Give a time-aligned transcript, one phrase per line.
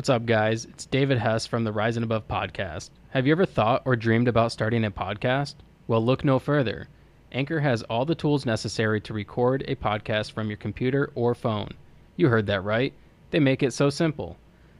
[0.00, 0.64] What's up, guys?
[0.64, 2.88] It's David Hess from the Rising Above podcast.
[3.10, 5.56] Have you ever thought or dreamed about starting a podcast?
[5.88, 6.88] Well, look no further.
[7.32, 11.74] Anchor has all the tools necessary to record a podcast from your computer or phone.
[12.16, 12.94] You heard that right.
[13.30, 14.38] They make it so simple.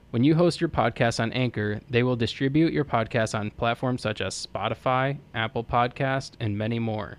[0.09, 4.23] When you host your podcast on Anchor, they will distribute your podcast on platforms such
[4.23, 7.19] as Spotify, Apple Podcast, and many more.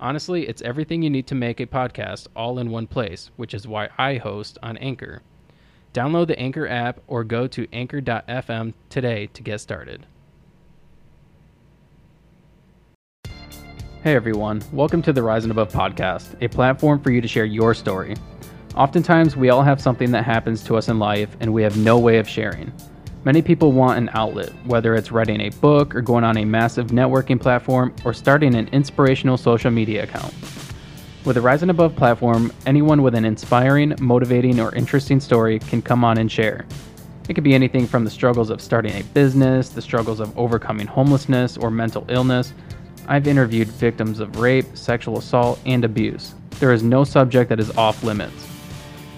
[0.00, 3.68] Honestly, it's everything you need to make a podcast all in one place, which is
[3.68, 5.22] why I host on Anchor.
[5.96, 10.04] Download the Anchor app or go to anchor.fm today to get started.
[14.02, 17.72] Hey everyone, welcome to the Rising Above podcast, a platform for you to share your
[17.72, 18.14] story.
[18.74, 21.98] Oftentimes, we all have something that happens to us in life and we have no
[21.98, 22.70] way of sharing.
[23.24, 26.88] Many people want an outlet, whether it's writing a book or going on a massive
[26.88, 30.34] networking platform or starting an inspirational social media account.
[31.26, 36.18] With Rising Above platform, anyone with an inspiring, motivating, or interesting story can come on
[36.18, 36.64] and share.
[37.28, 40.86] It could be anything from the struggles of starting a business, the struggles of overcoming
[40.86, 42.54] homelessness or mental illness.
[43.08, 46.36] I've interviewed victims of rape, sexual assault, and abuse.
[46.60, 48.46] There is no subject that is off limits.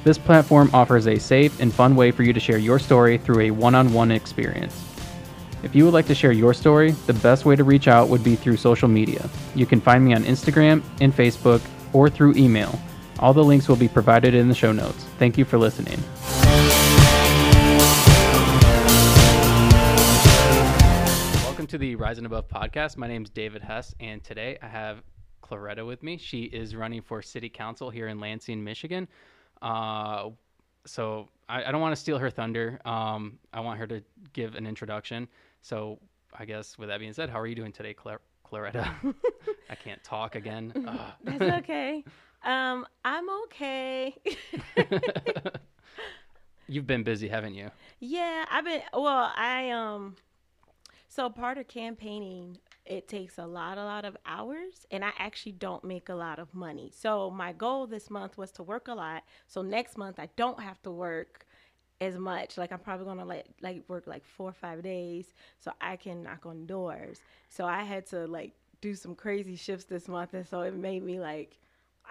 [0.03, 3.41] This platform offers a safe and fun way for you to share your story through
[3.41, 4.83] a one on one experience.
[5.63, 8.25] If you would like to share your story, the best way to reach out would
[8.25, 9.29] be through social media.
[9.55, 11.61] You can find me on Instagram and Facebook
[11.93, 12.79] or through email.
[13.19, 15.05] All the links will be provided in the show notes.
[15.19, 15.99] Thank you for listening.
[21.45, 22.97] Welcome to the Rising Above podcast.
[22.97, 25.03] My name is David Hess, and today I have
[25.43, 26.17] Claretta with me.
[26.17, 29.09] She is running for city council here in Lansing, Michigan.
[29.61, 30.31] Uh,
[30.87, 32.81] so I, I don't want to steal her thunder.
[32.85, 35.29] Um, I want her to give an introduction.
[35.63, 35.99] So
[36.33, 38.21] I guess with that being said, how are you doing today, Claire?
[38.51, 38.89] Claretta.
[39.71, 40.73] I can't talk again.
[40.89, 41.01] Ugh.
[41.25, 42.05] That's okay.
[42.45, 44.15] Um, I'm okay.
[46.69, 47.71] You've been busy, haven't you?
[47.99, 50.17] yeah, I've been well, I um
[51.09, 55.53] so part of campaigning it takes a lot a lot of hours and I actually
[55.53, 56.91] don't make a lot of money.
[56.95, 59.25] So my goal this month was to work a lot.
[59.47, 61.47] So next month I don't have to work
[62.01, 62.57] as much.
[62.59, 66.23] Like I'm probably gonna let like work like four or five days so I can
[66.23, 67.21] knock on doors.
[67.49, 71.03] So I had to like do some crazy shifts this month, and so it made
[71.03, 71.59] me like.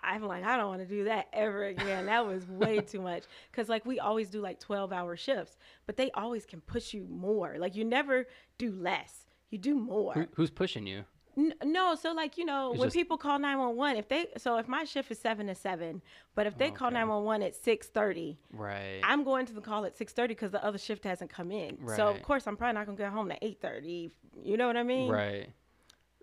[0.03, 2.05] I'm like, I don't want to do that ever again.
[2.05, 3.23] That was way too much.
[3.51, 7.07] Cause like we always do like 12 hour shifts, but they always can push you
[7.09, 7.55] more.
[7.57, 8.27] Like you never
[8.59, 9.25] do less.
[9.49, 10.13] You do more.
[10.13, 11.05] Who, who's pushing you?
[11.37, 14.07] N- no, so like you know, It's when just- people call nine one one, if
[14.07, 16.01] they so if my shift is seven to seven,
[16.33, 16.95] but if they call Okay.
[16.95, 18.99] nine one one at six thirty, Right.
[19.03, 21.77] I'm going to the call at six thirty because the other shift hasn't come in.
[21.79, 21.95] Right.
[21.95, 24.11] So of course I'm probably not gonna get home at eight thirty.
[24.43, 25.11] You know what I mean?
[25.11, 25.49] right.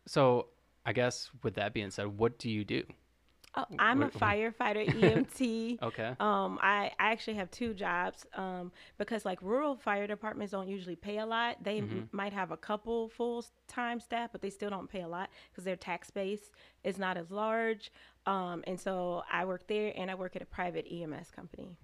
[0.07, 0.49] So
[0.85, 2.83] I guess with that being said, what do you do?
[3.57, 5.81] Oh, I'm a firefighter EMT.
[5.83, 6.15] Okay.
[6.19, 10.97] Um, I, I actually have two jobs um, because like rural fire departments don't usually
[10.97, 11.63] pay a lot.
[11.63, 11.99] They Mm-hmm.
[11.99, 15.31] m- might have a couple full time staff, but they still don't pay a lot
[15.53, 16.51] because their tax base
[16.83, 17.93] is not as large.
[18.27, 21.77] Um, and so I work there and I work at a private EMS company.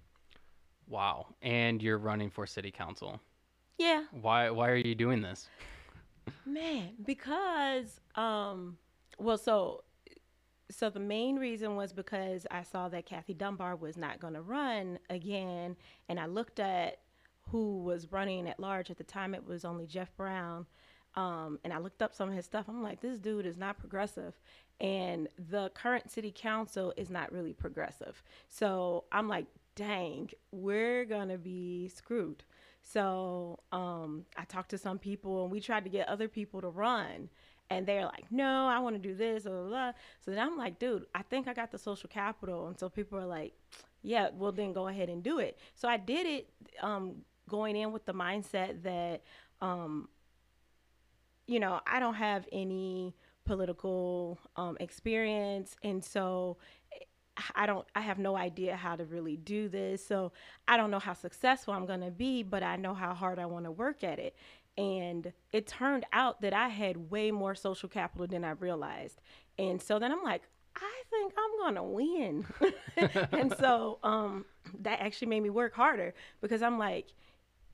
[0.87, 1.27] Wow.
[1.41, 3.21] And you're running for city council.
[3.77, 4.49] Yeah, Why?
[4.49, 5.47] Why are you doing this?
[6.45, 8.77] man, because um,
[9.17, 9.83] well, so
[10.71, 14.41] so the main reason was because I saw that Kathy Dunbar was not going to
[14.41, 15.75] run again,
[16.09, 16.99] and I looked at
[17.49, 19.35] who was running at large at the time.
[19.35, 20.65] It was only Jeff Brown,
[21.15, 22.65] um, and I looked up some of his stuff.
[22.67, 24.39] I'm like, this dude is not progressive,
[24.79, 28.23] and the current city council is not really progressive.
[28.47, 29.45] So I'm like,
[29.75, 32.43] dang, we're gonna be screwed.
[32.83, 36.69] So um, I talked to some people, and we tried to get other people to
[36.69, 37.29] run
[37.71, 39.91] and they're like, no, I want to do this, blah, blah, blah.
[40.23, 42.67] So then I'm like, dude, I think I got the social capital.
[42.67, 43.53] And so people are like,
[44.03, 45.57] yeah, well, then go ahead and do it.
[45.75, 46.49] So I did it
[46.81, 49.23] um, going in with the mindset that,
[49.61, 50.09] um,
[51.47, 53.15] you know, I don't have any
[53.45, 55.75] political um, experience.
[55.83, 56.57] And so
[57.55, 60.05] I don't, I have no idea how to really do this.
[60.05, 60.31] So
[60.67, 63.45] I don't know how successful I'm going to be, but I know how hard I
[63.45, 64.35] want to work at it.
[64.77, 69.21] And it turned out that I had way more social capital than I realized.
[69.57, 70.43] And so then I'm like,
[70.75, 72.45] I think I'm gonna win.
[73.31, 74.45] and so um,
[74.79, 77.07] that actually made me work harder because I'm like,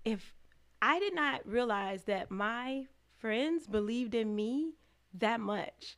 [0.03, 0.33] if
[0.81, 2.85] I did not realize that my
[3.19, 4.73] friends believed in me
[5.13, 5.97] that much,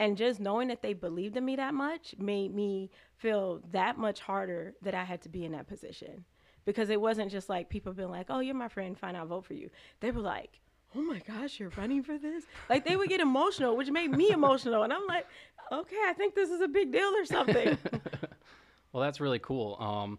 [0.00, 4.20] and just knowing that they believed in me that much made me feel that much
[4.20, 6.24] harder that I had to be in that position
[6.68, 9.46] because it wasn't just like people being like, "Oh, you're my friend, fine, I'll vote
[9.46, 9.70] for you."
[10.00, 10.60] They were like,
[10.94, 14.30] "Oh my gosh, you're running for this!" Like they would get emotional, which made me
[14.32, 15.26] emotional, and I'm like,
[15.72, 17.78] "Okay, I think this is a big deal or something."
[18.92, 19.78] well, that's really cool.
[19.80, 20.18] Um,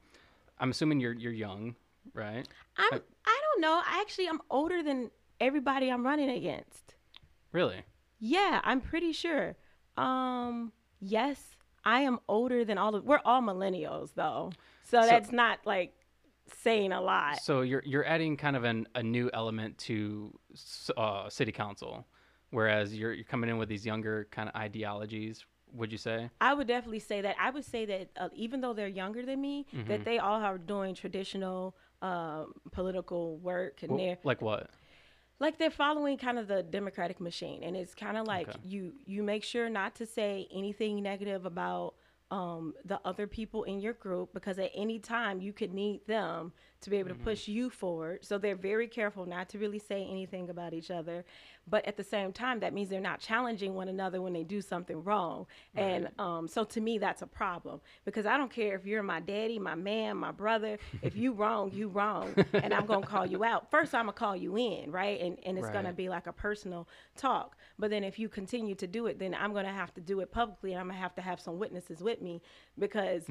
[0.59, 1.75] I'm assuming you're you're young,
[2.15, 2.47] right?
[2.77, 2.93] I'm.
[2.95, 3.79] I- I don't know.
[3.85, 6.95] I actually I'm older than everybody I'm running against.
[7.51, 7.83] Really?
[8.19, 9.55] Yeah, I'm pretty sure.
[9.97, 11.39] Um, yes,
[11.85, 13.03] I am older than all of.
[13.05, 14.51] We're all millennials though,
[14.83, 15.93] so, So- that's not like
[16.53, 17.41] saying a lot.
[17.41, 20.37] So you're you're adding kind of an, a new element to
[20.97, 22.07] uh, city council,
[22.51, 25.45] whereas you're you're coming in with these younger kind of ideologies.
[25.73, 26.29] Would you say?
[26.41, 27.35] I would definitely say that.
[27.39, 29.87] I would say that uh, even though they're younger than me, Mm-hmm.
[29.89, 34.71] that they all are doing traditional um, political work, and Wh- they're like what?
[35.39, 38.59] like they're following kind of the democratic machine and it's kind of like Okay.
[38.63, 41.93] you you make sure not to say anything negative about
[42.31, 46.51] um, the other people in your group because at any time you could need them
[46.81, 48.23] to be able to push you forward.
[48.23, 51.25] So they're very careful not to really say anything about each other
[51.69, 54.61] but at the same time that means they're not challenging one another when they do
[54.61, 55.45] something wrong.
[55.75, 59.19] And um, so to me that's a problem because i don't care if you're my
[59.19, 63.43] daddy my man my brother if you wrong you wrong and i'm gonna call you
[63.43, 63.69] out.
[63.71, 65.19] First i'm gonna call you in right?
[65.21, 67.57] And, and it's gonna be like a personal talk.
[67.77, 70.31] But then if you continue to do it then i'm gonna have to do it
[70.31, 72.41] publicly and i'm gonna have to have some witnesses with me
[72.77, 73.23] because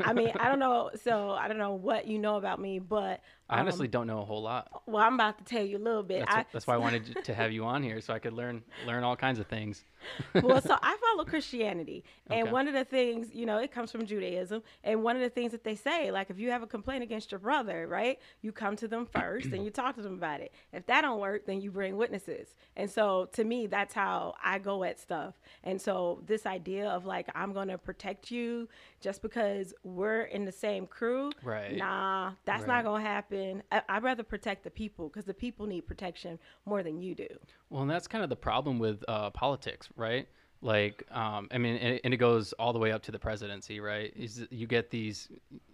[0.00, 3.20] i mean i don't know so i don't know what you know about me but
[3.50, 4.82] I um, honestly don't know a whole lot.
[4.86, 7.24] well i'm about to tell you a little bit That's, I, that's why I wanted
[7.24, 9.84] to have you on here so I could learn learn all kinds of things.
[10.42, 12.52] well, so I follow Christianity, and Okay.
[12.52, 15.52] one of the things, you know, it comes from Judaism, and one of the things
[15.52, 18.76] that they say, like if you have a complaint against your brother, right, you come
[18.76, 20.52] to them first and you talk to them about it.
[20.72, 22.54] If that don't work, then you bring witnesses.
[22.76, 25.34] And so, to me, that's how I go at stuff.
[25.64, 28.68] And so, this idea of like I'm gonna protect you
[29.00, 31.76] just because we're in the same crew, Right.
[31.76, 32.68] Nah, that's Right.
[32.68, 33.37] not gonna happen.
[33.72, 37.28] I- I'd rather protect the people because the people need protection more than you do.
[37.70, 40.28] Well, and that's kind of the problem with uh, politics, right?
[40.60, 43.78] Like, um, I mean, and, and it goes all the way up to the presidency,
[43.80, 44.12] right?
[44.16, 45.28] Is you get these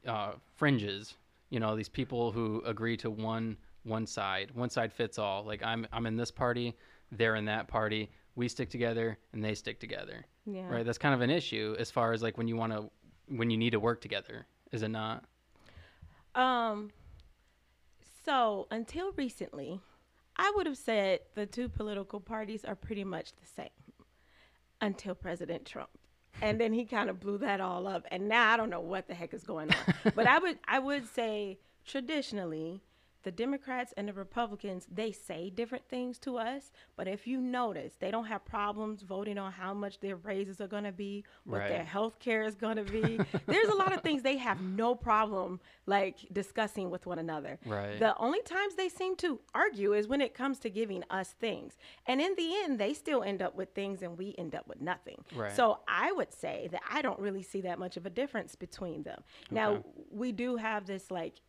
[0.06, 1.14] uh, fringes,
[1.50, 5.44] you know, these people who agree to one one side, one side fits all.
[5.44, 6.74] Like, I'm I'm in this party,
[7.12, 8.10] they're in that party.
[8.36, 10.68] We stick together, and they stick together, Yeah.
[10.68, 10.84] right?
[10.84, 12.90] That's kind of an issue as far as like when you want to,
[13.28, 15.24] when you need to work together, is it not?
[16.34, 16.90] Um.
[18.24, 19.80] So until recently,
[20.36, 23.68] I would have said the two political parties are pretty much the same.
[24.80, 25.90] Until President Trump,
[26.42, 29.06] and then he kind of blew that all up, and now I don't know what
[29.06, 29.94] the heck is going on.
[30.14, 32.82] but I would I would say traditionally.
[33.24, 37.94] The Democrats and the Republicans, they say different things to us, but if you notice,
[37.98, 41.66] they don't have problems voting on how much their raises are going to be, what
[41.68, 43.18] their health care is going to be.
[43.46, 47.58] There's a lot of things they have no problem like discussing with one another.
[47.64, 47.98] Right.
[47.98, 51.78] The only times they seem to argue is when it comes to giving us things.
[52.06, 54.80] And in the end, they still end up with things and we end up with
[54.80, 55.24] nothing.
[55.34, 55.56] Right.
[55.56, 59.02] So I would say that I don't really see that much of a difference between
[59.02, 59.22] them.
[59.50, 61.40] Now, we do have this like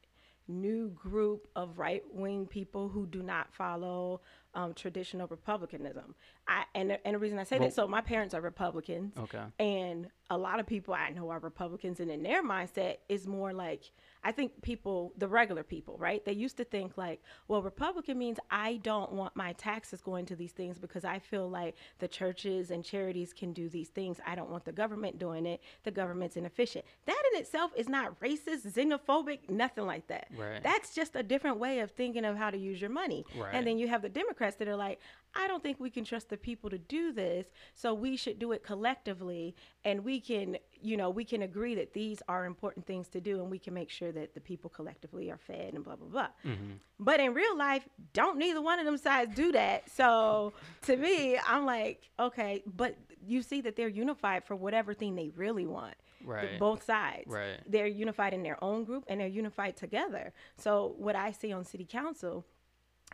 [0.47, 4.21] new group of right wing people who do not follow
[4.55, 6.15] um, traditional republicanism.
[6.47, 9.13] I, and, the- and the reason I say Well- that, so my parents are Republicans.
[9.17, 9.43] Okay.
[9.59, 13.53] And a lot of people I know are Republicans, and in their mindset is more
[13.53, 13.91] like
[14.23, 16.25] I think people, the regular people, right?
[16.25, 20.35] They used to think like, well, Republican means I don't want my taxes going to
[20.35, 24.19] these things because I feel like the churches and charities can do these things.
[24.25, 25.61] I don't want the government doing it.
[25.83, 26.85] The government's inefficient.
[27.05, 30.25] That in itself is not racist, xenophobic, nothing like that.
[30.35, 30.63] Right.
[30.63, 33.25] That's just a different way of thinking of how to use your money.
[33.38, 33.53] Right.
[33.53, 34.99] And then you have the Democrats that are like,
[35.33, 38.51] I don't think we can trust the people to do this, so we should do
[38.51, 43.07] it collectively, and we can, you know, we can agree that these are important things
[43.09, 45.95] to do, and we can make sure that the people collectively are fed and blah
[45.95, 46.27] blah blah.
[46.45, 46.73] Mm-hmm.
[46.99, 49.89] But in real life, don't neither one of them sides do that.
[49.89, 55.15] So to me, I'm like, okay, but you see that they're unified for whatever thing
[55.15, 55.95] they really want.
[56.23, 56.59] Right.
[56.59, 57.27] Both sides.
[57.27, 57.59] Right.
[57.67, 60.33] They're unified in their own group and they're unified together.
[60.57, 62.45] So what I see on city council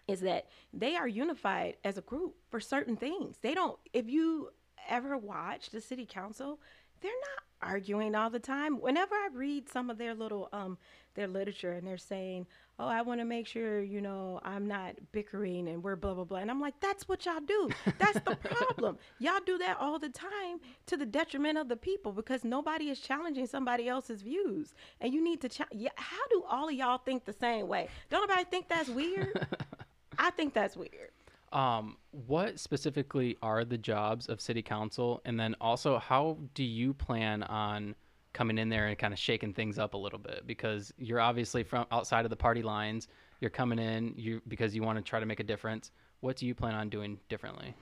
[0.07, 3.37] is that they are unified as a group for certain things.
[3.41, 4.49] They don't if you
[4.89, 6.59] ever watch the city council,
[7.01, 8.81] they're not arguing all the time.
[8.81, 10.77] Whenever I read some of their little um
[11.13, 12.47] their literature and they're saying,
[12.81, 16.23] "Oh, I want to make sure, you know, I'm not bickering and we're blah blah
[16.23, 17.69] blah." And I'm like, "That's what y'all do.
[17.99, 18.97] That's the problem.
[19.19, 22.99] y'all do that all the time to the detriment of the people because nobody is
[22.99, 24.73] challenging somebody else's views.
[24.99, 27.87] And you need to cha- yeah, how do all of y'all think the same way?
[28.09, 29.47] Don't nobody think that's weird?
[30.17, 31.11] I think that's weird.
[31.51, 36.93] Um, what specifically are the jobs of city council, and then also how do you
[36.93, 37.95] plan on
[38.33, 40.45] coming in there and kind of shaking things up a little bit?
[40.45, 43.07] Because you're obviously from outside of the party lines.
[43.39, 45.91] You're coming in you because you want to try to make a difference.
[46.19, 47.73] What do you plan on doing differently?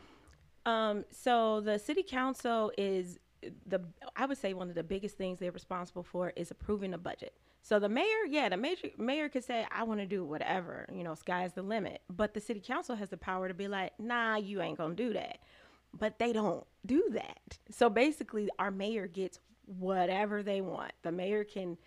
[0.66, 3.20] Um, so the city council is
[3.68, 3.82] the
[4.16, 7.34] I would say one of the biggest things they're responsible for is approving a budget.
[7.62, 11.04] So the mayor, yeah, the major, mayor could say, I want to do whatever, you
[11.04, 12.02] know, sky's the limit.
[12.10, 15.14] But the city council has the power to be like, nah, you ain't to do
[15.14, 15.40] that.
[15.98, 17.58] But they don't do that.
[17.70, 19.40] So basically, our mayor gets
[19.78, 20.92] whatever they want.
[21.04, 21.78] The mayor can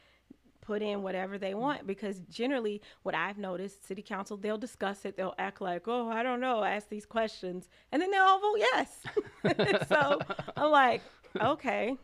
[0.61, 5.17] put in whatever they want because generally what I've noticed, city council, they'll discuss it,
[5.17, 8.59] they'll act like, oh, I don't know, ask these questions, and then they'll all vote
[8.59, 8.97] yes.
[9.89, 10.21] so
[10.57, 11.03] I'm like,
[11.41, 11.97] okay,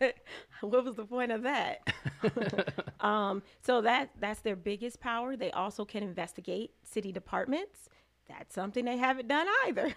[0.60, 1.80] what was the point of that?
[3.00, 5.36] um, so that that's their biggest power.
[5.36, 7.88] They also can investigate city departments.
[8.28, 9.92] That's something they haven't done either.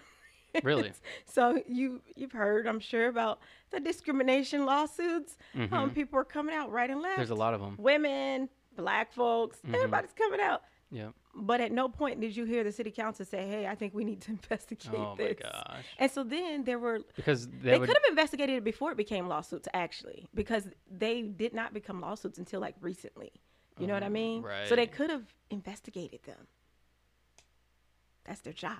[0.62, 0.92] Really?
[1.24, 3.40] so you you've heard, I'm sure, about
[3.70, 5.36] the discrimination lawsuits.
[5.56, 5.72] Mm-hmm.
[5.74, 7.16] Um, people are coming out right and left.
[7.16, 7.76] There's a lot of them.
[7.78, 9.74] Women, black folks, mm-hmm.
[9.74, 10.62] everybody's coming out.
[10.90, 11.10] Yeah.
[11.34, 14.04] But at no point did you hear the city council say, "Hey, I think we
[14.04, 15.84] need to investigate oh this." Oh my gosh!
[15.98, 17.88] And so then there were because they would...
[17.88, 22.38] could have investigated it before it became lawsuits, actually, because they did not become lawsuits
[22.38, 23.32] until like recently.
[23.78, 24.42] You know what I oh, mean?
[24.42, 24.68] Right.
[24.68, 26.46] So they could have investigated them.
[28.24, 28.76] That's their job.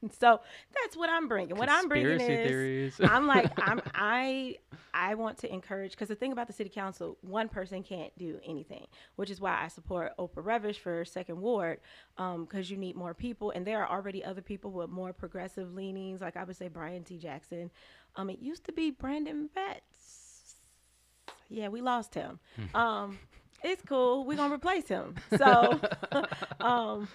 [0.20, 0.40] So
[0.80, 1.56] that's what I'm bringing.
[1.56, 4.56] What I'm bringing is I'm like I'm I
[4.94, 8.38] I want to encourage because the thing about the city council, one person can't do
[8.46, 8.86] anything,
[9.16, 11.80] which is why I support Oprah Revish for Second Ward
[12.16, 15.74] because um, you need more people, and there are already other people with more progressive
[15.74, 16.20] leanings.
[16.20, 17.18] Like I would say Brian T.
[17.18, 17.70] Jackson.
[18.16, 20.56] Um, it used to be Brandon Betz.
[21.48, 22.40] Yeah, we lost him.
[22.56, 22.76] Hmm.
[22.76, 23.18] um,
[23.62, 24.24] it's cool.
[24.24, 25.16] We're gonna replace him.
[25.36, 25.80] So,
[26.60, 27.08] um,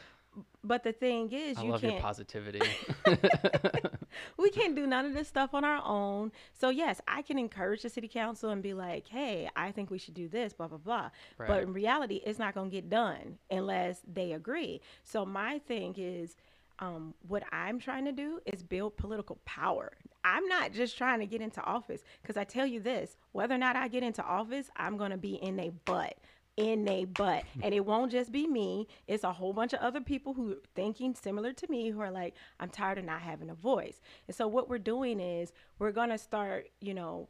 [0.63, 1.93] but the thing is, I you love can't.
[1.93, 2.61] your positivity.
[4.37, 6.31] we can't do none of this stuff on our own.
[6.53, 9.97] So yes, I can encourage the city council and be like, "Hey, I think we
[9.97, 11.09] should do this." Blah blah blah.
[11.37, 11.47] Right.
[11.47, 14.81] But in reality, it's not going to get done unless they agree.
[15.03, 16.35] So my thing is.
[16.79, 19.93] Um, what I'm trying to do is build political power.
[20.23, 23.59] I'm not just trying to get into office because I tell you this whether or
[23.59, 26.17] not I get into office, I'm going to be in a butt
[26.57, 27.43] in a butt.
[27.43, 27.63] Mm-hmm.
[27.63, 28.87] And it won't just be me.
[29.07, 32.11] It's a whole bunch of other people who are thinking similar to me who are
[32.11, 33.99] like, I'm tired of not having a voice.
[34.27, 37.29] And so what we're doing is we're gonna start, you know,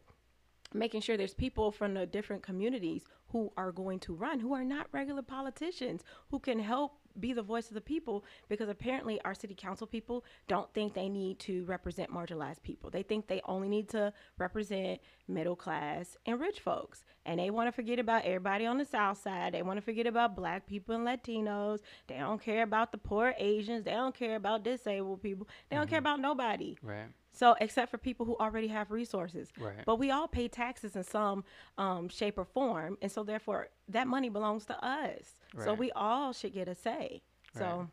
[0.74, 4.64] making sure there's people from the different communities who are going to run, who are
[4.64, 9.34] not regular politicians, who can help be the voice of the people because apparently our
[9.34, 12.90] city council people don't think they need to represent marginalized people.
[12.90, 17.04] They think they only need to represent middle class and rich folks.
[17.26, 19.54] And they want to forget about everybody on the south side.
[19.54, 21.80] They want to forget about black people and Latinos.
[22.08, 23.86] They don't care about the poor Asians.
[23.86, 25.48] They don't care about disabled people.
[25.70, 25.90] They don't mm-hmm.
[25.90, 26.78] care about nobody.
[26.82, 27.08] Right.
[27.36, 29.50] So, except for people who already have resources.
[29.60, 29.84] Right.
[29.86, 31.44] But we all pay taxes in some
[31.80, 32.98] um, shape or form.
[33.02, 35.36] And so, therefore, that money belongs to us.
[35.54, 35.66] Right.
[35.66, 37.22] So, we all should get a say.
[37.58, 37.88] So,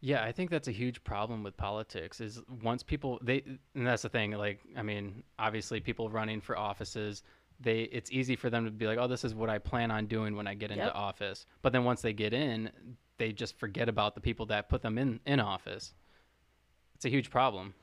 [0.00, 3.42] yeah, I think that's a huge problem with politics is once people, they,
[3.74, 7.22] and that's the thing, like, I mean, obviously, people running for offices,
[7.60, 10.06] they it's easy for them to be like, oh, this is what I plan on
[10.06, 10.94] doing when I get into yep.
[10.94, 11.46] office.
[11.62, 12.70] But then once they get in,
[13.16, 15.94] they just forget about the people that put them in, in office.
[16.96, 17.74] It's a huge problem.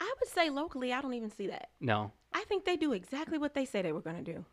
[0.00, 1.70] I would say locally, I don't even see that.
[1.80, 2.12] No.
[2.32, 4.44] I think they do exactly what they say they were going to do,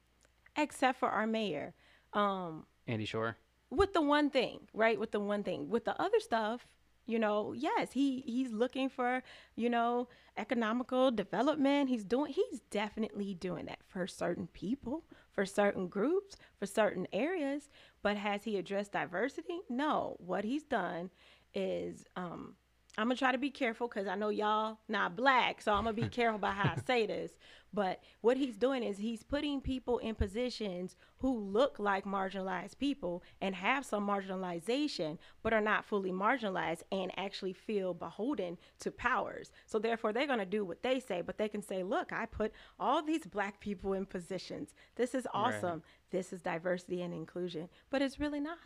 [0.57, 1.73] except for our mayor.
[2.13, 3.37] Um, Andy Schor.
[3.71, 4.99] With the one thing, right?
[4.99, 5.69] With the one thing.
[5.69, 6.67] With the other stuff,
[7.07, 9.23] you know, yes, he he's looking for,
[9.55, 11.89] you know, economical development.
[11.89, 17.69] He's doing he's definitely doing that for certain people, for certain groups, for certain areas.
[18.03, 19.61] But has he addressed diversity?
[19.69, 20.17] No.
[20.19, 21.09] What he's done
[21.53, 22.55] is um,
[22.97, 25.93] I'm gonna try to be careful because I know y'all not black, so I'm gonna
[25.93, 27.31] be careful about how I say this.
[27.73, 33.23] But what he's doing is he's putting people in positions who look like marginalized people
[33.39, 39.53] and have some marginalization, but are not fully marginalized and actually feel beholden to powers.
[39.65, 42.51] So therefore, they're gonna do what they say, but they can say, "Look, I put
[42.77, 44.73] all these black people in positions.
[44.95, 45.79] This is awesome.
[45.79, 46.11] Right.
[46.11, 48.59] This is diversity and inclusion." But it's really not.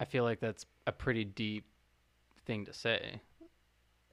[0.00, 1.64] I feel like that's a pretty deep
[2.46, 3.20] thing to say.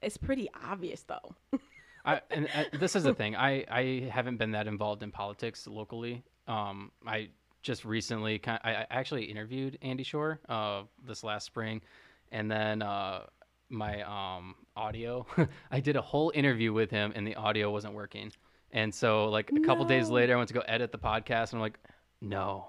[0.00, 1.58] It's pretty obvious, though.
[2.04, 3.36] I, and uh, this is the thing.
[3.36, 6.22] I, I haven't been that involved in politics locally.
[6.46, 7.30] Um, I
[7.62, 11.82] just recently, kind of, I, I actually interviewed Andy Schor uh, this last spring,
[12.30, 13.24] and then uh,
[13.68, 15.26] my um, audio.
[15.70, 18.32] I did a whole interview with him, and the audio wasn't working.
[18.70, 19.66] And so, like a no.
[19.66, 21.78] couple days later, I went to go edit the podcast, and I'm like,
[22.20, 22.66] no,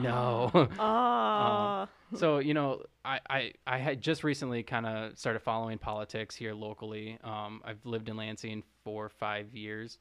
[0.00, 0.50] no.
[0.78, 6.34] um, so you know, I I, I had just recently kind of started following politics
[6.34, 7.18] here locally.
[7.24, 9.98] Um, I've lived in Lansing for five years,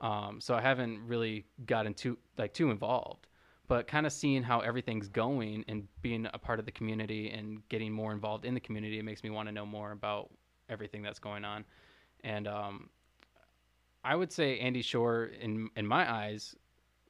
[0.00, 3.26] um, so I haven't really gotten too like too involved.
[3.68, 7.66] But kind of seeing how everything's going and being a part of the community and
[7.68, 10.28] getting more involved in the community, it makes me want to know more about
[10.68, 11.64] everything that's going on.
[12.24, 12.90] And um,
[14.02, 16.56] I would say Andy Schor, in in my eyes,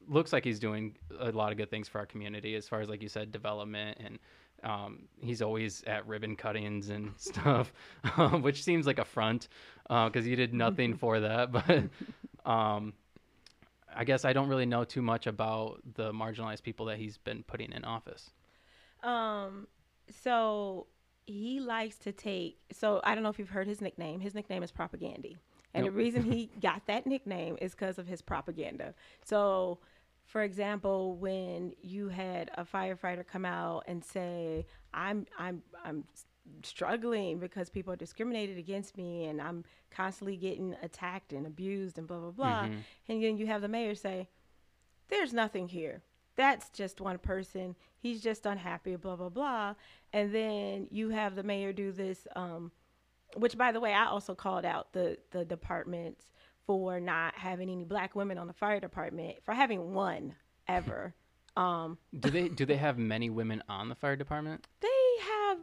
[0.08, 2.88] looks like he's doing a lot of good things for our community as far as
[2.88, 4.18] like you said development and
[4.62, 7.72] um, he's always at ribbon cuttings and stuff,
[8.16, 9.48] um, which seems like a front
[9.84, 11.50] because uh, he did nothing for that.
[12.44, 12.94] But um,
[13.94, 17.42] I guess I don't really know too much about the marginalized people that he's been
[17.42, 18.30] putting in office.
[19.02, 19.66] Um,
[20.22, 20.86] so
[21.26, 22.58] he likes to take.
[22.72, 24.20] So I don't know if you've heard his nickname.
[24.20, 25.36] His nickname is Propagandy.
[25.74, 25.92] And nope.
[25.92, 28.94] the reason he got that nickname is because of his propaganda.
[29.24, 29.78] So
[30.30, 36.04] for example, when you had a firefighter come out and say, "I'm I'm I'm
[36.62, 42.06] struggling because people are discriminated against me and I'm constantly getting attacked and abused and
[42.06, 42.78] blah blah blah," mm-hmm.
[43.08, 44.28] and then you have the mayor say,
[45.08, 46.02] "There's nothing here.
[46.36, 47.74] That's just one person.
[47.98, 49.74] He's just unhappy, blah blah blah,"
[50.12, 52.28] and then you have the mayor do this.
[52.36, 52.70] Um,
[53.34, 56.30] which, by the way, I also called out the the departments
[56.70, 60.36] for not having any black women on the fire department, for having one
[60.68, 61.12] ever.
[61.56, 64.68] Um, do they do they have many women on the fire department?
[64.80, 64.88] They
[65.32, 65.58] have.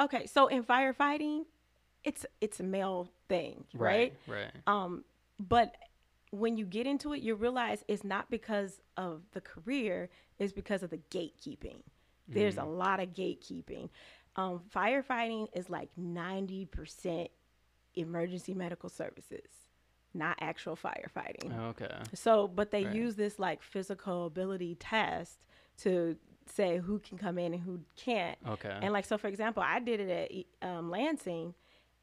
[0.00, 1.46] Okay, so in firefighting,
[2.04, 4.12] it's it's a male thing, right?
[4.26, 4.42] Right.
[4.42, 4.52] right.
[4.66, 5.04] Um,
[5.40, 5.74] but
[6.30, 10.82] when you get into it, you realize it's not because of the career; it's because
[10.82, 11.78] of the gatekeeping.
[12.28, 12.64] There's mm.
[12.64, 13.88] a lot of gatekeeping.
[14.36, 17.30] Um, firefighting is like ninety percent
[17.96, 19.48] emergency medical services,
[20.12, 21.52] not actual firefighting.
[21.58, 21.94] Oh, okay.
[22.14, 22.94] So, but they right.
[22.94, 25.44] use this like physical ability test
[25.78, 28.38] to say who can come in and who can't.
[28.46, 28.76] Okay.
[28.82, 31.54] And like, so for example, I did it at um, Lansing,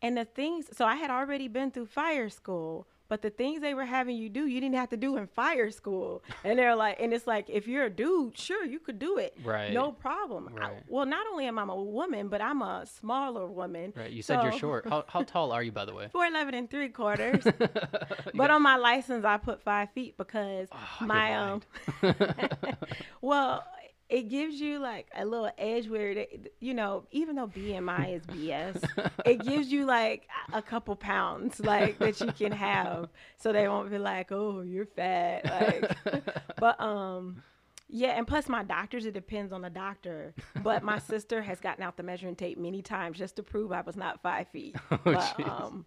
[0.02, 3.74] and the things, so I had already been through fire school, but the things they
[3.74, 6.24] were having you do, you didn't have to do in fire school.
[6.46, 9.38] And they're like, and it's like, if you're a dude, sure, you could do it.
[9.44, 9.74] Right.
[9.74, 10.48] No problem.
[10.54, 10.72] Right.
[10.72, 13.92] I, well, not only am I a woman, but I'm a smaller woman.
[13.98, 14.12] Right.
[14.12, 14.88] You said you're short.
[14.88, 16.10] How, how tall are you, by the way?
[16.16, 17.44] 4'11 and three quarters.
[18.34, 21.62] but on my license, I put five feet because oh, my, um,
[23.22, 23.66] well,
[24.12, 28.26] it gives you like a little edge where it, you know even though bmi is
[28.26, 33.10] bs it gives you like a couple pounds like that you can have.
[33.38, 36.24] So they won't be like oh you're fat like.
[36.58, 37.42] But um
[37.90, 40.34] yeah and plus my doctors it depends on the doctor.
[40.62, 43.82] But my sister has gotten out the measuring tape many times just to prove i
[43.82, 44.76] was not five feet.
[44.92, 45.86] Oh, but um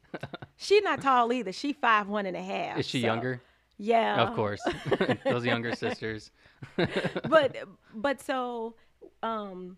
[0.56, 1.52] she's not tall either.
[1.52, 3.06] She five one and a half is she so.
[3.06, 3.42] younger
[3.78, 4.22] yeah.
[4.22, 4.62] Of course.
[5.24, 6.30] Those younger sisters.
[7.28, 7.56] but
[7.94, 8.74] but so
[9.22, 9.76] um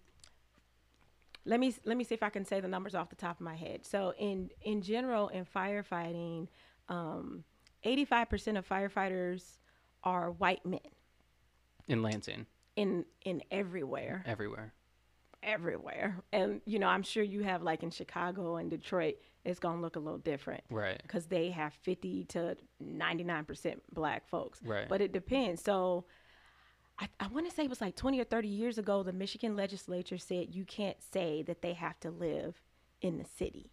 [1.45, 3.45] let me let me see if I can say the numbers off the top of
[3.45, 3.87] my head.
[3.87, 6.49] So in in general in firefighting,
[6.89, 7.45] um
[7.85, 9.59] 85% of firefighters
[10.03, 10.81] are white men.
[11.89, 12.47] In Lansing.
[12.75, 14.25] In in everywhere.
[14.27, 14.73] Everywhere.
[15.43, 16.17] Everywhere.
[16.33, 19.83] And you know, I'm sure you have like in Chicago and Detroit, it's going to
[19.83, 20.65] look a little different.
[20.71, 21.01] Right.
[21.01, 24.61] Because they have 50 to 99% black folks.
[24.63, 24.89] Right.
[24.89, 25.63] But it depends.
[25.63, 26.05] So
[26.99, 29.55] I, I want to say it was like 20 or 30 years ago, the Michigan
[29.55, 32.61] legislature said you can't say that they have to live
[33.01, 33.71] in the city.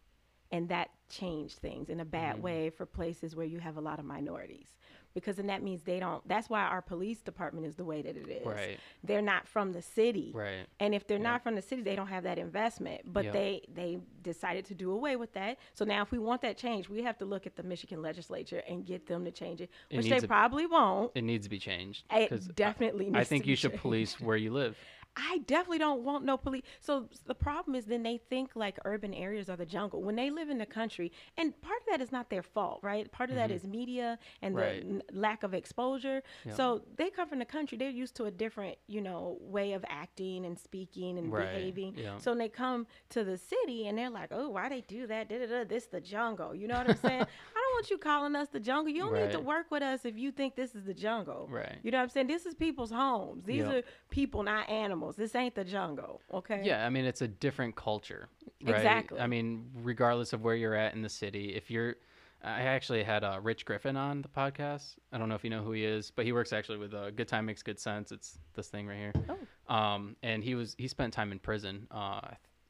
[0.51, 2.43] And that changed things in a bad mm-hmm.
[2.43, 4.67] way for places where you have a lot of minorities.
[5.13, 8.17] Because then that means they don't that's why our police department is the way that
[8.17, 8.45] it is.
[8.45, 8.79] Right.
[9.03, 10.31] They're not from the city.
[10.33, 10.65] Right.
[10.79, 11.23] And if they're yeah.
[11.23, 13.01] not from the city they don't have that investment.
[13.05, 13.33] But yep.
[13.33, 15.59] they they decided to do away with that.
[15.75, 18.63] So now if we want that change we have to look at the michigan legislature
[18.67, 21.11] and get them to change it which it they probably won't.
[21.13, 23.81] It needs to be changed it definitely I, I think you should changed.
[23.81, 24.75] police where you live
[25.15, 26.63] I definitely don't want no police.
[26.79, 30.29] So the problem is then they think like urban areas are the jungle when they
[30.29, 31.11] live in the country.
[31.37, 33.11] And part of that is not their fault, right?
[33.11, 33.47] Part of mm-hmm.
[33.47, 34.81] that is media and right.
[34.81, 36.23] the n- lack of exposure.
[36.55, 37.77] So they come from the country.
[37.77, 41.53] They're used to a different, you know, way of acting and speaking and right.
[41.53, 41.95] behaving.
[42.17, 45.29] So when they come to the city and they're like, oh, why they do that?
[45.29, 46.55] Da-da-da, this the jungle.
[46.55, 47.21] You know what I'm saying?
[47.21, 48.91] I don't want you calling us the jungle.
[48.91, 49.25] You don't right.
[49.25, 51.47] need to work with us if you think this is the jungle.
[51.51, 51.77] Right.
[51.83, 52.27] You know what I'm saying?
[52.27, 53.45] This is people's homes.
[53.45, 53.73] These yep.
[53.73, 55.15] are people, not animals animals.
[55.15, 56.61] This ain't the jungle, okay?
[56.63, 58.29] Yeah, I mean it's a different culture,
[58.63, 58.75] right?
[58.75, 59.19] Exactly.
[59.19, 61.95] I mean, regardless of where you're at in the city, if you're
[62.43, 64.95] I actually had uh, Rich Griffin on the podcast.
[65.13, 67.11] I don't know if you know who he is, but he works actually with uh,
[67.11, 68.11] Good Time Makes Good Sense.
[68.11, 69.13] It's this thing right here.
[69.29, 69.73] Oh.
[69.73, 71.87] Um, and he was he spent time in prison.
[71.89, 72.19] Uh,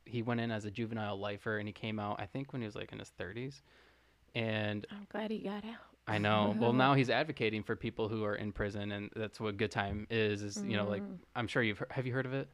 [0.06, 2.67] he went in as a juvenile lifer, and he came out I think when he
[2.67, 3.62] was like in his 30s.
[4.36, 5.92] And I'm glad he got out.
[6.08, 6.56] I know.
[6.60, 10.08] well, now he's advocating for people who are in prison, and that's what good time
[10.10, 10.42] is.
[10.42, 11.18] Is you know, like mm.
[11.36, 12.48] I'm sure you've have you heard of it?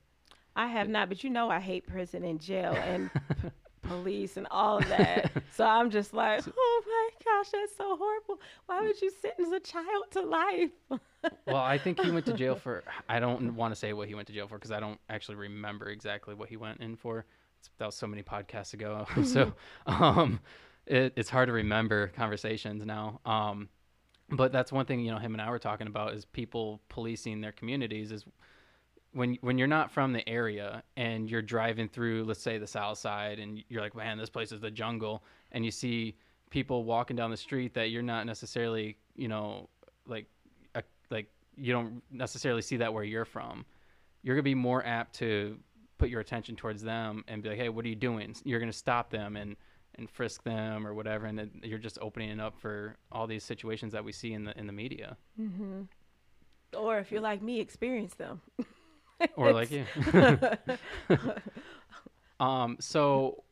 [0.55, 3.09] I have not, but you know, I hate prison and jail and
[3.41, 3.49] p-
[3.81, 5.31] police and all of that.
[5.55, 8.41] so I'm just like, oh my gosh, that's so horrible.
[8.65, 10.71] Why would you sentence a child to life?
[11.45, 12.83] well, I think he went to jail for.
[13.07, 15.35] I don't want to say what he went to jail for because I don't actually
[15.35, 17.25] remember exactly what he went in for.
[17.59, 19.05] It's, that was so many podcasts ago.
[19.23, 19.53] so,
[19.85, 20.39] um,
[20.89, 23.21] it, it's hard to remember conversations now.
[23.25, 23.69] Um,
[24.31, 27.41] but that's one thing you know him and I were talking about is people policing
[27.41, 28.25] their communities is
[29.13, 32.99] when when you're not from the area and you're driving through let's say the south
[32.99, 36.15] side and you're like man this place is the jungle and you see
[36.51, 39.67] people walking down the street that you're not necessarily you know
[40.05, 40.27] like
[40.75, 43.65] a, like you don't necessarily see that where you're from
[44.21, 45.57] you're going to be more apt to
[45.97, 48.71] put your attention towards them and be like hey what are you doing you're going
[48.71, 49.55] to stop them and
[49.95, 53.43] and frisk them or whatever and then you're just opening it up for all these
[53.43, 55.17] situations that we see in the in the media
[56.77, 58.41] Or if you're like me, experience them.
[59.35, 59.85] or like you.
[62.39, 63.43] um, so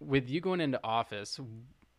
[0.00, 1.38] with you going into office,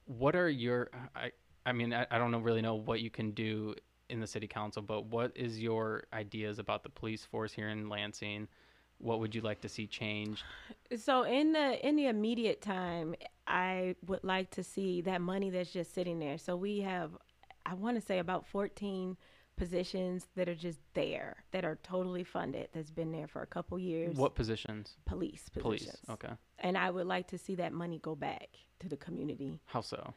[0.05, 1.31] what are your I
[1.65, 3.75] I mean I, I don't know really know what you can do
[4.09, 7.89] in the city council, but what is your ideas about the police force here in
[7.89, 8.47] Lansing?
[8.97, 10.43] What would you like to see changed?
[10.97, 13.15] So in the in the immediate time,
[13.49, 16.37] I would like to see that money that's just sitting there.
[16.37, 17.11] So we have,
[17.65, 19.17] I want to say about 14
[19.57, 22.69] positions that are just there that are totally funded.
[22.73, 24.15] That's been there for a couple years.
[24.15, 24.95] What positions?
[25.05, 25.81] police Police.
[25.81, 26.09] positions?
[26.09, 26.33] Okay.
[26.59, 30.13] And I would like to see that money go back to the community How so?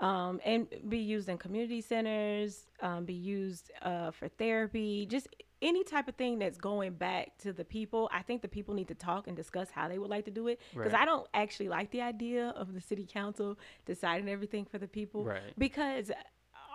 [0.00, 5.26] um, and be used in community centers, um, be used uh, for therapy, just
[5.62, 8.08] any type of thing that's going back to the people.
[8.12, 10.48] I think the people need to talk and discuss how they would like to do
[10.48, 11.02] it because Right.
[11.02, 15.24] I don't actually like the idea of the city council deciding everything for the people.
[15.24, 15.40] Right.
[15.56, 16.10] Because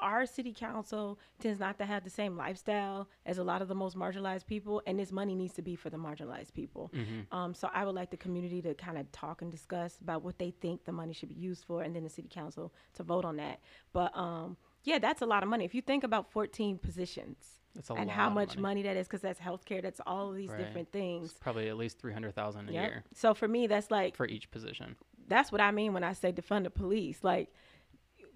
[0.01, 3.75] our city council tends not to have the same lifestyle as a lot of the
[3.75, 6.91] most marginalized people, and this money needs to be for the marginalized people.
[7.31, 10.39] Um, so I would like the community to kind of talk and discuss about what
[10.39, 13.25] they think the money should be used for, and then the city council to vote
[13.25, 13.59] on that.
[13.93, 15.65] But um, yeah, that's a lot of money.
[15.65, 18.61] If you think about 14 positions and lot how much money.
[18.61, 18.81] money.
[18.83, 20.57] that is, because that's healthcare, that's all of these Right.
[20.59, 21.31] different things.
[21.31, 22.89] It's probably at least three hundred thousand a Yep.
[22.89, 24.95] year So for me, that's like for each position.
[25.27, 27.23] that's what I mean when I say defund the police.
[27.23, 27.49] Like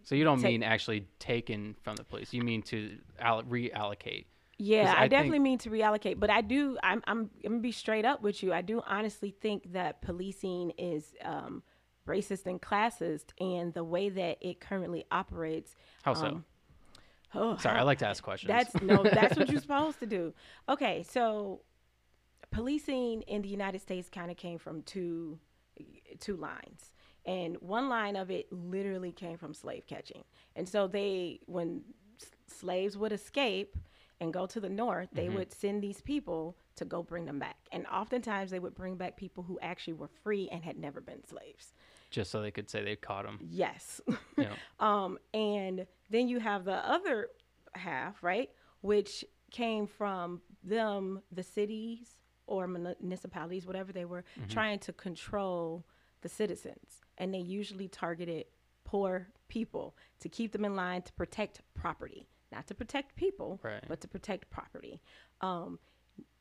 [0.03, 2.33] So you don't Take- mean actually taken from the police.
[2.33, 4.25] You mean to all- reallocate.
[4.57, 6.77] yeah I, I definitely mean to reallocate, but I do.
[6.83, 8.53] I'm, I'm, I'm gonna be straight up with you.
[8.53, 11.63] I do honestly think that policing is um,
[12.07, 15.75] racist and classist, and the way that it currently operates.
[16.03, 16.25] How so?
[16.27, 16.45] Um,
[17.35, 18.47] Oh, Sorry, I like to ask questions.
[18.47, 20.33] That's no, that's what you're supposed to do.
[20.69, 21.61] Okay, so
[22.51, 25.39] policing in the United States kind of came from two
[26.19, 26.91] two lines.
[27.25, 30.23] And one line of it literally came from slave catching.
[30.55, 31.81] And so they when
[32.21, 33.75] s- slaves would escape
[34.21, 35.37] and go to the north, they mm-hmm.
[35.37, 37.57] would send these people to go bring them back.
[37.71, 41.25] And oftentimes they would bring back people who actually were free and had never been
[41.25, 41.73] slaves.
[42.15, 43.39] Just so they could say they caught him.
[43.41, 44.01] Yes.
[44.37, 44.53] Yeah.
[44.81, 47.29] Um, and then you have the other
[47.73, 48.49] half, right,
[48.81, 55.85] which came from them, the cities or municipalities, whatever they were, trying to control
[56.21, 56.99] the citizens.
[57.17, 58.45] And they usually targeted
[58.83, 63.83] poor people to keep them in line to protect property, not to protect people, Right.
[63.87, 65.01] but to protect property.
[65.39, 65.79] Um,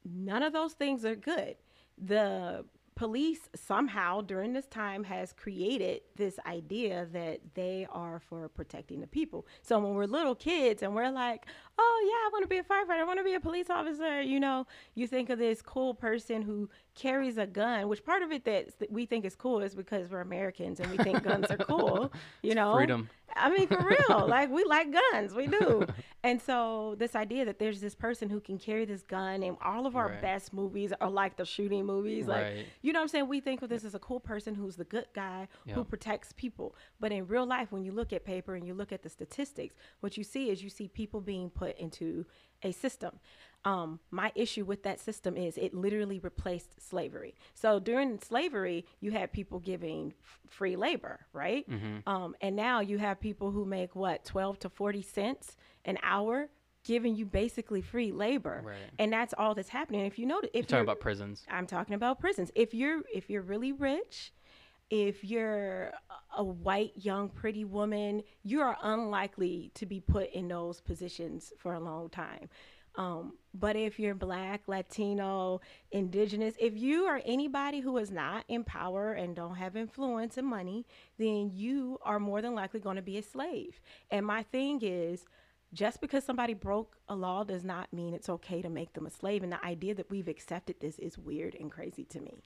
[0.04, 1.56] none of those things are good.
[1.96, 2.64] The
[2.96, 9.06] police somehow during this time has created this idea that they are for protecting the
[9.06, 9.46] people.
[9.62, 11.46] So when we're little kids and we're like,
[11.78, 14.22] "Oh yeah, I want to be a firefighter, I want to be a police officer,"
[14.22, 18.30] you know, you think of this cool person who carries a gun, which part of
[18.30, 21.56] it that we think is cool is because we're Americans and we think guns are
[21.56, 22.74] cool, you know.
[22.74, 23.10] freedom.
[23.36, 25.86] I mean, for real, like we like guns, we do.
[26.24, 29.86] And so this idea that there's this person who can carry this gun, and all
[29.86, 30.22] of our Right.
[30.22, 32.66] best movies are like the shooting movies, like Right.
[32.80, 33.28] you know what I'm saying.
[33.28, 35.88] We think of this as a cool person who's the good guy who Yep.
[35.90, 39.02] protects people, but in real life, when you look at paper and you look at
[39.02, 42.24] the statistics, what you see is you see people being put into
[42.62, 43.20] a system.
[43.66, 47.34] Um, my issue with that system is it literally replaced slavery.
[47.54, 51.68] So during slavery, you had people giving f- free labor, right?
[51.68, 52.06] Mm-hmm.
[52.08, 56.48] Um, and now you have people who make what, 12 to 40 cents an hour
[56.84, 58.62] giving you basically free labor.
[58.64, 58.76] Right.
[58.98, 60.04] And that's all that's happening.
[60.04, 61.44] If you know, if You're talking about prisons.
[61.50, 62.50] I'm talking about prisons.
[62.54, 64.32] If you're if you're really rich,
[64.90, 65.94] if you're a-
[66.38, 71.72] a white young pretty woman, you are unlikely to be put in those positions for
[71.74, 72.50] a long time.
[72.96, 78.62] Um, but if you're black, Latino, indigenous, if you are anybody who is not in
[78.62, 80.86] power and don't have influence and money,
[81.18, 83.80] then you are more than likely going to be a slave.
[84.12, 85.24] And my thing is,
[85.74, 89.10] just because somebody broke a law does not mean it's okay to make them a
[89.10, 89.42] slave.
[89.42, 92.44] And the idea that we've accepted this is weird and crazy to me.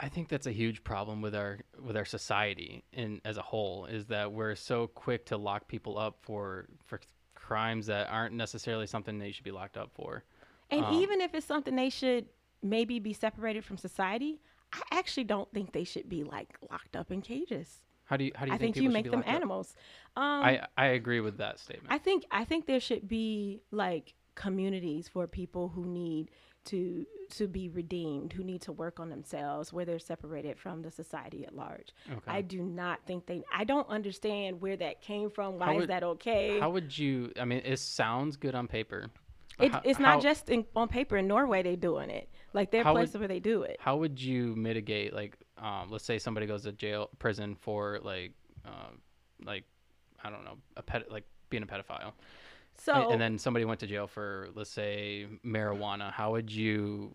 [0.00, 3.86] I think that's a huge problem with our with our society in as a whole
[3.86, 7.00] is that we're so quick to lock people up for for
[7.36, 10.24] crimes that aren't necessarily something they should be locked up for.
[10.70, 12.26] And Um, even if it's something they should
[12.62, 14.40] maybe be separated from society,
[14.72, 17.82] I actually don't think they should be like locked up in cages.
[18.12, 19.74] How do you how do you I think, think, you make them animals.
[20.18, 21.90] Um, I I agree with that statement.
[21.90, 26.30] I think I think there should be like communities for people who need
[26.66, 30.90] to to be redeemed, who need to work on themselves, where they're separated from the
[30.90, 31.94] society at large.
[32.10, 32.20] Okay.
[32.26, 33.42] I do not think they.
[33.50, 35.58] I don't understand where that came from.
[35.58, 36.60] Why How is would- that okay?
[36.60, 37.32] how would you?
[37.40, 39.08] I mean, it sounds good on paper.
[39.58, 41.16] it, how- it's not how- just in, on paper.
[41.16, 42.28] In Norway, they're doing it.
[42.52, 43.78] Like there are How would- places where they do it.
[43.80, 48.32] How would you mitigate like um, let's say somebody goes to jail prison for like
[48.66, 49.00] um,
[49.44, 49.64] like
[50.22, 52.12] I don't know a pet like being a pedophile
[52.76, 57.14] So and, then somebody went to jail for let's say marijuana how would you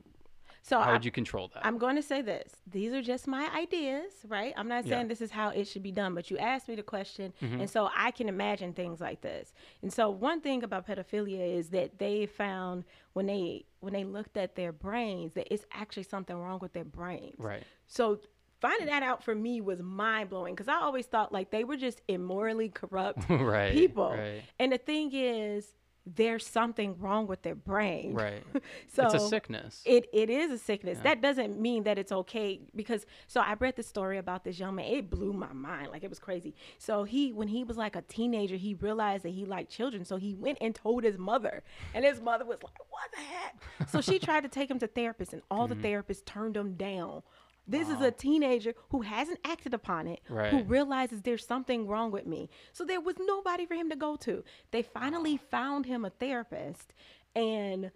[0.61, 2.51] so how I, would you control that I'm going to say this.
[2.69, 4.53] These are just my ideas, right?
[4.57, 4.95] I'm not Yeah.
[4.97, 7.61] saying this is how it should be done, but you asked me the question, Mhm.
[7.61, 9.53] and so I can imagine things like this.
[9.81, 12.83] And so one thing about pedophilia is that they found
[13.13, 16.83] when they when they looked at their brains that it's actually something wrong with their
[16.99, 17.39] brains.
[17.39, 18.19] right So
[18.59, 21.77] finding that out for me was mind blowing because I always thought like they were
[21.77, 24.11] just immorally corrupt right people.
[24.11, 25.73] right And the thing is,
[26.15, 28.13] there's something wrong with their brain.
[28.13, 28.43] right
[28.87, 30.97] so it's a sickness it, it is a sickness.
[30.97, 31.03] Yeah.
[31.03, 34.75] That doesn't mean that it's okay because so I read the story about this young
[34.75, 34.85] man.
[34.85, 35.89] It blew my mind.
[35.91, 36.55] Like it was crazy.
[36.77, 40.05] So he when he was like a teenager, he realized that he liked children.
[40.05, 41.63] So he went and told his mother.
[41.93, 43.89] And his mother was like, What the heck?
[43.89, 45.85] So she tried to take him to therapists and all the mm-hmm.
[45.85, 47.23] therapists turned him down.
[47.67, 48.03] This is Mm-hmm.
[48.03, 52.49] A teenager who hasn't acted upon it, who realizes there's something wrong with me.
[52.73, 54.43] So there was nobody for him to go to.
[54.71, 56.93] They finally found him a therapist
[57.35, 57.91] and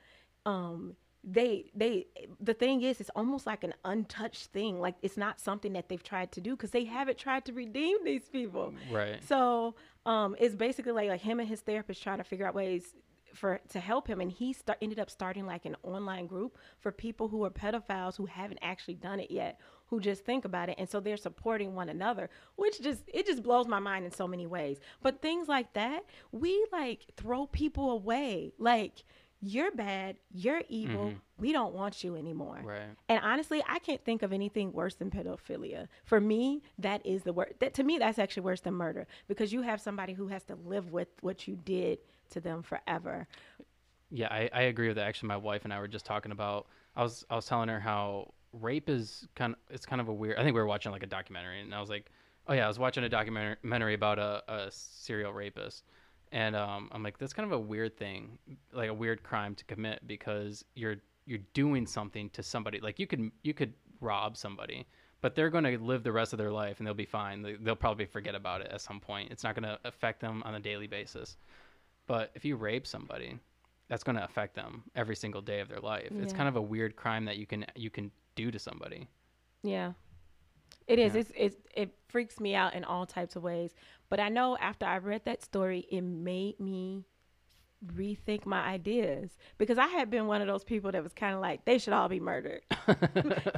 [0.45, 2.07] um they they
[2.39, 6.03] the thing is it's almost like an untouched thing like it's not something that they've
[6.03, 9.75] tried to do because they haven't tried to redeem these people right so
[10.07, 12.95] um it's basically like, like him and his therapist trying to figure out ways
[13.33, 16.91] for to help him and he start, ended up starting like an online group for
[16.91, 20.75] people who are pedophiles who haven't actually done it yet who just think about it
[20.77, 24.27] and so they're supporting one another which just it just blows my mind in so
[24.27, 29.03] many ways but things like that we like throw people away like
[29.41, 31.17] you're bad you're evil mm-hmm.
[31.39, 35.11] we don't want you anymore right and honestly, I can't think of anything worse than
[35.11, 35.89] pedophilia.
[36.05, 37.59] For me, that is the worst.
[37.59, 40.55] That to me, that's actually worse than murder because you have somebody who has to
[40.55, 41.99] live with what you did
[42.31, 43.27] to them forever.
[44.09, 45.07] Yeah, I, I agree with that.
[45.07, 46.67] Actually, my wife and I were just talking about.
[46.95, 50.13] I was I was telling her how rape is kind of it's kind of a
[50.13, 50.37] weird.
[50.37, 52.11] I think we were watching like a documentary, and I was like,
[52.47, 55.85] oh yeah, I was watching a documentary about a, a serial rapist,
[56.31, 58.37] and um, I'm like, that's kind of a weird thing,
[58.73, 62.79] like a weird crime to commit because you're you're doing something to somebody.
[62.81, 64.85] Like you could you could rob somebody,
[65.21, 67.41] but they're going to live the rest of their life and they'll be fine.
[67.41, 69.31] They, they'll probably forget about it at some point.
[69.31, 71.37] It's not going to affect them on a daily basis.
[72.07, 73.39] But if you rape somebody,
[73.89, 76.11] that's going to affect them every single day of their life.
[76.11, 79.07] It's kind of a weird crime that you can you can do to somebody.
[79.63, 79.93] Yeah.
[80.87, 81.13] It is.
[81.13, 81.19] Yeah.
[81.21, 83.73] It's, it's it freaks me out in all types of ways.
[84.09, 87.05] But I know after I read that story, it made me
[87.95, 91.41] rethink my ideas because I had been one of those people that was kind of
[91.41, 92.61] like they should all be murdered.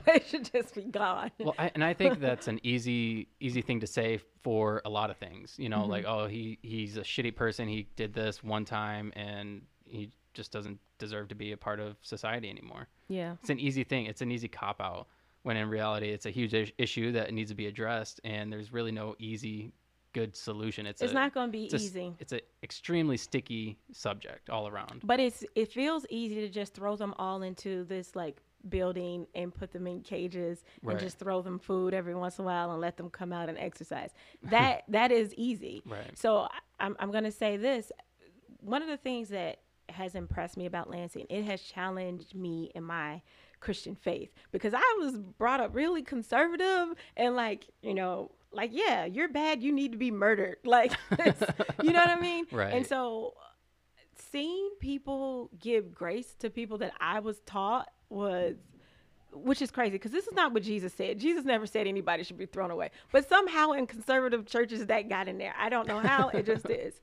[0.06, 1.32] they should just be gone.
[1.40, 5.10] well, I, and I think that's an easy easy thing to say for a lot
[5.10, 5.56] of things.
[5.58, 5.92] You know, Mm-hmm.
[5.92, 7.68] like oh he he's a shitty person.
[7.68, 11.96] He did this one time and he just doesn't deserve to be a part of
[12.02, 12.88] society anymore.
[13.08, 13.36] yeah.
[13.42, 14.06] It's an easy thing.
[14.06, 15.08] It's an easy cop out
[15.44, 18.72] when in reality it's a huge is- issue that needs to be addressed and there's
[18.72, 19.74] really no easy
[20.14, 20.86] good solution.
[20.86, 22.14] It's It's a, not going to be it's a easy.
[22.20, 25.02] it's an extremely sticky subject all around.
[25.04, 29.54] But it's it feels easy to just throw them all into this like building and
[29.54, 30.94] put them in cages Right.
[30.94, 33.50] and just throw them food every once in a while and let them come out
[33.50, 34.12] and exercise.
[34.44, 35.82] That that is easy.
[35.86, 36.18] Right.
[36.18, 36.48] So
[36.80, 37.92] I'm I'm gonna say this.
[38.62, 42.84] One of the things that has impressed me about Lansing, it has challenged me in
[42.86, 43.22] my
[43.60, 49.06] Christian faith because I was brought up really conservative and like you know like yeah
[49.06, 50.94] you're bad you need to be murdered like
[51.82, 52.74] you know what I mean Right.
[52.74, 53.34] and so
[54.32, 58.56] seeing people give grace to people that I was taught was
[59.32, 61.18] which is crazy because this is not what Jesus said.
[61.18, 62.92] Jesus never said anybody should be thrown away.
[63.12, 65.56] But somehow in conservative churches that got in there.
[65.58, 66.94] I don't know how, it just is.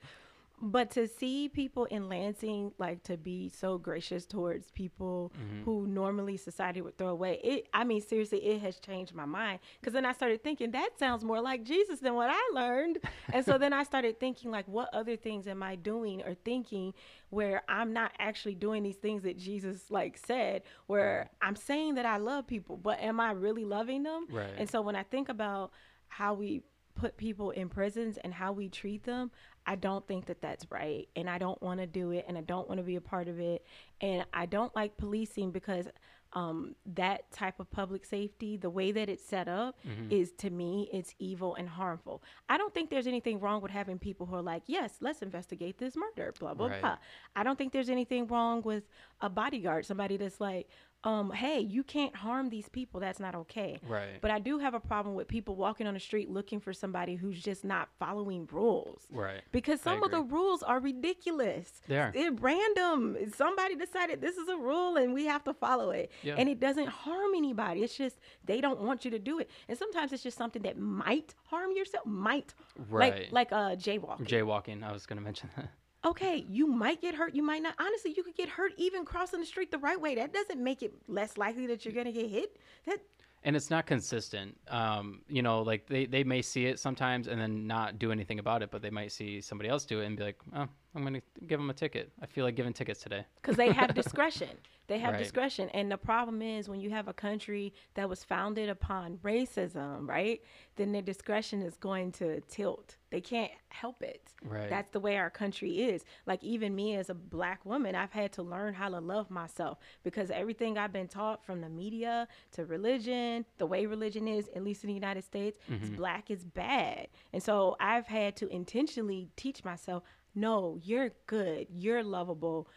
[0.62, 5.62] But to see people in Lansing like to be so gracious towards people mm-hmm.
[5.64, 9.60] who normally society would throw away, it I mean seriously, it has changed my mind.
[9.82, 12.98] Cause then I started thinking that sounds more like Jesus than what I learned.
[13.32, 16.92] and so then I started thinking like what other things am I doing or thinking
[17.30, 22.06] where I'm not actually doing these things that Jesus like said, where I'm saying that
[22.06, 24.26] I love people, but am I really loving them?
[24.30, 24.52] Right.
[24.56, 25.72] And so when I think about
[26.08, 26.62] how we
[26.94, 29.30] put people in prisons and how we treat them,
[29.70, 31.06] I don't think that that's right.
[31.14, 33.28] And I don't want to do it and I don't want to be a part
[33.28, 33.64] of it.
[34.00, 35.86] And I don't like policing because
[36.32, 40.10] um, that type of public safety, the way that it's set up, Mm-hmm.
[40.12, 42.22] is to me, it's evil and harmful.
[42.48, 45.78] I don't think there's anything wrong with having people who are like, yes, let's investigate
[45.78, 46.80] this murder, blah, blah, Right.
[46.80, 46.96] blah.
[47.36, 48.84] I don't think there's anything wrong with
[49.20, 50.68] a bodyguard, somebody that's like,
[51.04, 53.00] um, hey, you can't harm these people.
[53.00, 53.80] That's not okay.
[53.88, 54.20] Right.
[54.20, 57.14] But I do have a problem with people walking on the street looking for somebody
[57.14, 59.06] who's just not following rules.
[59.10, 59.40] Right.
[59.50, 61.80] Because some of the rules are ridiculous.
[61.88, 62.12] They are.
[62.12, 63.16] They're random.
[63.34, 66.10] Somebody decided this is a rule and we have to follow it.
[66.22, 66.34] Yeah.
[66.36, 67.82] And it doesn't harm anybody.
[67.82, 69.50] It's just they don't want you to do it.
[69.68, 72.04] And sometimes it's just something that might harm yourself.
[72.04, 72.52] Might.
[72.90, 73.32] Right.
[73.32, 74.28] Like like uh jaywalking.
[74.28, 74.82] Jaywalking.
[74.82, 75.70] I was going to mention that.
[76.04, 77.74] Okay, you might get hurt, you might not.
[77.78, 80.14] Honestly, you could get hurt even crossing the street the right way.
[80.14, 82.56] That doesn't make it less likely that you're gonna get hit.
[82.86, 83.00] That
[83.42, 84.56] and it's not consistent.
[84.68, 88.38] Um, you know, like they, they may see it sometimes and then not do anything
[88.38, 91.02] about it, but they might see somebody else do it and be like, oh, I'm
[91.02, 92.12] going to give them a ticket.
[92.20, 93.24] I feel like giving tickets today.
[93.36, 94.48] because they have discretion.
[94.88, 95.22] They have Right.
[95.22, 95.68] discretion.
[95.70, 100.42] And the problem is when you have a country that was founded upon racism, right?
[100.74, 102.96] Then their discretion is going to tilt.
[103.10, 104.32] They can't help it.
[104.42, 104.68] Right.
[104.68, 106.04] That's the way our country is.
[106.26, 109.78] Like even me as a black woman, I've had to learn how to love myself
[110.02, 114.64] because everything I've been taught from the media to religion, the way religion is, at
[114.64, 115.94] least in the United States, is mm-hmm.
[115.96, 117.06] black is bad.
[117.32, 120.02] And so I've had to intentionally teach myself,
[120.34, 122.68] no, you're good, you're lovable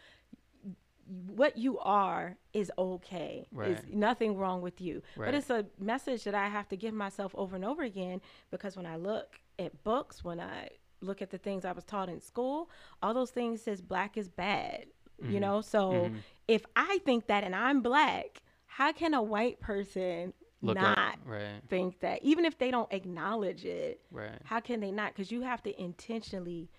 [1.26, 3.46] what you are is okay.
[3.52, 3.92] There's Right.
[3.94, 5.02] nothing wrong with you.
[5.16, 5.26] Right.
[5.26, 8.76] But it's a message that I have to give myself over and over again because
[8.76, 12.20] when I look at books, when I look at the things I was taught in
[12.20, 12.70] school,
[13.02, 14.86] all those things says black is bad.
[15.22, 15.32] Mm-hmm.
[15.32, 16.10] You know, so
[16.48, 21.18] if I think that and I'm black, how can a white person Look not.
[21.26, 21.60] Right.
[21.68, 24.00] think that even if they don't acknowledge it?
[24.10, 24.40] Right.
[24.44, 25.12] How can they not?
[25.12, 26.70] Because you have to intentionally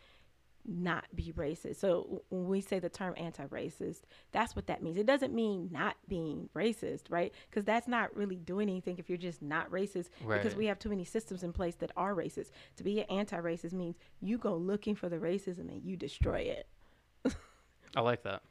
[0.67, 1.77] not be racist.
[1.77, 4.01] So when we say the term anti-racist,
[4.31, 4.97] that's what that means.
[4.97, 7.33] It doesn't mean not being racist, right?
[7.49, 10.09] Because that's not really doing anything if you're just not racist.
[10.27, 12.51] Because we have too many systems in place that are racist.
[12.77, 16.67] To be an anti-racist means you go looking for the racism and you destroy it.
[17.95, 18.41] I like that.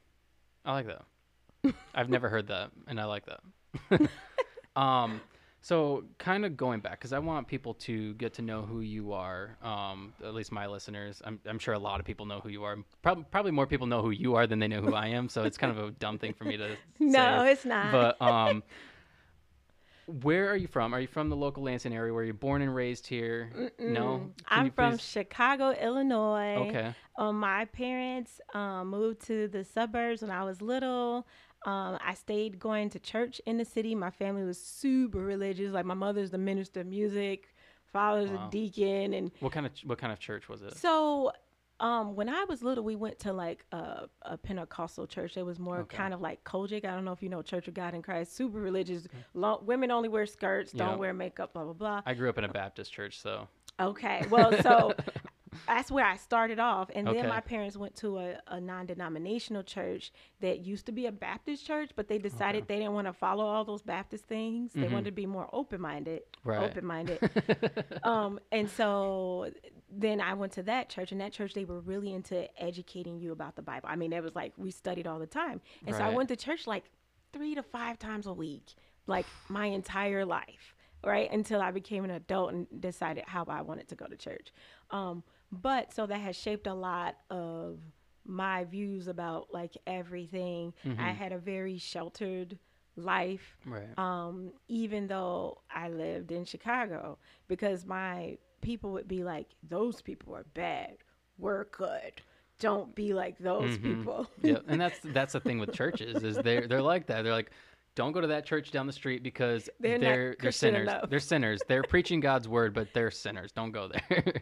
[0.65, 1.75] I like that.
[1.95, 4.11] I've never heard that, and I like that.
[4.81, 5.21] um,
[5.65, 9.15] so kind of going back, because I want people to get to know who you
[9.15, 9.57] are.
[9.63, 11.23] Um, at least my listeners.
[11.25, 12.77] I'm, I'm sure a lot of people know who you are.
[13.01, 15.31] Probably, probably more people know who you are than they know who I am.
[15.31, 17.53] So it's kind of a dumb thing for me to No, say.
[17.53, 17.93] it's not.
[17.93, 18.63] But um,
[20.07, 20.93] where are you from?
[20.95, 22.13] Are you from the local Lansing area?
[22.13, 23.73] Were you born and raised here?
[23.79, 24.19] No.
[24.19, 26.57] Can I'm from please- Chicago, Illinois.
[26.69, 26.95] Okay.
[27.17, 31.27] Um, my parents um, moved to the suburbs when I was little.
[31.65, 33.95] Um, I stayed going to church in the city.
[33.95, 35.73] My family was super religious.
[35.73, 37.55] Like my mother's the minister of music,
[37.93, 38.49] father's Wow.
[38.49, 40.77] a deacon, and What kind of what kind of church was it?
[40.77, 41.33] so
[41.81, 45.37] um, when I was little, we went to like a, a Pentecostal church.
[45.37, 45.97] It was more Okay.
[45.97, 46.85] kind of like COGIC.
[46.85, 48.37] I don't know if you know Church of God in Christ.
[48.37, 49.09] Super religious.
[49.35, 50.71] Long, women only wear skirts.
[50.73, 50.97] Don't Yeah.
[50.97, 51.53] wear makeup.
[51.55, 52.03] Blah blah blah.
[52.07, 53.49] I grew up in a Baptist church, so
[53.81, 54.25] Okay.
[54.31, 54.95] Well, so
[55.67, 56.91] that's where I started off.
[56.95, 57.21] And Okay.
[57.21, 61.13] then my parents went to a, a non denominational church that used to be a
[61.13, 64.73] Baptist church, but they decided they didn't want to follow all those Baptist things.
[64.73, 66.23] They wanted to be more open minded.
[66.23, 66.49] Mm-hmm.
[66.49, 66.71] Right.
[66.71, 67.19] Open minded.
[68.03, 69.51] um, and so
[69.91, 73.33] then I went to that church, and that church, they were really into educating you
[73.33, 73.89] about the Bible.
[73.91, 75.61] I mean, it was like we studied all the time.
[75.87, 76.85] And so I went to church like
[77.33, 78.75] three to five times a week,
[79.07, 81.31] like my entire life, right?
[81.31, 84.53] Until I became an adult and decided how I wanted to go to church.
[84.91, 85.23] Um,
[85.63, 87.79] but so that has shaped a lot of
[88.27, 90.73] my views about like everything.
[90.99, 92.59] I had a very sheltered
[92.97, 93.99] life right.
[93.99, 100.35] um, even though I lived in Chicago, because my people would be like, "Those people
[100.37, 100.97] are bad.
[101.39, 102.23] We're good.
[102.61, 103.95] Don't be like those Mm-hmm.
[104.01, 107.23] people." yeah, and that's that's the thing with churches is they're they're like that.
[107.23, 107.51] They're like,
[107.95, 110.89] don't go to that church down the street because They're they're they're, sinners.
[110.89, 111.61] enough." They're sinners.
[111.69, 113.53] They're preaching God's word, but they're sinners.
[113.53, 114.33] Don't go there.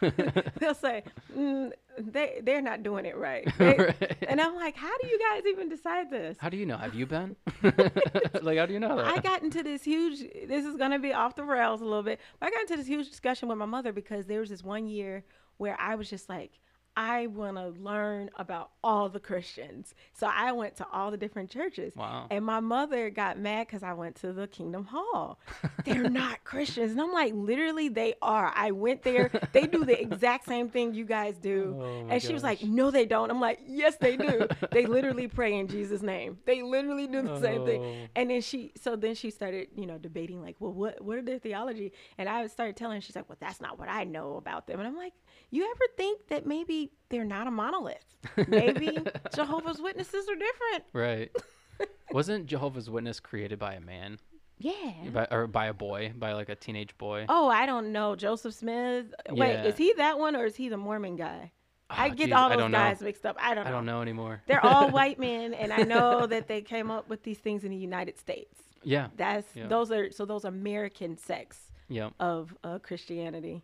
[0.60, 1.04] They'll say,
[1.36, 4.16] mm, "They they're not doing it right." They- Right.
[4.28, 6.76] And I'm like, "How do you guys even decide this?" How do you know?
[6.76, 7.36] Have you been?
[8.42, 9.06] like, how do you know that?
[9.06, 10.20] I got into this huge.
[10.46, 12.20] This is gonna be off the rails a little bit.
[12.40, 14.86] But I got into this huge discussion with my mother because there was this one
[14.86, 15.24] year
[15.56, 16.52] where I was just like,
[17.00, 19.94] I want to learn about all the Christians.
[20.14, 21.94] So I went to all the different churches.
[21.94, 22.26] Wow.
[22.28, 25.38] And my mother got mad because I went to the Kingdom Hall.
[25.84, 26.90] They're not Christians.
[26.90, 28.52] And I'm like, literally, they are.
[28.52, 29.30] I went there.
[29.52, 31.76] They do the exact same thing you guys do.
[31.88, 33.30] Oh and she was like, no, they don't.
[33.30, 34.48] I'm like, yes, they do.
[34.72, 36.38] they literally pray in Jesus' name.
[36.46, 37.66] They literally do the same Oh.
[37.66, 38.08] thing.
[38.16, 41.22] And then she, so then she started, you know, debating like, well, what, what are
[41.22, 41.92] their theology?
[42.18, 44.80] And I started telling her, she's like, well, that's not what I know about them.
[44.80, 45.12] And I'm like,
[45.50, 48.04] you ever think that maybe they're not a monolith?
[48.48, 48.98] Maybe
[49.34, 50.84] Jehovah's Witnesses are different.
[50.92, 51.30] right.
[52.12, 54.18] Wasn't Jehovah's Witness created by a man,
[54.58, 54.72] yeah.
[55.12, 57.26] by, or by a boy, by like a teenage boy?
[57.28, 58.16] Oh, I don't know.
[58.16, 59.06] Joseph Smith.
[59.30, 59.64] Wait, Yeah.
[59.64, 61.52] is he that one or is he the Mormon guy?
[61.90, 62.78] I Ah, get geez, all those don't know.
[62.78, 63.36] guys mixed up.
[63.40, 63.70] I don't know.
[63.70, 64.42] I don't know anymore.
[64.46, 67.70] They're all white men, and I know that they came up with these things in
[67.70, 68.58] the United States.
[68.82, 69.08] Yeah.
[69.16, 69.68] That's Yeah.
[69.68, 72.10] those are so those American sects Yeah.
[72.20, 73.62] of uh, Christianity.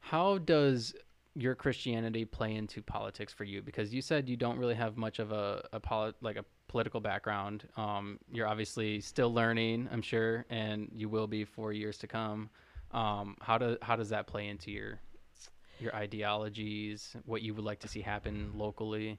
[0.00, 0.94] How does
[1.34, 3.62] your Christianity play into politics for you?
[3.62, 7.00] Because you said you don't really have much of a, a poli- like a political
[7.00, 7.68] background.
[7.76, 12.50] Um, you're obviously still learning, I'm sure, and you will be for years to come.
[12.92, 15.00] Um, how do how does that play into your
[15.78, 17.16] your ideologies?
[17.24, 19.18] What you would like to see happen locally?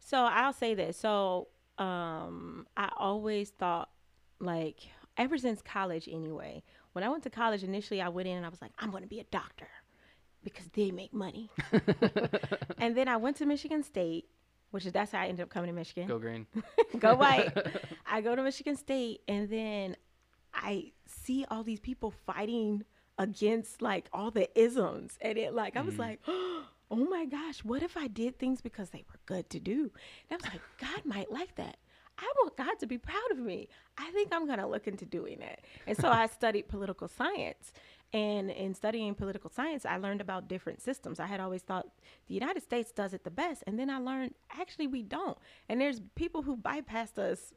[0.00, 0.96] So I'll say this.
[0.96, 3.90] So um, I always thought,
[4.40, 4.80] like,
[5.16, 6.62] ever since college anyway,
[6.92, 9.02] when I went to college initially, I went in and I was like, I'm going
[9.02, 9.68] to be a doctor
[10.42, 11.50] because they make money.
[12.78, 14.26] and then I went to Michigan State,
[14.70, 16.08] which is that's how I ended up coming to Michigan.
[16.08, 16.46] Go green.
[16.98, 17.52] Go white.
[18.06, 19.96] I go to Michigan State and then
[20.54, 22.84] I see all these people fighting
[23.18, 25.18] against like all the isms.
[25.20, 26.02] And it like I was mm-hmm.
[26.02, 29.90] like, oh my gosh, what if I did things because they were good to do?
[30.30, 31.76] And I was like, God might like that.
[32.20, 33.68] I want God to be proud of me.
[33.96, 35.60] I think I'm going to look into doing it.
[35.86, 37.72] And so I studied political science.
[38.12, 41.20] And in studying political science, I learned about different systems.
[41.20, 41.88] I had always thought
[42.26, 43.64] the United States does it the best.
[43.66, 45.36] And then I learned actually we don't.
[45.68, 47.52] And there's people who bypassed us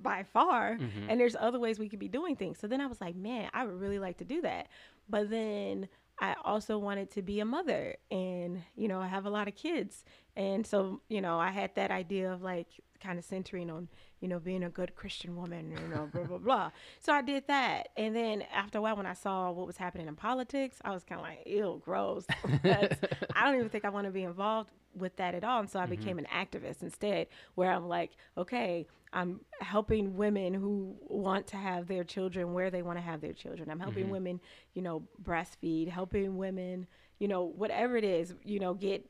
[0.00, 1.08] by far mm-hmm.
[1.08, 3.48] and there's other ways we could be doing things so then i was like man
[3.54, 4.66] i would really like to do that
[5.08, 5.88] but then
[6.20, 9.54] i also wanted to be a mother and you know i have a lot of
[9.54, 10.04] kids
[10.36, 12.66] and so you know i had that idea of like
[13.00, 13.88] kind of centering on
[14.20, 16.70] you know being a good christian woman you know blah blah blah.
[17.00, 17.88] So i did that.
[17.96, 21.04] And then after a while when i saw what was happening in politics i was
[21.04, 22.26] kind of like ew gross.
[22.64, 25.60] I don't even think i want to be involved with that at all.
[25.60, 25.90] And so i mm-hmm.
[25.90, 31.86] became an activist instead where i'm like okay i'm helping women who want to have
[31.86, 33.70] their children where they want to have their children.
[33.70, 34.12] I'm helping mm-hmm.
[34.12, 34.40] women
[34.74, 36.86] you know breastfeed helping women
[37.18, 39.04] you know whatever it is you know get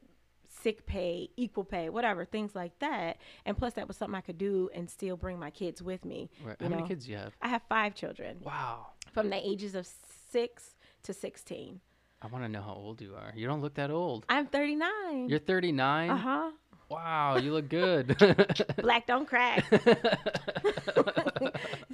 [0.62, 4.38] sick pay equal pay whatever things like that and plus that was something i could
[4.38, 6.56] do and still bring my kids with me Right.
[6.60, 7.34] How many kids do you have?
[7.42, 8.88] i have five children Wow.
[9.12, 9.86] from the ages of
[10.30, 11.80] six to 16
[12.22, 13.34] I want to know how old you are.
[13.36, 14.24] You don't look that old.
[14.30, 16.10] i'm 39 You're 39.
[16.10, 16.50] uh-huh
[16.90, 18.16] Wow, you look good.
[18.78, 19.64] black don't crack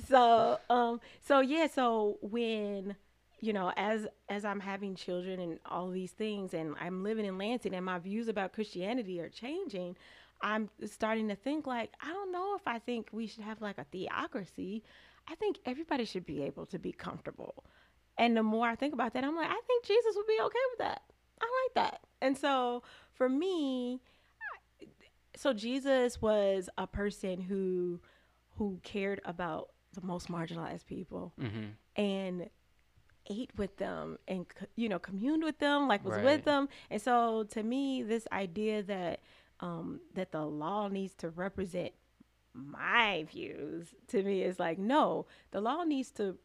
[0.08, 2.96] so um so yeah so when
[3.40, 7.38] you know as as i'm having children and all these things and i'm living in
[7.38, 9.96] lansing and my views about christianity are changing
[10.42, 13.78] i'm starting to think like i don't know if i think we should have like
[13.78, 14.82] a theocracy.
[15.28, 17.62] I think everybody should be able to be comfortable.
[18.18, 20.58] And the more i think about that i'm like i think jesus would be okay
[20.72, 21.02] with that.
[21.40, 22.00] I like that.
[22.20, 22.82] And so
[23.12, 24.00] for me
[25.36, 28.00] so Jesus was a person who
[28.56, 31.32] who cared about the most marginalized people.
[31.40, 31.70] Hmm
[32.00, 32.48] and
[33.30, 34.44] ate with them and
[34.76, 36.24] you know communed with them like was Right.
[36.24, 39.20] with them and so to me this idea that
[39.60, 41.92] um that the law needs to represent
[42.52, 46.36] my views to me is like no the law needs to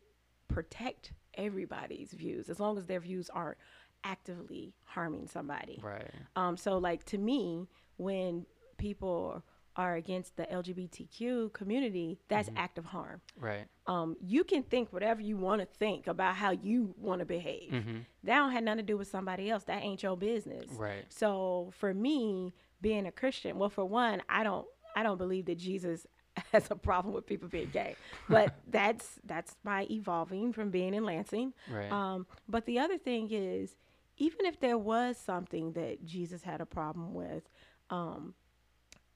[0.48, 3.58] protect everybody's views as long as their views aren't
[4.04, 6.12] actively harming somebody Right.
[6.36, 7.68] um, so like to me,
[7.98, 8.46] when
[8.78, 9.44] people
[9.76, 13.22] are against the LGBTQ community, that's active harm.
[13.40, 13.66] Right.
[13.88, 17.72] Um, you can think whatever you want to think about how you want to behave.
[17.72, 17.98] Mm-hmm.
[18.24, 19.64] That don't have nothing to do with somebody else.
[19.66, 20.72] That ain't your business.
[20.72, 21.06] Right.
[21.10, 24.66] So for me, being a Christian, well, for one, I don't,
[24.96, 26.08] I don't believe that Jesus
[26.52, 27.96] has a problem with people being gay,
[28.30, 31.54] but that's that's my evolving from being in Lansing.
[31.70, 31.92] Right.
[31.92, 33.76] Um, but the other thing is,
[34.18, 37.44] even if there was something that Jesus had a problem with,
[37.90, 38.34] um,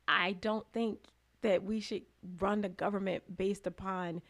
[0.09, 0.99] I don't think
[1.41, 2.01] that we should
[2.39, 4.21] run the government based upon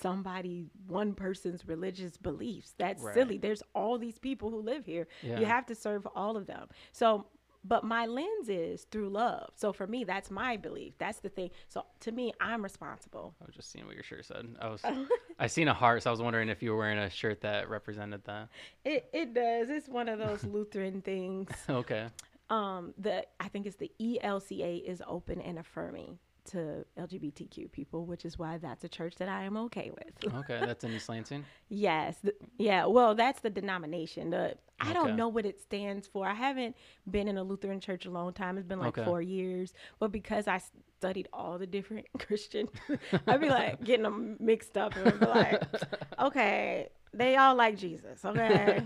[0.00, 2.74] somebody, one person's religious beliefs.
[2.78, 3.14] That's Right.
[3.14, 3.38] silly.
[3.38, 5.06] There's all these people who live here.
[5.22, 5.38] Yeah.
[5.40, 6.68] You have to serve all of them.
[6.92, 7.26] So,
[7.64, 9.50] but my lens is through love.
[9.56, 10.94] So for me, that's my belief.
[10.98, 11.50] That's the thing.
[11.68, 13.34] So to me, I'm responsible.
[13.40, 14.54] I was just seeing what your shirt said.
[14.60, 14.82] I was,
[15.38, 17.68] I seen a heart, so I was wondering if you were wearing a shirt that
[17.68, 18.48] represented that.
[18.84, 19.68] It it does.
[19.70, 21.50] It's one of those Lutheran things.
[21.68, 22.06] Okay.
[22.50, 28.24] Um the i think it's the elca is open and affirming to lgbtq people which
[28.24, 31.44] is why that's a church that i am okay with Okay, that's in East Lansing.
[31.68, 34.94] yes th- yeah well that's the denomination the i Okay.
[34.94, 36.76] don't know what it stands for i haven't
[37.10, 39.04] been in a lutheran church a long time it's been like Okay.
[39.04, 40.60] four years but because i
[40.98, 42.68] studied all the different christian
[43.26, 45.64] i'd be like getting them mixed up and I'd be like
[46.20, 48.82] okay they all like jesus okay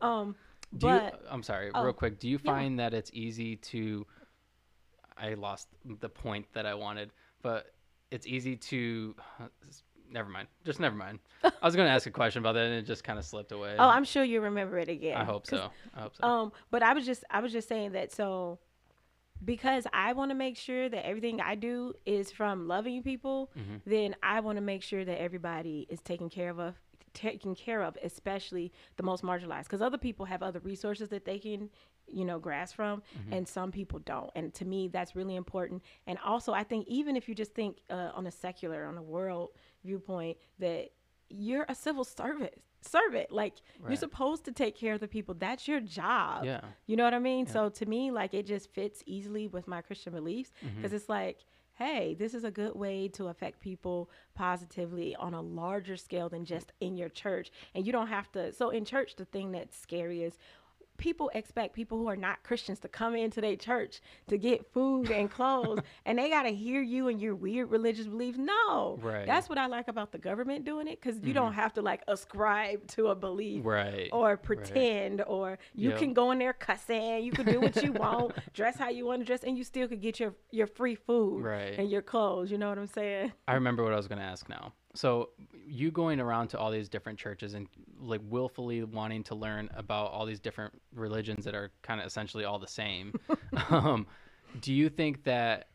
[0.00, 0.34] um
[0.76, 2.18] Do but you, I'm sorry, oh, real quick.
[2.20, 2.52] Do you yeah.
[2.52, 4.06] find that it's easy to?
[5.16, 7.10] I lost the point that I wanted,
[7.42, 7.72] but
[8.10, 9.14] it's easy to.
[10.12, 10.48] Never mind.
[10.64, 11.20] Just never mind.
[11.44, 13.52] I was going to ask a question about that, and it just kind of slipped
[13.52, 13.76] away.
[13.78, 15.16] Oh, I'm sure you remember it again.
[15.16, 15.70] I hope so.
[15.96, 16.26] I hope so.
[16.26, 18.58] Um, but I was just I was just saying that so
[19.44, 23.82] because I want to make sure that everything I do is from loving people, Mhm.
[23.86, 26.74] then I want to make sure that everybody is taken care of,
[27.14, 29.64] taken care of, especially the most marginalized.
[29.64, 31.70] Because other people have other resources that they can,
[32.06, 34.30] you know, grasp from, and some people don't.
[34.34, 35.82] And to me, that's really important.
[36.06, 39.02] And also, I think even if you just think uh, on a secular, on a
[39.02, 39.50] world
[39.84, 40.90] viewpoint, that
[41.28, 42.50] you're a civil service
[42.82, 43.56] Servant, like
[43.86, 45.34] you're supposed to take care of the people.
[45.34, 46.46] That's your job.
[46.46, 46.62] yeah.
[46.86, 47.46] You know what I mean?
[47.46, 51.40] So to me, like it just fits easily with my Christian beliefs because it's like,
[51.80, 56.44] hey, this is a good way to affect people positively on a larger scale than
[56.44, 57.50] just in your church.
[57.74, 58.52] And you don't have to.
[58.52, 60.36] So in church, the thing that's scary is
[61.00, 65.10] people expect people who are not Christians to come into their church to get food
[65.10, 68.38] and clothes and they got to hear you and your weird religious beliefs.
[68.38, 68.98] No.
[69.02, 69.26] Right.
[69.26, 71.60] That's what I like about the government doing it because you don't mm-hmm.
[71.60, 74.10] have to like ascribe to a belief Right.
[74.12, 75.98] or pretend or you Yep.
[75.98, 79.20] can go in there cussing you can do what you want dress how you want
[79.20, 81.78] to dress and you still could get your your free food Right.
[81.78, 84.24] and your clothes you know what i'm saying I remember what I was going to
[84.24, 84.72] ask now.
[84.94, 85.30] So,
[85.66, 87.68] you going around to all these different churches and
[88.00, 92.44] like willfully wanting to learn about all these different religions that are kind of essentially
[92.44, 93.14] all the same.
[93.70, 94.06] um,
[94.60, 95.68] do you think that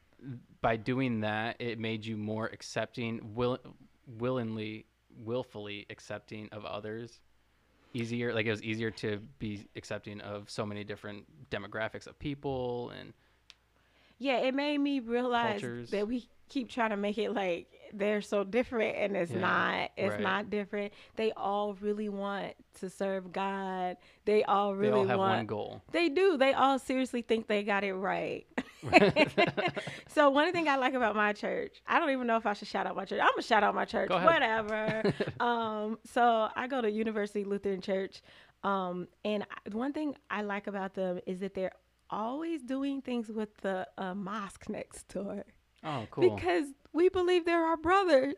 [0.61, 3.57] by doing that, it made you more accepting, will,
[4.17, 4.85] willingly,
[5.23, 7.21] willfully accepting of others?
[7.93, 12.91] Easier, like it was easier to be accepting of so many different demographics of people
[12.99, 13.13] and
[14.17, 15.91] yeah it made me realize Cultures.
[15.91, 19.91] that we keep trying to make it like they're so different and it's Yeah, not
[19.97, 20.21] it's right.
[20.21, 25.19] not different they all really want to serve god they all really they all have
[25.19, 25.81] want one goal.
[25.91, 26.35] They do.
[26.37, 28.45] They all seriously think they got it right.
[30.07, 32.67] so one thing I like about my church, I don't even know if I should
[32.67, 33.19] shout out my church.
[33.21, 34.09] I'm gonna shout out my church.
[34.09, 35.13] Whatever.
[35.39, 38.21] um, so I go to University Lutheran Church,
[38.63, 41.71] um, and one thing I like about them is that they're
[42.09, 45.43] always doing things with the uh, mosque next door
[45.83, 46.35] Oh, cool.
[46.35, 48.35] because we believe they're our brothers.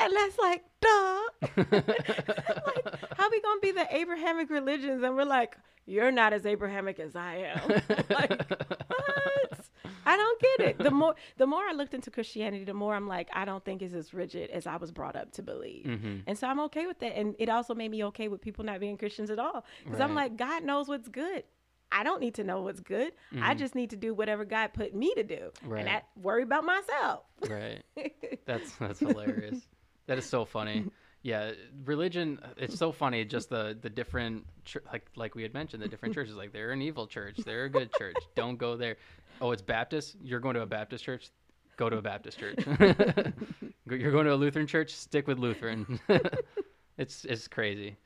[0.00, 1.20] And that's like, duh.
[1.56, 5.02] like, how we gonna be the Abrahamic religions?
[5.02, 5.56] And we're like,
[5.86, 7.68] you're not as Abrahamic as I am.
[8.10, 9.60] like, what?
[10.06, 10.78] I don't get it.
[10.78, 13.82] The more the more I looked into Christianity, the more I'm like, I don't think
[13.82, 15.84] it's as rigid as I was brought up to believe.
[15.86, 16.22] Mhm.
[16.26, 17.16] And so I'm okay with that.
[17.18, 19.64] And it also made me okay with people not being Christians at all.
[19.84, 21.44] Because I'm like, God knows what's good.
[21.92, 23.12] I don't need to know what's good.
[23.40, 25.34] I just need to do whatever God put me to do.
[25.34, 25.68] Mm-hmm.
[25.68, 25.80] Right.
[25.80, 27.24] And I worry about myself.
[27.48, 27.82] Right.
[28.46, 29.60] That's that's hilarious.
[30.06, 30.86] That is so funny.
[31.22, 31.52] Yeah,
[31.84, 32.40] religion.
[32.56, 33.24] It's so funny.
[33.24, 34.46] Just the the different
[34.92, 36.34] like like we had mentioned the different churches.
[36.34, 37.36] Like they're an evil church.
[37.44, 38.16] They're a good church.
[38.34, 38.96] Don't go there.
[39.40, 40.16] Oh, it's Baptist.
[40.22, 41.30] You're going to a Baptist church.
[41.76, 42.58] Go to a Baptist church.
[43.88, 44.92] You're going to a Lutheran church.
[44.92, 46.00] Stick with Lutheran.
[46.98, 47.96] it's it's crazy.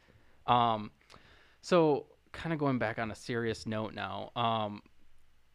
[0.46, 0.90] Um,
[1.62, 4.30] so kind of going back on a serious note now.
[4.36, 4.82] Um,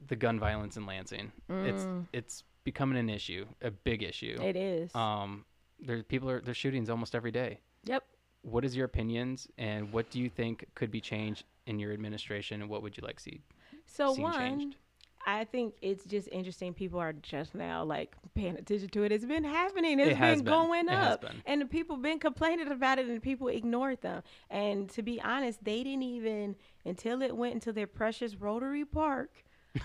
[0.08, 1.32] the gun violence in Lansing.
[1.50, 4.38] It's it's becoming an issue, a big issue.
[4.42, 4.94] It is.
[4.96, 5.46] Um,
[5.80, 7.60] there's people are there's shootings almost every day.
[7.84, 8.04] yep.
[8.42, 12.62] What is your opinions, and what do you think could be changed in your administration,
[12.62, 13.42] and what would you like to see
[13.86, 14.78] So seen one, changed?
[15.26, 16.74] I think it's just interesting.
[16.74, 19.12] People are just now like paying attention to it.
[19.12, 20.00] It's been happening.
[20.00, 20.54] It's has been been.
[20.54, 21.44] going It up, been.
[21.46, 24.24] and the people been complaining about it, and people ignored them.
[24.50, 26.56] And to be honest, they didn't even
[26.86, 29.32] until it went into their precious Rotary Park.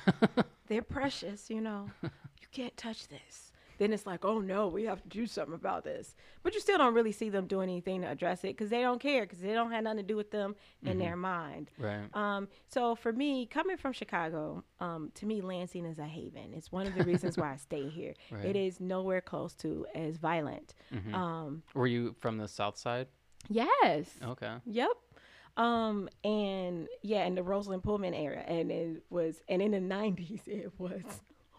[0.68, 1.91] They're precious, you know.
[2.03, 3.53] You can't touch this.
[3.78, 6.14] Then it's like, oh no, we have to do something about this.
[6.42, 9.00] But you still don't really see them doing anything to address it because they don't
[9.00, 10.98] care because they don't have nothing to do with them in Mm-hmm.
[11.00, 11.70] their mind.
[11.78, 12.04] Right.
[12.14, 16.52] Um, so for me, coming from Chicago, um, to me, Lansing is a haven.
[16.54, 18.14] It's one of the reasons why I stay here.
[18.30, 18.44] Right.
[18.44, 20.74] It is nowhere close to as violent.
[20.92, 21.14] Mhm.
[21.14, 23.08] Um, Were you from the South Side?
[23.48, 24.08] yes.
[24.22, 24.54] Okay.
[24.66, 24.90] Yep.
[25.56, 30.46] Um, and yeah, in the Roseland Pullman era, and it was, and in the '90s,
[30.48, 31.02] it was.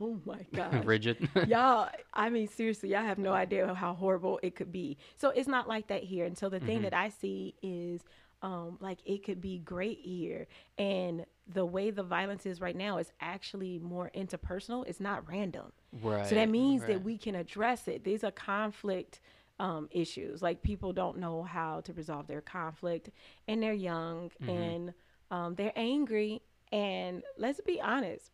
[0.02, 0.86] Oh my God.
[0.86, 1.30] Rigid.
[1.48, 5.48] y'all i mean seriously y'all have no idea how horrible it could be so it's
[5.48, 6.66] not like that here and so the Mm-hmm.
[6.68, 8.02] thing that i see is
[8.42, 12.98] um like it could be great here and the way the violence is right now
[12.98, 15.72] is actually more interpersonal it's not random
[16.02, 16.28] right.
[16.28, 16.90] so that means right.
[16.94, 19.20] that we can address it these are conflict
[19.60, 23.10] um, issues like people don't know how to resolve their conflict
[23.48, 24.50] and they're young Mm-hmm.
[24.50, 24.94] and
[25.32, 26.42] um, they're angry
[26.72, 28.32] and let's be honest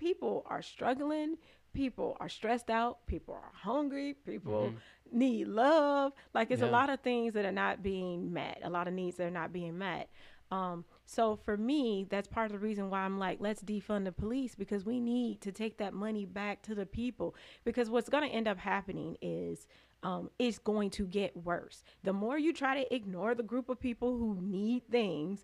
[0.00, 1.36] people are struggling
[1.72, 4.72] people are stressed out people are hungry people
[5.12, 6.12] need love.
[6.34, 9.16] Like it's a lot of things that are not being met a lot of needs
[9.16, 10.08] that are not being met.
[10.50, 14.12] Um, so for me, that's part of the reason why I'm like, let's defund the
[14.12, 17.36] police because we need to take that money back to the people.
[17.64, 19.66] Because what's going to end up happening is
[20.02, 21.84] um, it's going to get worse.
[22.04, 25.42] The more you try to ignore the group of people who need things,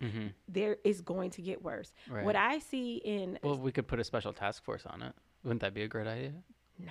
[0.48, 1.92] there is going to get worse.
[2.08, 2.24] Right.
[2.24, 5.12] What I see in Well, we could put a special task force on it.
[5.44, 6.32] Wouldn't that be a great idea?
[6.78, 6.90] No.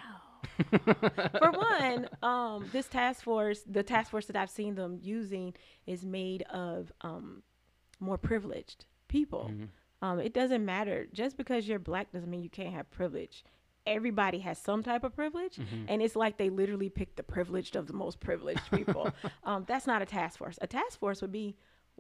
[1.40, 5.54] For one, um, this task force, the task force that I've seen them using,
[5.86, 7.44] is made of um,
[8.00, 9.52] more privileged people.
[10.02, 11.08] Um, it doesn't matter.
[11.14, 13.44] Just because you're black doesn't mean you can't have privilege.
[13.86, 17.88] Everybody has some type of privilege, and it's like they literally pick the privileged of
[17.88, 19.12] the most privileged people.
[19.44, 20.58] um, that's not a task force.
[20.62, 21.56] A task force would be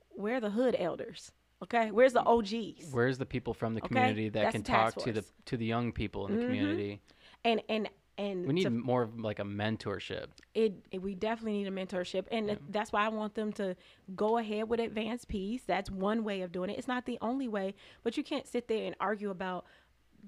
[0.10, 1.32] where are the hood elders?
[1.64, 2.92] Okay, where's the OGs?
[2.92, 5.66] Where's the people from the Okay, community that that's can talk to the to the
[5.66, 7.02] young people in the community?
[7.44, 10.28] And and and We need to more of like a mentorship.
[10.54, 13.76] it, it- we definitely need a mentorship and th- that's why i want them to
[14.16, 17.50] go ahead with Advance Peace that's one way of doing it it's not the only
[17.50, 17.74] way
[18.04, 19.66] but you can't sit there and argue about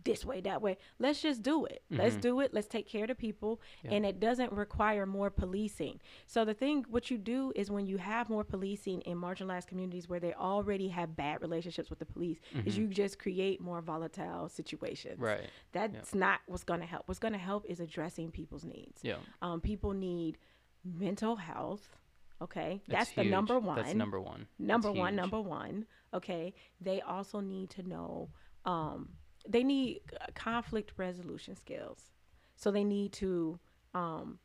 [0.04, 3.08] this way that way let's just do it let's do it let's take care of
[3.08, 7.72] the people and it doesn't require more policing so the thing what you do is
[7.72, 12.00] when you have more policing in marginalized communities where they already have bad relationships with
[12.00, 15.50] the police is you just create more volatile situations Right.
[15.72, 19.18] that's not what's going to help what's going to help is addressing people's needs Yeah.
[19.42, 20.38] um, people need
[20.86, 21.98] mental health.
[22.40, 23.76] Okay, It's that's the number one.
[23.78, 24.46] That's number one.
[24.60, 25.14] Number That's one.
[25.14, 25.22] huge.
[25.22, 25.86] Number one.
[26.14, 28.30] Okay, they also need to know.
[28.64, 29.10] Um,
[29.50, 30.02] they need
[30.36, 32.12] conflict resolution skills.
[32.56, 33.60] So they need to.
[33.94, 34.40] Um,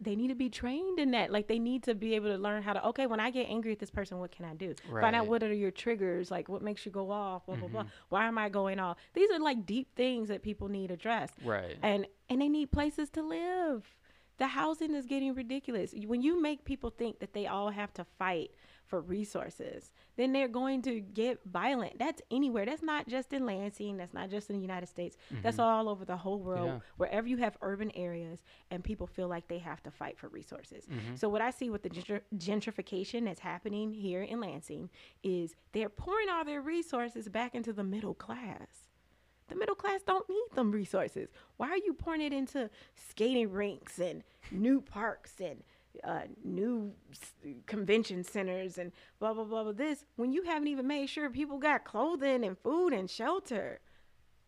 [0.00, 1.30] they need to be trained in that.
[1.30, 2.84] Like they need to be able to learn how to.
[2.88, 4.74] Okay, when I get angry at this person, what can I do?
[5.00, 6.28] Find out what are your triggers.
[6.28, 7.46] Like what makes you go off.
[7.46, 7.72] Blah blah Mm-hmm.
[7.72, 7.84] blah.
[8.08, 8.96] Why am I going off?
[9.14, 11.76] These are like deep things that people need addressed Right.
[11.82, 13.94] and and they need places to live
[14.38, 18.04] the housing is getting ridiculous when you make people think that they all have to
[18.18, 18.50] fight
[18.92, 21.98] for resources then they're going to get violent.
[21.98, 22.66] That's anywhere.
[22.66, 23.96] That's not just in lansing.
[23.96, 25.16] That's not just in the united states.
[25.42, 26.66] That's all over the whole world.
[26.66, 26.78] Yeah.
[26.98, 30.84] wherever you have urban areas and people feel like they have to fight for resources.
[30.84, 31.14] Mm-hmm.
[31.16, 34.90] so what i see with the gentr- gentrification that's happening here in lansing
[35.22, 38.90] is they're pouring all their resources back into the middle class.
[39.48, 41.30] The middle class don't need them resources.
[41.56, 45.62] Why are you pouring it into skating rinks and new parks and
[46.04, 46.92] uh, new
[47.66, 51.58] convention centers and blah blah blah blah this when you haven't even made sure people
[51.58, 53.80] got clothing and food and shelter?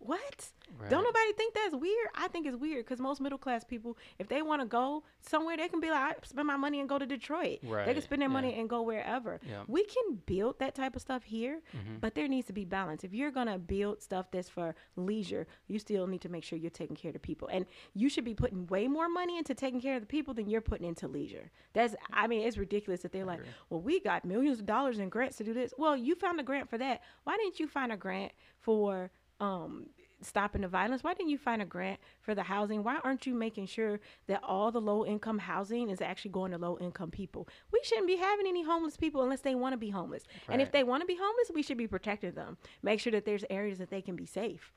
[0.05, 0.49] What?
[0.79, 0.91] Right.
[0.91, 2.09] Don't nobody think that's weird?
[2.15, 5.57] I think it's weird because most middle class people, if they want to go somewhere,
[5.57, 7.61] they can be like, I spend my money and go to Detroit.
[7.63, 8.33] They can spend their yeah.
[8.35, 9.41] money and go wherever.
[9.49, 9.63] Yeah.
[9.67, 11.97] We can build that type of stuff here, Mm-hmm.
[12.01, 13.03] but there needs to be balance.
[13.03, 16.71] If you're gonna build stuff that's for leisure, you still need to make sure you're
[16.71, 19.81] taking care of the people, and you should be putting way more money into taking
[19.81, 21.51] care of the people than you're putting into leisure.
[21.73, 23.41] That's, I mean, it's ridiculous that they're like,
[23.71, 25.73] well, we got millions of dollars in grants to do this.
[25.79, 27.01] Well, you found a grant for that.
[27.25, 29.87] Why didn't you find a grant for um,
[30.25, 31.05] stopping the violence?
[31.05, 32.83] Why didn't you find a grant for the housing?
[32.83, 36.59] Why aren't you making sure that all the low income housing is actually going to
[36.59, 37.49] low income people?
[37.73, 40.25] We shouldn't be having any homeless people unless they want to be homeless.
[40.49, 42.57] And if they want to be homeless, we should be protecting them.
[42.83, 44.73] Make sure that there's areas that they can be safe.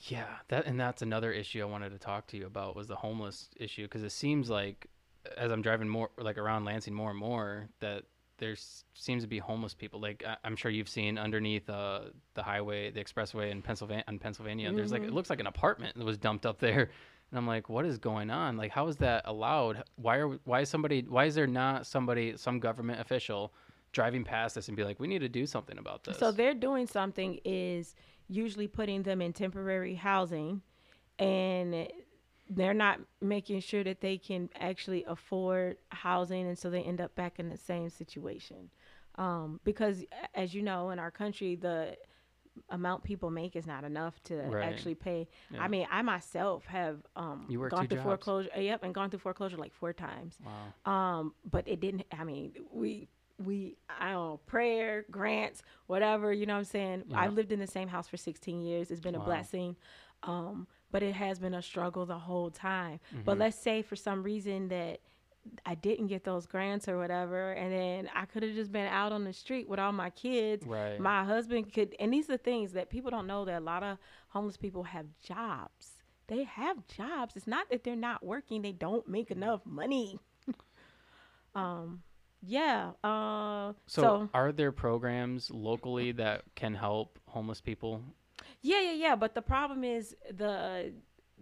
[0.00, 2.96] Yeah, that and that's another issue I wanted to talk to you about was the
[2.96, 4.88] homeless issue because it seems like
[5.36, 8.04] as I'm driving more like around Lansing more and more that
[8.42, 8.56] there
[8.92, 10.00] seems to be homeless people.
[10.00, 12.00] Like I, I'm sure you've seen underneath uh,
[12.34, 14.02] the highway, the expressway in Pennsylvania.
[14.08, 16.90] In Pennsylvania, there's like it looks like an apartment that was dumped up there,
[17.30, 18.56] and I'm like, what is going on?
[18.56, 19.84] Like, how is that allowed?
[19.94, 21.06] Why are why is somebody?
[21.08, 23.54] Why is there not somebody, some government official,
[23.92, 26.18] driving past this and be like, we need to do something about this?
[26.18, 27.94] So they're doing something is
[28.28, 30.62] usually putting them in temporary housing
[31.20, 31.86] and
[32.54, 37.14] they're not making sure that they can actually afford housing and so they end up
[37.14, 38.70] back in the same situation.
[39.16, 41.96] Um, because as you know, in our country the
[42.68, 44.64] amount people make is not enough to Right.
[44.64, 45.26] actually pay.
[45.50, 45.62] Yeah.
[45.62, 48.02] I mean, I myself have um, gone through jobs.
[48.02, 48.50] foreclosure.
[48.56, 50.38] uh, Yep, and gone through foreclosure like four times.
[50.44, 50.90] wow.
[50.92, 52.04] Um, but it didn't.
[52.12, 53.08] I mean, we
[53.42, 56.30] we I don't know prayer grants whatever.
[56.32, 57.04] You know what I'm saying?
[57.14, 58.90] I've lived in the same house for 16 years.
[58.90, 59.76] It's been a blessing.
[60.22, 63.00] Um, but it has been a struggle the whole time.
[63.12, 63.24] Mm-hmm.
[63.24, 65.00] But let's say for some reason that
[65.66, 69.10] I didn't get those grants or whatever, and then I could have just been out
[69.10, 70.64] on the street with all my kids.
[70.64, 71.00] Right.
[71.00, 73.98] My husband could, and these are things that people don't know that a lot of
[74.28, 76.02] homeless people have jobs.
[76.28, 77.36] They have jobs.
[77.36, 80.20] It's not that they're not working; they don't make enough money.
[81.54, 82.02] um,
[82.40, 82.92] yeah.
[83.02, 88.02] Uh, So, so are there programs locally that can help homeless people?
[88.62, 89.16] Yeah, yeah, yeah.
[89.16, 90.92] But the problem is the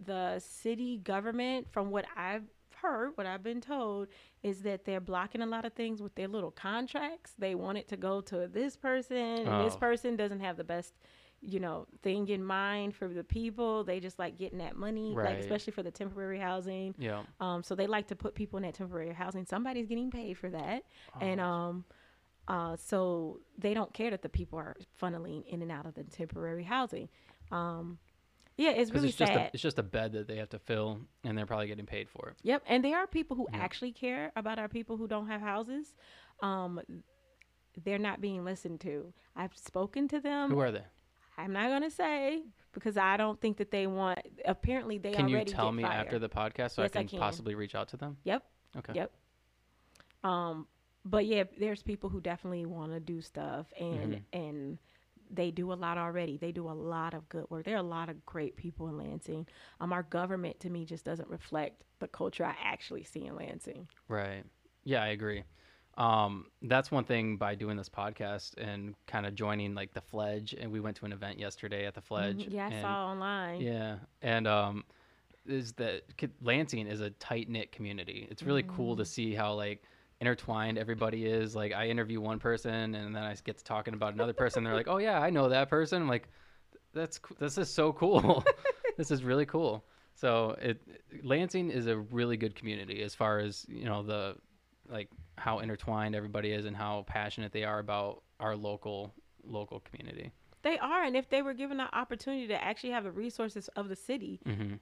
[0.03, 2.43] the city government, from what I've
[2.81, 4.07] heard, what I've been told,
[4.41, 7.33] is that they're blocking a lot of things with their little contracts.
[7.37, 9.15] They want it to go to this person,
[9.47, 9.79] and this Oh.
[9.79, 10.95] person doesn't have the best,
[11.41, 13.83] you know, thing in mind for the people.
[13.83, 15.25] They just like getting that money, Right.
[15.35, 16.95] like especially for the temporary housing.
[16.97, 17.21] Yeah.
[17.39, 19.45] Um, so they like to put people in that temporary housing.
[19.45, 20.83] Somebody's getting paid for that,
[21.19, 21.45] and Oh.
[21.45, 21.85] um,
[22.47, 26.03] uh, so they don't care that the people are funneling in and out of the
[26.03, 27.09] temporary housing.
[27.51, 27.97] Um,
[28.57, 29.41] yeah, it's really it's just sad.
[29.41, 32.09] a, it's just a bed that they have to fill, and they're probably getting paid
[32.09, 32.35] for it.
[32.43, 35.95] Yep, and there are people who actually care about our people who don't have houses.
[36.41, 36.81] Um,
[37.83, 39.13] they're not being listened to.
[39.35, 40.51] I've spoken to them.
[40.51, 40.83] Who are they?
[41.37, 44.19] I'm not gonna say because I don't think that they want.
[44.45, 46.05] Apparently, they Can you tell me fired.
[46.05, 47.19] after the podcast so Yes, I I can can.
[47.19, 48.17] possibly reach out to them?
[48.25, 48.43] Yep.
[48.77, 48.93] Okay.
[48.95, 49.11] Yep.
[50.23, 50.67] Um,
[51.05, 54.23] but yeah, there's people who definitely want to do stuff, and Mhm.
[54.33, 54.77] and
[55.33, 56.35] they do a lot already.
[56.37, 57.63] They do a lot of good work.
[57.63, 59.47] There are a lot of great people in Lansing.
[59.79, 63.87] Um, our government to me just doesn't reflect the culture I actually see in Lansing.
[64.09, 64.43] Right.
[64.83, 65.45] Yeah, I agree.
[65.97, 70.53] Um, that's one thing by doing this podcast and kind of joining like the Fledge,
[70.53, 72.45] and we went to an event yesterday at the Fledge.
[72.47, 72.51] Mhm.
[72.53, 73.61] Yeah, I and, saw online.
[73.61, 74.83] Yeah, and um,
[75.45, 76.03] is that
[76.41, 78.27] Lansing is a tight knit community.
[78.29, 78.99] It's really cool Mm.
[78.99, 79.81] to see how like
[80.21, 81.55] intertwined everybody is.
[81.55, 84.63] Like I interview one person, and then I get to talking about another person.
[84.63, 86.29] They're like, "Oh yeah, I know that person." I'm like,
[86.93, 88.45] "That's this is so cool.
[88.97, 90.81] this is really cool." So it
[91.23, 94.35] Lansing is a really good community as far as you know the
[94.87, 99.13] like how intertwined everybody is and how passionate they are about our local
[99.43, 100.31] local community.
[100.63, 103.89] They are, and if they were given the opportunity to actually have the resources of
[103.89, 104.75] the city, hmm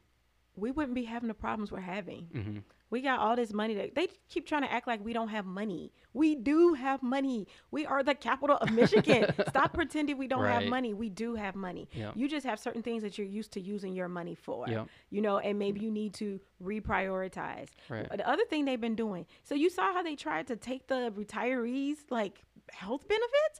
[0.60, 2.28] we wouldn't be having the problems we're having.
[2.32, 2.58] hmm
[2.90, 5.46] We got all this money that they keep trying to act like we don't have
[5.46, 5.92] money.
[6.14, 7.48] We do have money.
[7.72, 9.26] We are the capital of Michigan.
[9.50, 10.94] Stop pretending we don't have money.
[10.94, 11.88] We do have money.
[11.94, 12.14] Yep.
[12.16, 14.66] You just have certain things that you're used to using your money for.
[14.68, 14.88] Yep.
[15.12, 17.68] You know, and maybe you need to reprioritize.
[17.90, 18.10] Right.
[18.10, 19.26] The other thing they've been doing.
[19.44, 23.60] So you saw how they tried to take the retirees like health benefits?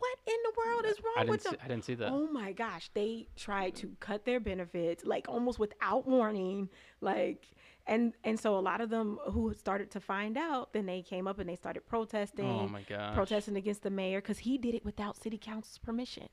[0.00, 1.58] What in the world is wrong with see, them?
[1.62, 2.10] I didn't see that.
[2.10, 6.68] Oh my gosh, they tried to cut their benefits like almost without warning,
[7.00, 7.46] like
[7.86, 11.26] and and so a lot of them who started to find out, then they came
[11.28, 13.14] up and they started protesting, Oh my gosh.
[13.14, 16.28] protesting against the mayor because he did it without city council's permission.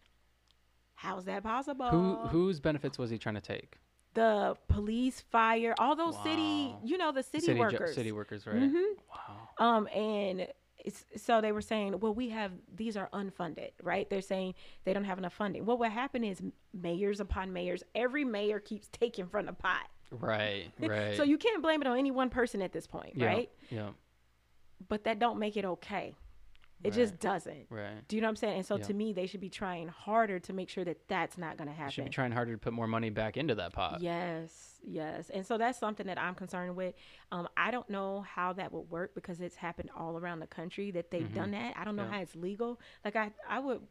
[0.95, 1.89] How's that possible?
[1.89, 3.77] Who whose benefits was he trying to take?
[4.13, 6.81] the police, fire, all those city, Wow.
[6.83, 7.93] you know, the city, jo- workers.
[7.93, 8.55] city workers, right?
[8.55, 8.95] Mhm.
[9.13, 9.49] Wow.
[9.59, 10.47] Um, and
[10.87, 14.09] it's, so they were saying, well, we have these are unfunded, right?
[14.09, 14.53] They're saying
[14.85, 15.65] they don't have enough funding.
[15.65, 16.41] Well, what happened is
[16.73, 19.87] mayors upon mayors, every mayor keeps taking from the pot.
[20.11, 21.17] Right, right.
[21.17, 23.51] So you can't blame it on any one person at this point, yeah, right?
[23.69, 23.89] Yeah,
[24.87, 26.15] But that don't make it okay.
[26.83, 26.93] It Right.
[26.93, 27.65] just doesn't.
[27.71, 28.07] right.
[28.07, 28.57] Do you know what I'm saying?
[28.57, 28.83] And so Yeah.
[28.83, 31.73] to me, they should be trying harder to make sure that that's not going to
[31.73, 31.91] happen.
[31.91, 33.99] should be trying harder to put more money back into that pot.
[34.01, 35.29] Yes, yes.
[35.31, 36.93] And so that's something that I'm concerned with.
[37.31, 40.91] Um, I don't know how that would work because it's happened all around the country
[40.91, 41.75] that they've done that.
[41.75, 42.11] I don't know Mm-hmm.
[42.11, 42.17] Yeah.
[42.17, 42.79] how it's legal.
[43.03, 43.81] Like I, I would.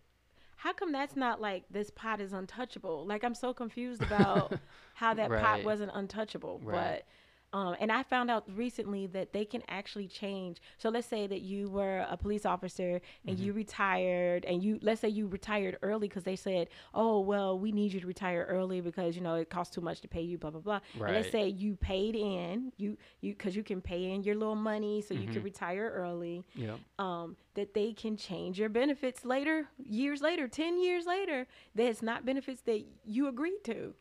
[0.58, 3.04] How come that's not like this pot is untouchable?
[3.04, 4.58] Like I'm so confused about
[4.94, 6.60] how that pot wasn't untouchable.
[6.62, 6.74] Right.
[7.02, 7.06] But
[7.52, 10.58] um, and I found out recently that they can actually change.
[10.78, 13.56] So let's say that you were a police officer and you Mm-hmm.
[13.56, 17.92] retired, and you let's say you retired early because they said, "Oh, well, we need
[17.92, 20.50] you to retire early because you know it costs too much to pay you." Blah
[20.50, 20.80] blah blah.
[21.06, 24.54] And let's say you paid in, you you because you can pay in your little
[24.56, 25.44] money so you can Mhm.
[25.44, 26.44] retire early.
[26.54, 26.80] Yep.
[26.98, 31.46] Um, that they can change your benefits later, years later, ten years later.
[31.74, 33.94] That's not benefits that you agreed to.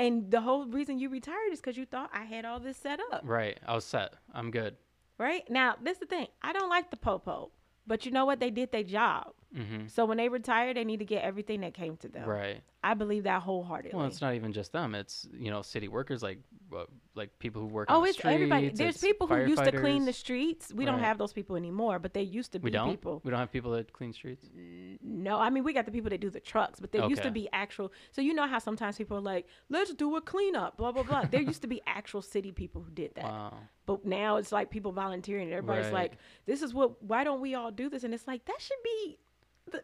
[0.00, 3.00] And the whole reason you retired is because you thought I had all this set
[3.12, 3.20] up.
[3.22, 3.60] Right.
[3.66, 4.14] I was set.
[4.32, 4.76] I'm good.
[5.18, 5.42] Right?
[5.50, 6.28] Now, this is the thing.
[6.40, 7.50] I don't like the popo.
[7.86, 8.40] But you know what?
[8.40, 9.34] They did their job.
[9.54, 12.28] Hmm So when they retire, they need to get everything that came to them.
[12.28, 12.60] Right.
[12.82, 13.96] I believe that wholeheartedly.
[13.98, 14.94] Well, it's not even just them.
[14.94, 16.38] It's you know city workers like
[16.74, 16.84] uh,
[17.14, 17.88] like people who work.
[17.90, 18.70] Oh, on the it's everybody.
[18.70, 20.72] There's it's people who used to clean the streets.
[20.72, 22.88] We don't have those people anymore, but they used to be We don't.
[22.88, 23.20] people.
[23.24, 24.46] We don't have people that clean streets.
[25.02, 27.30] No, I mean we got the people that do the trucks, but there used to
[27.30, 27.92] be actual.
[28.12, 31.24] So you know how sometimes people are like, "Let's do a cleanup," blah blah blah.
[31.26, 33.54] there used to be actual city people who did that, Wow.
[33.84, 35.52] but now it's like people volunteering.
[35.52, 36.10] Everybody's Right.
[36.10, 36.12] like,
[36.46, 37.02] "This is what.
[37.02, 39.18] Why don't we all do this?" And it's like that should be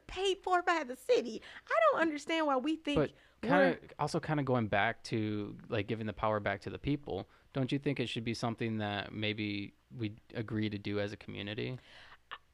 [0.07, 1.43] paid for by the city.
[1.66, 3.11] I don't understand why we think But
[3.43, 6.78] kind of also kind of going back to like giving the power back to the
[6.78, 7.28] people.
[7.53, 11.16] Don't you think it should be something that maybe we agree to do as a
[11.16, 11.78] community?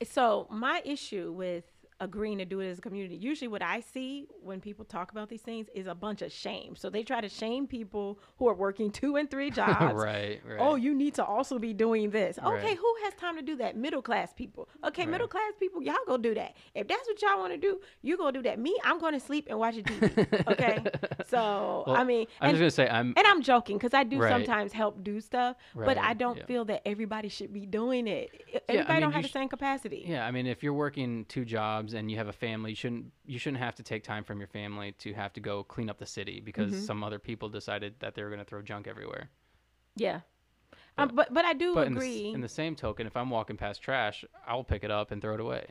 [0.05, 1.65] so my issue with
[2.03, 3.17] agreeing to do it as a community.
[3.17, 6.75] Usually, what I see when people talk about these things is a bunch of shame.
[6.77, 9.95] So they try to shame people who are working two and three jobs.
[9.95, 10.59] right, right.
[10.59, 12.39] Oh, you need to also be doing this.
[12.39, 12.77] Okay, Right.
[12.77, 13.77] who has time to do that?
[13.77, 14.69] Middle class people.
[14.85, 16.57] Okay, middle class people, y'all go do that.
[16.75, 18.59] If that's what y'all want to do, you go do that.
[18.59, 20.47] Me, I'm going to sleep and watch a TV.
[20.53, 20.79] Okay,
[21.29, 23.15] so Well, I mean, I'm and, just gonna say I'm.
[23.17, 24.31] and I'm joking because I do Right.
[24.31, 26.47] sometimes help do stuff, but I don't yeah.
[26.47, 28.31] feel that everybody should be doing it.
[28.55, 30.05] I Everybody mean, don't have the sh- same capacity.
[30.07, 33.13] Yeah, I mean, if you're working two jobs and you have a family, you shouldn't
[33.25, 35.99] you shouldn't have to take time from your family to have to go clean up
[35.99, 36.85] the city because Mm-hmm.
[36.85, 39.29] some other people decided that they were gonna throw junk everywhere.
[39.97, 40.21] Yeah.
[40.99, 42.33] Um, but but I do But in the, agree.
[42.35, 45.35] in the same token, if I'm walking past trash, I'll pick it up and throw
[45.35, 45.65] it away.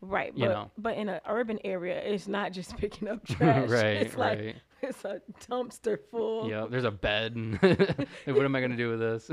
[0.00, 0.32] right.
[0.32, 0.70] But you know.
[0.78, 3.68] but in an urban area, it's not just picking up trash.
[3.68, 4.56] right, it's like right.
[4.82, 6.48] it's a dumpster full.
[6.48, 7.34] Yeah, there's a bed.
[7.34, 7.58] And
[8.26, 9.30] what am I gonna do with this?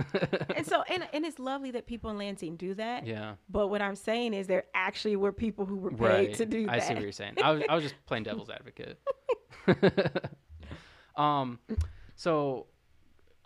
[0.56, 3.06] And so and and it's lovely that people in Lansing do that.
[3.06, 6.34] yeah, But what I'm saying is there actually were people who were paid right.
[6.36, 6.74] to do that.
[6.74, 7.36] I see what you're saying.
[7.42, 9.00] I was, I was just playing devil's advocate.
[11.16, 11.60] um,
[12.16, 12.68] so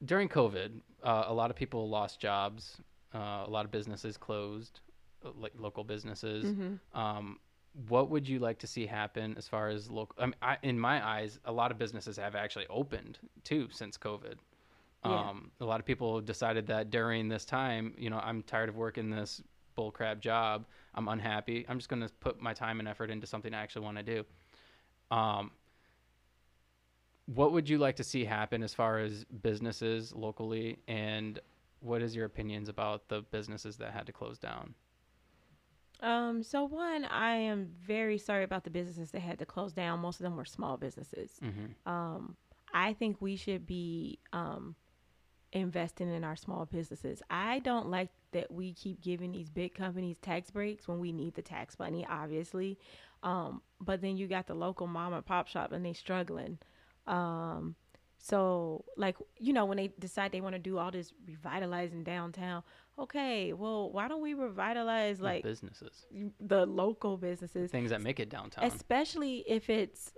[0.06, 2.78] during COVID, uh, a lot of people lost jobs.
[3.14, 4.82] Uh, a lot of businesses closed,
[5.26, 6.46] uh, like local businesses.
[6.46, 7.00] Mm-hmm.
[7.00, 7.40] Um,
[7.88, 10.16] what would you like to see happen as far as local?
[10.20, 13.98] I mean, I, in my eyes, a lot of businesses have actually opened too since
[13.98, 14.36] COVID.
[15.06, 15.30] Yeah.
[15.30, 18.76] Um, a lot of people decided that during this time, you know, I'm tired of
[18.76, 19.42] working this
[19.78, 20.66] bullcrap job.
[20.94, 21.66] I'm unhappy.
[21.70, 24.04] I'm just going to put my time and effort into something I actually want to
[24.04, 24.26] do.
[25.16, 25.52] Um,
[27.28, 31.40] what would you like to see happen as far as businesses locally, and
[31.80, 34.74] what is your opinions about the businesses that had to close down?
[36.02, 40.00] Um, so one, I am very sorry about the businesses that had to close down.
[40.00, 41.32] Most of them were small businesses.
[41.44, 41.92] Mm-hmm.
[41.92, 42.38] Um,
[42.74, 44.76] I think we should be um,
[45.52, 47.22] investing in our small businesses.
[47.30, 51.34] I don't like that we keep giving these big companies tax breaks when we need
[51.36, 52.78] the tax money, obviously.
[53.24, 56.60] Um, but then you got the local mom and pop shop and they struggling.
[57.08, 57.76] Um,
[58.22, 62.64] so like you know when they decide they want to do all this revitalizing downtown,
[62.98, 66.06] okay, well why don't we revitalize like businesses,
[66.40, 67.72] the local businesses?
[67.72, 68.66] things that make it downtown.
[68.66, 70.12] especially if it's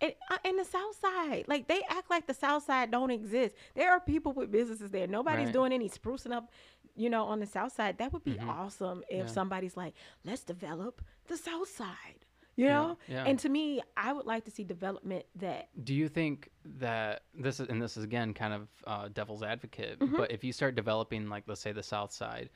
[0.00, 3.54] in, uh, in the south side like they act like the south side don't exist
[3.76, 5.52] there are people with businesses there nobody's Right.
[5.52, 6.50] doing any sprucing up
[6.96, 8.48] you know on the south side that would be Mhm.
[8.48, 9.26] awesome if Yeah.
[9.26, 12.26] somebody's like let's develop the south side
[12.62, 13.24] you Yeah, know yeah.
[13.28, 13.64] and to me
[13.96, 16.48] i would like to see development that Do you think
[16.78, 20.16] that this is, and this is again kind of uh, devil's advocate, Mm-hmm.
[20.16, 22.48] but if you start developing, like, let's say the South Side,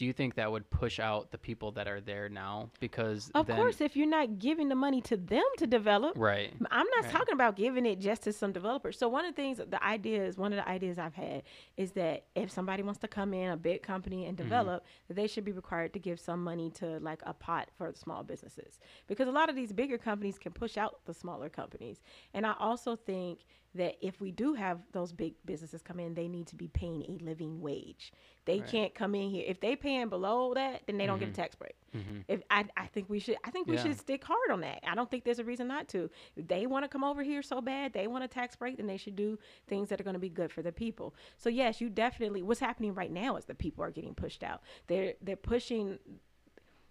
[0.00, 2.70] do you think that would push out the people that are there now?
[2.80, 6.54] Because of then, course if you're not giving the money to them to develop right?
[6.70, 7.12] I'm not Right.
[7.12, 8.96] talking about giving it just to some developers.
[8.96, 11.42] So one of the things, the ideas, one of the ideas I've had
[11.76, 14.48] is that if somebody wants to come in, a big company, and mm-hmm.
[14.48, 17.92] develop, that they should be required to give some money to like a pot for
[17.92, 21.50] the small businesses, because a lot of these bigger companies can push out the smaller
[21.50, 22.00] companies.
[22.32, 23.40] And I also think
[23.74, 27.02] that if we do have those big businesses come in, they need to be paying
[27.02, 28.12] a living wage.
[28.44, 28.68] They Right.
[28.68, 31.56] can't come in here if they paying below that, then they don't get a tax
[31.56, 31.74] break.
[31.94, 32.24] Mhm.
[32.28, 33.82] If I, I think we should, I think we Yeah.
[33.82, 34.80] should stick hard on that.
[34.86, 36.08] I don't think there's a reason not to.
[36.36, 38.86] If they want to come over here so bad, they want a tax break, then
[38.86, 41.14] they should do things that are going to be good for the people.
[41.36, 42.42] So yes, you definitely.
[42.42, 44.62] What's happening right now is the people are getting pushed out.
[44.86, 45.98] They're they're pushing.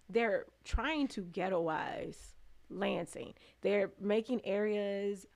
[0.08, 2.34] They're trying to ghettoize
[2.68, 3.34] Lansing.
[3.62, 5.26] They're making areas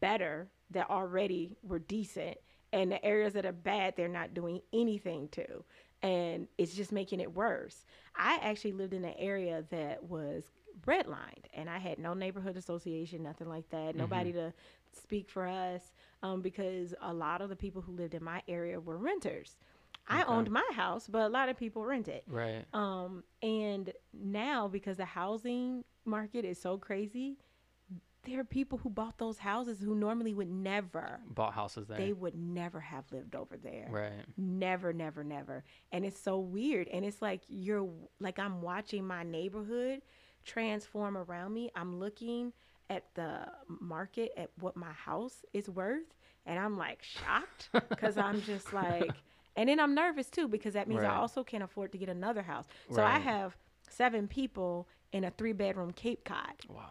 [0.00, 2.36] better that already were decent
[2.72, 5.64] and the areas that are bad they're not doing anything to
[6.02, 7.84] and it's just making it worse
[8.16, 10.44] i actually lived in an area that was
[10.86, 14.52] redlined and i had no neighborhood association nothing like that nobody to
[14.92, 15.92] speak for us
[16.22, 19.56] um, because a lot of the people who lived in my area were renters
[20.08, 20.30] i Okay.
[20.30, 22.64] owned my house but a lot of people rented Right.
[22.72, 27.36] um, and now because the housing market is so crazy,
[28.24, 31.96] there are people who bought those houses who normally would never, Bought houses there.
[31.96, 33.88] they would never have lived over there.
[33.90, 34.24] right.
[34.36, 35.64] Never, never, never.
[35.90, 36.88] And it's so weird.
[36.88, 37.88] And it's like you're
[38.20, 40.02] like I'm watching my neighborhood
[40.44, 41.70] transform around me.
[41.74, 42.52] I'm looking
[42.88, 43.46] at the
[43.80, 46.12] market at what my house is worth
[46.44, 49.12] and I'm like shocked because I'm just like
[49.56, 51.10] and then I'm nervous too because that means Right.
[51.10, 52.66] I also can't afford to get another house.
[52.92, 53.56] So I have
[53.88, 56.54] seven people in a three bedroom Cape Cod.
[56.68, 56.84] Wow.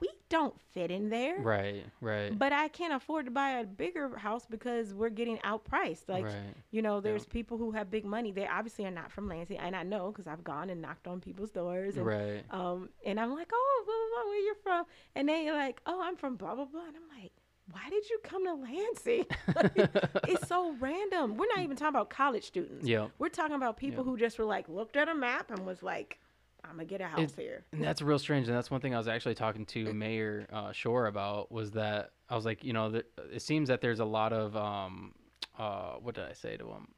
[0.00, 1.38] We don't fit in there.
[1.38, 1.84] Right.
[2.00, 2.36] Right.
[2.36, 6.08] But I can't afford to buy a bigger house because we're getting outpriced.
[6.08, 6.34] Like, right.
[6.72, 8.32] you know, there's people who have big money.
[8.32, 11.20] They obviously are not from Lansing, and I know because I've gone and knocked on
[11.20, 11.96] people's doors.
[11.96, 12.42] And, Right.
[12.50, 14.84] Um, and I'm like, oh, blah, blah, blah, where you from?
[15.14, 16.86] And they're like, oh, I'm from blah blah blah.
[16.86, 17.32] And I'm like,
[17.70, 19.26] why did you come to Lansing?
[20.28, 21.36] it's so random.
[21.36, 22.86] We're not even talking about college students.
[22.86, 23.08] Yeah.
[23.18, 24.10] We're talking about people Yeah.
[24.10, 26.18] who just were like looked at a map and was like,
[26.64, 27.64] I'm gonna get a house here.
[27.72, 28.48] And that's real strange.
[28.48, 32.10] And that's one thing I was actually talking to Mayor uh, Schor about was that
[32.28, 35.14] I was like, you know, that it seems that there's a lot of, um,
[35.58, 36.88] uh, what did I say to him?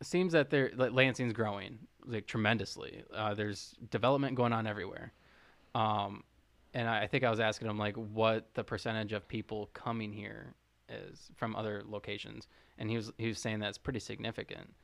[0.00, 3.04] It seems that there, like Lansing's growing like tremendously.
[3.14, 5.12] Uh, there's development going on everywhere.
[5.74, 6.24] Um,
[6.72, 10.12] and I, I think I was asking him like what the percentage of people coming
[10.12, 10.54] here
[10.88, 12.48] is from other locations,
[12.78, 14.74] and he was he was saying that's pretty significant.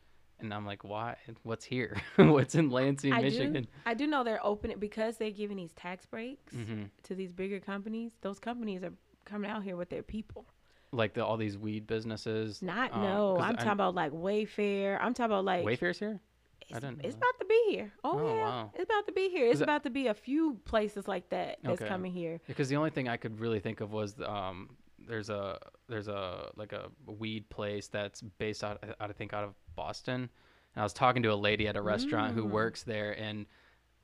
[0.43, 1.17] And I'm like, why?
[1.43, 2.01] What's here?
[2.17, 3.53] What's in Lansing, I Michigan?
[3.65, 7.33] do, I do know they're opening because they're giving these tax breaks hmm to these
[7.33, 8.13] bigger companies.
[8.23, 8.93] Those companies are
[9.25, 10.47] coming out here with their people.
[10.93, 12.63] Like the, all these weed businesses.
[12.63, 13.37] Not um, no.
[13.39, 14.99] I'm I- talking about like Wayfair.
[15.01, 16.21] I'm talking about like Wayfair's here.
[16.73, 17.19] I It's, didn't know it's that.
[17.19, 17.93] about to be here.
[18.05, 18.71] Oh, Oh, yeah, wow.
[18.75, 19.47] it's about to be here.
[19.51, 21.89] It's about to be a few places like that that's Okay.
[21.89, 22.41] coming here.
[22.47, 24.71] Because the only thing I could really think of was um,
[25.09, 29.55] there's a there's a like a weed place that's based out I think out of
[29.81, 30.29] Boston.
[30.75, 32.51] And I was talking to a lady at a restaurant who Mm.
[32.51, 33.47] works there, and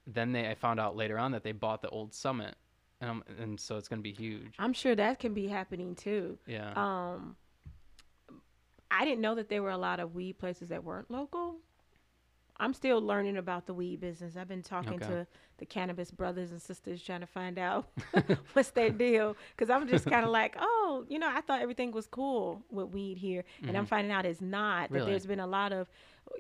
[0.07, 2.55] then they I found out later on that they bought the old Summit,
[3.01, 4.55] and um, and so it's gonna be huge.
[4.59, 6.39] I'm sure that can be happening too.
[6.47, 6.73] Yeah.
[6.75, 7.37] Um,
[8.91, 11.57] I didn't know that there were a lot of weed places that weren't local.
[12.59, 14.37] I'm still learning about the weed business.
[14.37, 15.07] I've been talking Okay.
[15.07, 15.27] to
[15.59, 17.89] the cannabis brothers and sisters trying to find out
[18.55, 19.37] what's their deal.
[19.55, 22.89] Because I'm just kind of like, oh, you know, I thought everything was cool with
[22.89, 23.45] weed here.
[23.67, 24.91] And I'm finding out it's not.
[24.91, 25.89] That there's been a lot of,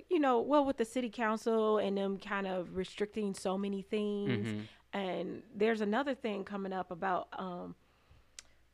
[0.09, 4.49] you know, well, with the city council and them kind of restricting so many things.
[4.49, 4.61] Mhm.
[4.93, 7.75] And there's another thing coming up about, um,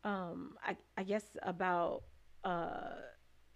[0.04, 2.02] um, I, I guess about,
[2.44, 2.94] uh,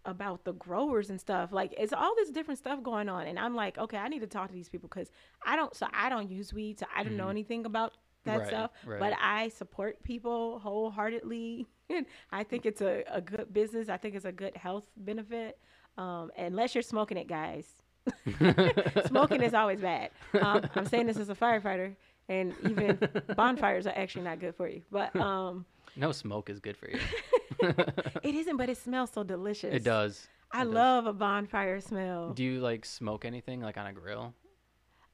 [0.07, 1.53] about the growers and stuff.
[1.53, 4.27] Like it's all this different stuff going on, and I'm like, okay, I need to
[4.27, 5.11] talk to these people because
[5.45, 5.75] I don't.
[5.75, 8.39] So I don't use weed, so I don't know anything about that Mm-hmm.
[8.41, 8.71] Right, stuff.
[8.85, 8.99] right.
[8.99, 11.67] But I support people wholeheartedly.
[12.33, 13.89] I think it's a, a good business.
[13.89, 15.59] I think it's a good health benefit.
[15.97, 17.67] Um, unless you're smoking it, guys.
[19.07, 20.11] Smoking is always bad.
[20.41, 21.95] Um, I'm saying this as a firefighter,
[22.29, 22.99] and even
[23.37, 24.83] bonfires are actually not good for you.
[24.91, 25.65] But um,
[25.97, 26.99] no smoke is good for you.
[28.23, 28.57] it isn't.
[28.57, 29.75] But it smells so delicious.
[29.75, 30.27] it does.
[30.53, 30.75] I It does.
[30.75, 32.33] love a bonfire smell.
[32.33, 34.35] Do you like smoke anything like on a grill?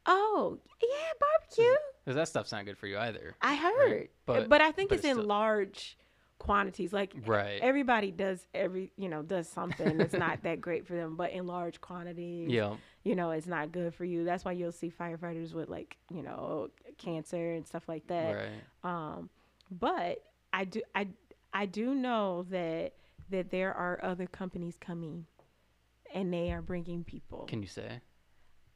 [0.06, 0.88] Oh, yeah,
[1.20, 1.74] barbecue.
[2.04, 3.36] Because that stuff's not good for you either.
[3.40, 4.08] I heard.
[4.26, 5.96] But- But, I think but it's, it's in still- large
[6.38, 6.92] quantities.
[6.92, 7.60] Like Right.
[7.62, 11.46] everybody does every, you know, does something that's not that great for them, but in
[11.46, 12.48] large quantities.
[12.50, 12.74] Yeah.
[13.04, 14.24] You know, it's not good for you.
[14.24, 18.32] That's why you'll see firefighters with like, you know, cancer and stuff like that.
[18.34, 18.50] Right.
[18.82, 19.30] Um,
[19.70, 21.08] but I do I
[21.52, 22.92] I do know that
[23.30, 25.26] that there are other companies coming
[26.14, 27.44] and they are bringing people.
[27.46, 28.00] Can you say?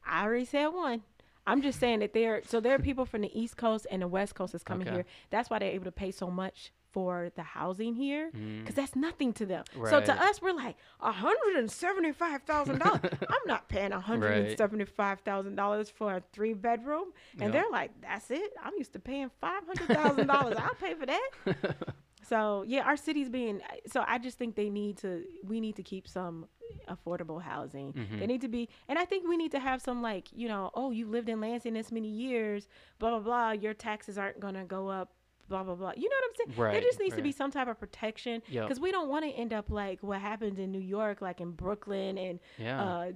[0.05, 1.03] I already said one.
[1.45, 2.41] I'm just saying that there.
[2.45, 4.95] So there are people from the East Coast and the West Coast that's coming Okay.
[4.97, 5.05] here.
[5.29, 8.59] That's why they're able to pay so much for the housing here, Mm.
[8.59, 9.63] because that's nothing to them.
[9.89, 13.01] So to us, we're like a hundred and seventy-five thousand dollars.
[13.29, 17.51] I'm not paying a hundred and seventy-five thousand dollars for a three-bedroom, and Yep.
[17.53, 18.53] they're like, "That's it.
[18.63, 20.55] I'm used to paying five hundred thousand dollars.
[20.57, 21.29] I'll pay for that."
[22.23, 23.61] So yeah, our city's being.
[23.87, 25.23] So I just think they need to.
[25.45, 26.47] We need to keep some
[26.89, 27.93] affordable housing.
[27.93, 28.19] Mhm.
[28.19, 30.69] They need to be, and I think we need to have some like you know,
[30.73, 32.67] oh, you lived in Lansing this many years,
[32.99, 33.51] blah blah blah.
[33.51, 35.13] Your taxes aren't gonna go up.
[35.49, 35.91] Blah blah blah.
[35.95, 36.59] You know what I'm saying?
[36.61, 38.65] Right, There just needs to be some type of protection Yep.
[38.65, 41.51] because we don't want to end up like what happens in New York, like in
[41.51, 42.83] Brooklyn and Yeah.
[42.83, 43.11] uh,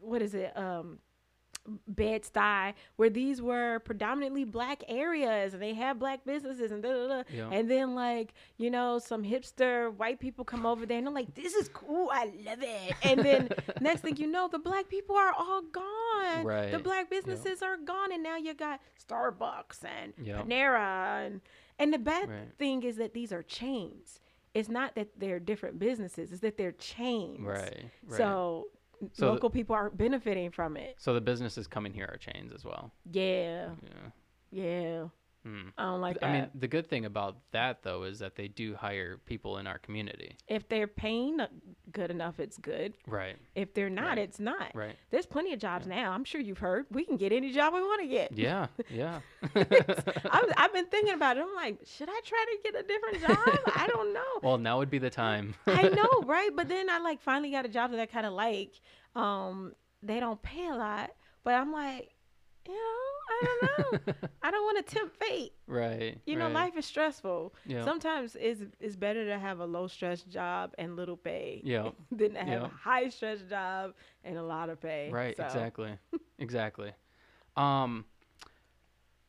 [0.00, 0.56] what is it?
[0.56, 0.98] Um,
[1.86, 6.88] Bed Stuy, where these were predominantly black areas and they have black businesses and da
[6.90, 7.22] da da.
[7.30, 7.50] Yeah.
[7.52, 11.34] And then like, you know, some hipster white people come over there and they're like,
[11.34, 12.94] This is cool, I love it.
[13.02, 13.50] And then
[13.80, 16.44] next thing you know, the black people are all gone.
[16.44, 16.72] Right.
[16.72, 20.46] The black businesses are gone and now you got Starbucks and Yep.
[20.46, 21.40] Panera and
[21.80, 22.54] and the bad Right.
[22.58, 24.20] thing is that these are chains.
[24.54, 27.40] It's not that they're different businesses, it's that they're chains.
[27.40, 27.84] Right.
[28.06, 28.16] Right.
[28.16, 28.68] So,
[29.12, 30.94] So the- local people are benefiting from it.
[30.98, 32.92] So the businesses coming here are chains as well.
[33.10, 34.10] Yeah, Yeah.
[34.50, 35.08] yeah.
[35.44, 35.68] Hmm.
[35.78, 36.26] I don't like that.
[36.26, 39.66] I mean, the good thing about that though is that they do hire people in
[39.66, 40.36] our community.
[40.48, 41.38] if they're paying
[41.92, 42.92] good enough, it's good.
[43.06, 43.36] Right.
[43.54, 44.18] If they're not, Right.
[44.18, 44.70] it's not.
[44.74, 44.96] Right.
[45.10, 46.12] There's plenty of jobs now.
[46.12, 46.86] I'm sure you've heard.
[46.90, 48.32] We can get any job we want to get.
[48.36, 48.66] Yeah.
[48.90, 49.20] Yeah.
[49.54, 51.42] I've, I've been thinking about it.
[51.42, 53.58] I'm like, should I try to get a different job?
[53.76, 54.40] I don't know.
[54.42, 55.54] well, now would be the time.
[55.66, 56.50] I know, right?
[56.54, 58.78] But then I like finally got a job that I kind of like.
[59.16, 61.10] Um, they don't pay a lot,
[61.44, 62.10] but I'm like,
[62.66, 62.78] you know,
[63.30, 64.14] I don't know.
[64.42, 65.52] I don't want to tempt fate.
[65.66, 66.18] right.
[66.26, 66.54] You know, right.
[66.54, 67.54] life is stressful.
[67.66, 67.84] Yeah.
[67.84, 71.90] Sometimes it's it's better to have a low stress job and little pay Yeah.
[72.12, 72.64] than to have Yeah.
[72.66, 73.94] a high stress job
[74.24, 75.10] and a lot of pay.
[75.10, 75.36] Right.
[75.36, 75.92] So, Exactly.
[76.38, 76.92] exactly.
[77.56, 78.04] Um.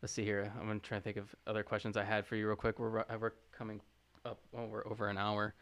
[0.02, 0.52] Let's see here.
[0.60, 2.80] I'm gonna try to think of other questions I had for you real quick.
[2.80, 3.80] We're we're coming
[4.26, 4.40] up.
[4.58, 5.54] Oh, we're over an hour.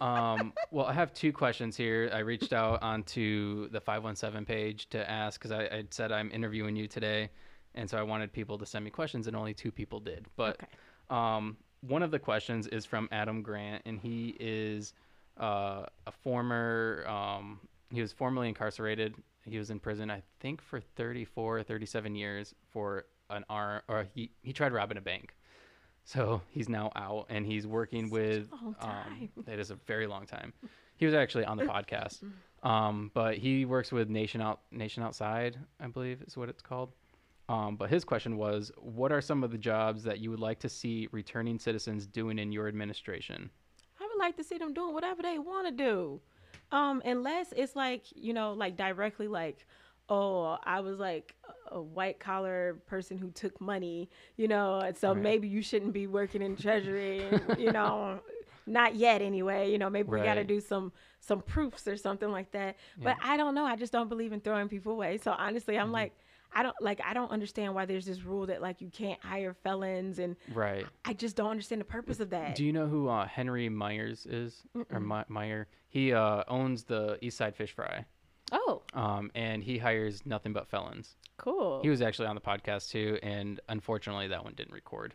[0.00, 2.10] Um, well, I have two questions here.
[2.12, 6.76] I reached out onto the 517 page to ask because I, I said I'm interviewing
[6.76, 7.30] you today,
[7.74, 10.26] and so I wanted people to send me questions, and only two people did.
[10.36, 10.66] But Okay.
[11.10, 14.94] um, one of the questions is from Adam Grant, and he is
[15.40, 17.04] uh, a former.
[17.08, 17.60] Um,
[17.90, 19.14] he was formerly incarcerated.
[19.44, 24.06] He was in prison, I think, for 34 or 37 years for an arm, or
[24.14, 25.34] he, he tried robbing a bank.
[26.08, 28.48] So he's now out, and he's working with.
[28.50, 30.54] long Um, it is a very long time.
[30.96, 32.24] He was actually on the podcast,
[32.62, 36.92] um, but he works with Nation Out Nation Outside, I believe is what it's called.
[37.50, 40.58] Um, but his question was, what are some of the jobs that you would like
[40.60, 43.50] to see returning citizens doing in your administration?
[44.00, 46.22] I would like to see them doing whatever they want to do.
[46.72, 49.66] Um, unless it's like, you know, like directly like,
[50.08, 51.34] oh, I was like
[51.72, 55.22] a white collar person who took money, you know, and so Right.
[55.22, 58.20] maybe you shouldn't be working in treasury, and, you know,
[58.66, 59.70] not yet anyway.
[59.72, 62.76] You know, maybe we got to do some some proofs or something like that.
[63.02, 63.64] But I don't know.
[63.64, 65.18] I just don't believe in throwing people away.
[65.18, 66.12] So honestly, I'm like,
[66.54, 67.00] I don't like.
[67.04, 70.86] I don't understand why there's this rule that like you can't hire felons, and Right.
[71.04, 72.54] I just don't understand the purpose of that.
[72.56, 74.62] Do you know who uh, Henry Myers is?
[74.90, 75.66] Or My- Meyer?
[75.88, 78.04] He uh, owns the East Side Fish Fry,
[78.52, 81.16] oh, um, and he hires nothing but felons.
[81.36, 81.80] cool.
[81.82, 85.14] He was actually on the podcast too, and unfortunately, that one didn't record.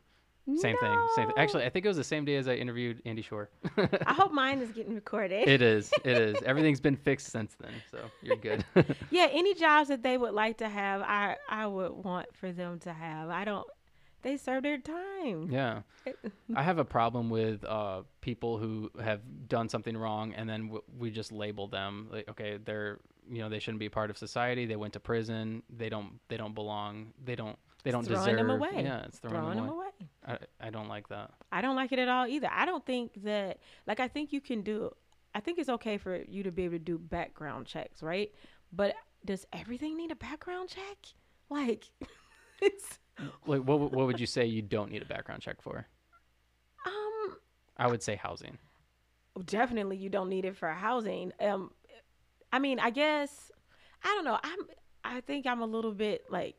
[0.57, 1.07] Same thing.
[1.15, 1.36] Same thing.
[1.38, 3.49] Actually, I think it was the same day as I interviewed Andy Schor.
[3.77, 5.47] I hope mine is getting recorded.
[5.47, 5.89] it is.
[6.03, 6.36] It is.
[6.45, 8.65] Everything's been fixed since then, so you're good.
[9.09, 12.79] yeah, any jobs that they would like to have, I I would want for them
[12.79, 13.29] to have.
[13.29, 13.65] I don't.
[14.24, 15.49] They serve their time.
[15.51, 15.82] yeah.
[16.55, 20.84] I have a problem with uh, people who have done something wrong, and then w-
[20.97, 22.99] we just label them like, okay, they're
[23.30, 24.65] you know they shouldn't be part of society.
[24.65, 25.63] They went to prison.
[25.69, 26.19] They don't.
[26.30, 27.13] They don't belong.
[27.24, 27.57] They don't.
[27.84, 28.38] They don't throwing deserve.
[28.38, 28.69] them away.
[28.84, 29.88] Yeah, it's throwing, Throwing them them away.
[30.26, 30.39] away.
[30.61, 31.32] I, I don't like that.
[31.51, 32.49] I don't like it at all either.
[32.51, 34.89] I don't think that like I think you can do
[35.36, 38.32] I think it's okay for you to be able to do background checks, right?
[38.71, 38.95] But
[39.26, 40.97] does everything need a background check?
[41.49, 41.89] Like
[42.61, 42.99] it's
[43.45, 45.86] Like, what what would you say you don't need a background check for?
[46.86, 47.38] um
[47.78, 48.57] I would say housing.
[49.45, 51.32] definitely you don't need it for housing.
[51.39, 51.72] Um
[52.51, 53.51] I mean, I guess
[54.03, 54.39] I don't know.
[54.43, 54.59] I'm
[55.03, 56.55] I think I'm a little bit like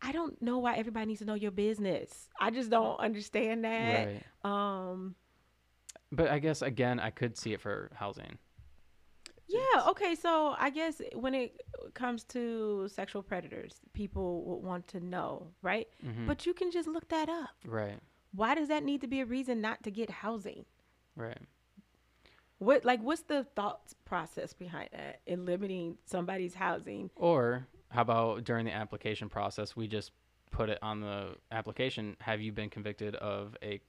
[0.00, 2.28] I don't know why everybody needs to know your business.
[2.40, 4.06] I just don't understand that.
[4.06, 4.22] Right.
[4.44, 5.16] Um
[6.12, 8.38] But I guess again, I could see it for housing.
[9.48, 10.14] Yeah, okay.
[10.14, 11.60] So I guess when it
[11.94, 15.88] comes to sexual predators, people would want to know, right?
[16.04, 16.26] Mhm.
[16.26, 17.50] But you can just look that up.
[17.64, 17.98] Right.
[18.32, 20.66] Why does that need to be a reason not to get housing?
[21.16, 21.38] Right.
[22.58, 27.10] What like what's the thought process behind that in limiting somebody's housing?
[27.14, 30.12] Or how about during the application process, we just
[30.50, 32.16] put it on the application.
[32.20, 33.80] Have you been convicted of a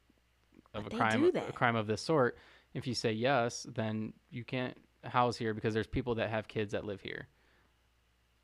[0.73, 2.37] of But a crime a crime of this sort?
[2.73, 6.71] If you say yes, then you can't house here because there's people that have kids
[6.73, 7.27] that live here.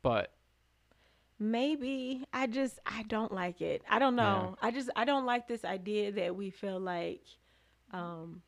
[0.02, 0.32] But
[1.38, 3.82] Maybe I just I don't like it.
[3.90, 4.56] I don't know.
[4.62, 7.22] I just I don't like this idea that we feel like
[7.92, 8.40] um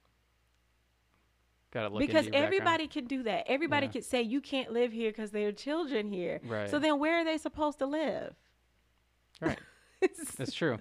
[1.71, 2.35] because background.
[2.35, 3.45] everybody can do that.
[3.47, 3.93] Everybody Yeah.
[3.93, 6.41] could say you can't live here because there are children here.
[6.47, 6.71] Right.
[6.71, 8.35] So then where are they supposed to live?
[9.41, 9.59] Right.
[10.01, 10.79] It's- That's true.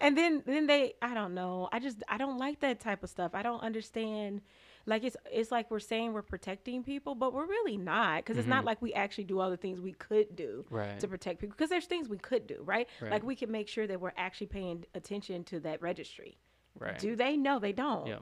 [0.00, 1.68] and then then they I don't know.
[1.70, 3.32] I just I don't like that type of stuff.
[3.34, 4.40] I don't understand.
[4.86, 8.46] Like it's it's like we're saying we're protecting people, but we're really not because it's
[8.48, 10.74] not like we actually do all the things we could do Mm-hmm.
[10.74, 11.00] Right.
[11.00, 11.54] to protect people.
[11.56, 12.86] Because there's things we could do, right?
[13.00, 13.10] Right.
[13.12, 16.36] Like we can make sure that we're actually paying attention to that registry.
[16.78, 16.98] Right.
[16.98, 17.36] Do they?
[17.36, 18.06] No, they don't.
[18.06, 18.18] Yeah.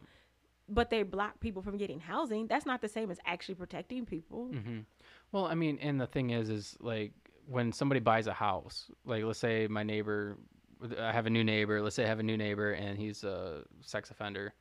[0.69, 2.47] But they block people from getting housing.
[2.47, 4.51] That's not the same as actually protecting people.
[4.53, 4.79] Mm-hmm.
[5.33, 7.13] Well, I mean, and the thing is, is like
[7.47, 10.39] when somebody buys a house, like let's say my neighbor,
[10.99, 11.83] I have a new neighbor.
[11.83, 14.55] Let's say I have a new neighbor and he's a sex offender.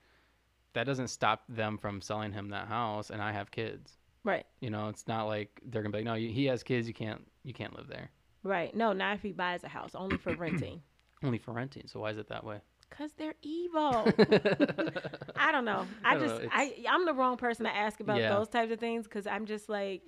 [0.74, 3.98] That doesn't stop them from selling him that house, and I have kids.
[4.24, 4.46] Right.
[4.62, 6.88] You know, it's not like they're gonna be like, no, he has kids.
[6.88, 8.10] You can't, you can't live there.
[8.44, 8.74] Right.
[8.76, 10.82] No, not if he buys a house, only for renting.
[11.24, 11.88] Only for renting.
[11.88, 12.60] So why is it that way?
[12.90, 14.06] Cause they're evil.
[15.38, 15.88] I don't know.
[16.04, 18.30] I, I don't just know, I I'm the wrong person to ask about Yeah.
[18.30, 20.02] those types of things because I'm just like,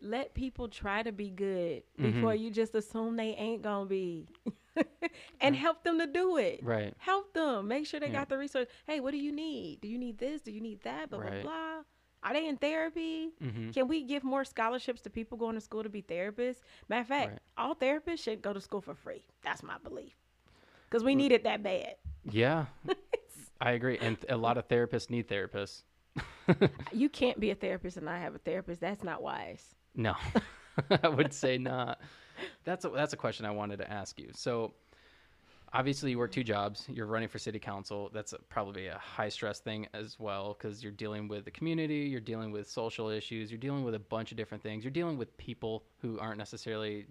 [0.00, 2.12] let people try to be good Mm-hmm.
[2.12, 4.28] before you just assume they ain't gonna be,
[5.40, 6.60] and help them to do it.
[6.62, 6.94] Right.
[6.98, 7.68] Help them.
[7.68, 8.12] Make sure they Yeah.
[8.12, 8.66] got the resource.
[8.86, 9.80] Hey, what do you need?
[9.80, 10.40] Do you need this?
[10.42, 11.10] Do you need that?
[11.10, 11.42] Blah Right.
[11.42, 11.82] blah blah.
[12.24, 13.30] Are they in therapy?
[13.42, 13.70] Mm-hmm.
[13.70, 16.60] Can we give more scholarships to people going to school to be therapists?
[16.88, 17.38] Matter of fact, Right.
[17.56, 19.24] all therapists should go to school for free.
[19.42, 20.14] That's my belief.
[20.90, 21.94] Because we need it that bad.
[22.28, 22.66] Yeah,
[23.60, 23.98] I agree.
[23.98, 25.82] And a lot of therapists need therapists.
[26.92, 28.80] You can't be a therapist and not have a therapist.
[28.80, 29.74] That's not wise.
[29.94, 30.14] No,
[31.02, 32.00] I would say not.
[32.64, 34.30] That's a, that's a question I wanted to ask you.
[34.34, 34.74] So,
[35.72, 36.84] obviously, you work two jobs.
[36.88, 38.10] You're running for city council.
[38.12, 42.00] That's a, probably a high stress thing as well because you're dealing with the community.
[42.10, 43.50] You're dealing with social issues.
[43.50, 44.84] You're dealing with a bunch of different things.
[44.84, 47.06] You're dealing with people who aren't necessarily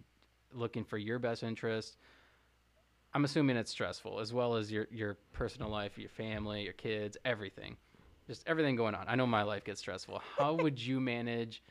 [0.53, 1.97] looking for your best interest.
[3.13, 7.17] I'm assuming it's stressful as well as your your personal life, your family, your kids,
[7.25, 7.77] everything.
[8.27, 9.05] Just everything going on.
[9.07, 10.21] I know my life gets stressful.
[10.37, 11.63] How would you manage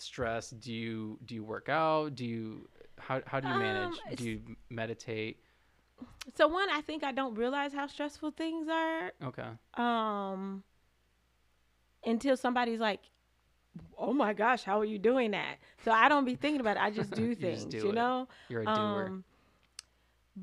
[0.00, 0.50] stress?
[0.50, 2.14] Do you do you work out?
[2.14, 3.98] Do you how how do you manage?
[4.08, 4.40] Um, do you
[4.70, 5.40] meditate?
[6.36, 9.48] So one, I think I don't realize how stressful things are Okay.
[9.74, 10.62] um
[12.04, 13.00] until somebody's like
[13.96, 16.82] oh my gosh how are you doing that so i don't be thinking about it
[16.82, 17.94] i just do You things do you it.
[17.94, 19.06] know You're a doer.
[19.06, 19.24] um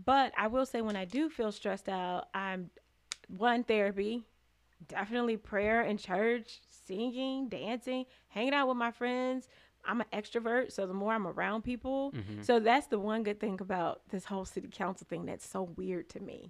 [0.05, 2.69] but i will say when i do feel stressed out i'm
[3.27, 4.23] one therapy
[4.87, 6.59] definitely prayer and church
[6.89, 9.47] singing dancing hanging out with my friends
[9.85, 12.43] i'm an extrovert so the more i'm around people Mhm.
[12.45, 16.09] so that's the one good thing about this whole city council thing that's so weird
[16.09, 16.49] to me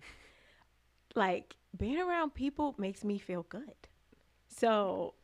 [1.16, 3.74] like being around people makes me feel good.
[4.48, 5.16] So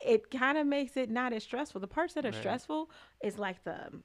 [0.00, 1.80] it kind of makes it not as stressful.
[1.80, 2.34] The parts that are Right.
[2.36, 2.90] stressful
[3.22, 4.02] is like the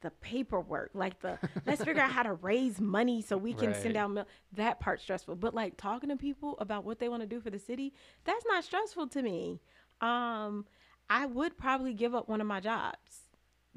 [0.00, 3.96] the paperwork, like the let's figure out how to raise money so we can send
[3.96, 4.26] out mail.
[4.54, 5.36] That part's stressful.
[5.36, 7.94] But like talking to people about what they want to do for the city,
[8.24, 9.60] that's not stressful to me.
[10.02, 10.66] Um,
[11.08, 13.22] I would probably give up one of my jobs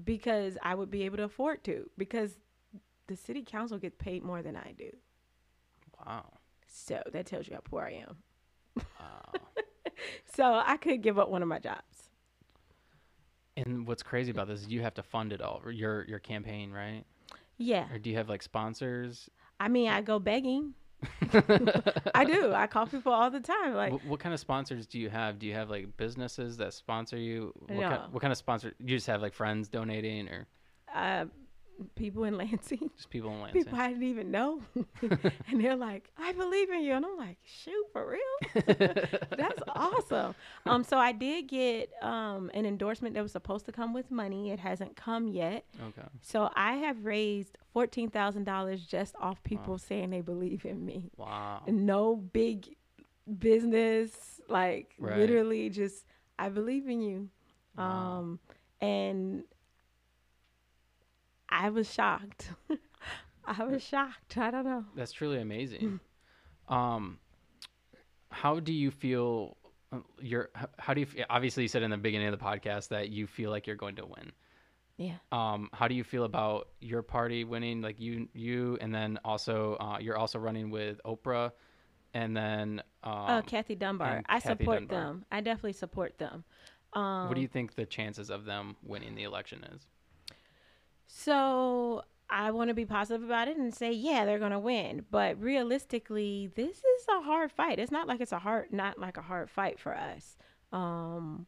[0.03, 2.37] because I would be able to afford to because
[3.07, 4.89] the city council gets paid more than I do.
[6.05, 6.33] Wow.
[6.67, 8.17] So that tells you how poor I am.
[8.77, 9.31] Wow.
[10.25, 12.09] So I could give up one of my jobs.
[13.57, 15.61] and what's crazy about this is you have to fund it all.
[15.71, 17.03] Your your campaign, right?
[17.57, 17.91] Yeah.
[17.91, 19.29] Or do you have like sponsors?
[19.59, 20.73] I mean, I go begging.
[22.15, 22.53] I do.
[22.53, 23.73] I call people all the time.
[23.73, 25.39] Like, what, what kind of sponsors do you have?
[25.39, 27.53] Do you have like businesses that sponsor you?
[27.67, 27.89] What, No.
[27.89, 28.73] kind, what kind of sponsor?
[28.79, 30.47] You just have like friends donating or
[30.93, 31.25] uh,
[31.95, 33.63] people in Lansing, just people in Lansing?
[33.63, 34.61] people I didn't even know.
[35.01, 36.93] and they're like, I believe in you.
[36.93, 38.65] And I'm like, shoot, for real?
[39.37, 40.35] That's awesome.
[40.65, 44.51] Um, so I did get um, an endorsement that was supposed to come with money.
[44.51, 45.65] It hasn't come yet.
[45.89, 46.07] okay.
[46.21, 51.11] So I have raised $14,000 just off people saying they believe in me.
[51.17, 51.61] Wow.
[51.67, 52.67] no big
[53.39, 55.17] business like Right.
[55.17, 56.05] literally just
[56.37, 57.29] i believe in you
[57.75, 58.19] Wow.
[58.19, 58.39] um
[58.81, 59.43] and
[61.61, 62.51] i was shocked
[63.45, 65.99] i was shocked i don't know That's truly amazing.
[66.67, 67.19] um,
[68.29, 69.57] how do you feel?
[69.93, 70.49] uh, You're
[70.79, 73.49] how do you obviously you said in the beginning of the podcast that you feel
[73.51, 74.31] like you're going to win.
[74.97, 77.81] yeah Um, how do you feel about your party winning?
[77.81, 81.51] Like you, you, and then also uh, you're also running with Oprah,
[82.13, 84.99] and then um, oh kathy dunbar i Kathy support Dunbar.
[84.99, 86.43] them i definitely support them
[86.93, 89.85] um what do you think the chances of them winning the election is?
[91.07, 95.05] So I want to be positive about it and say, yeah, they're gonna win.
[95.11, 97.79] But realistically, this is a hard fight.
[97.79, 100.37] It's not like it's a hard, not like a hard fight for us.
[100.73, 101.45] Um,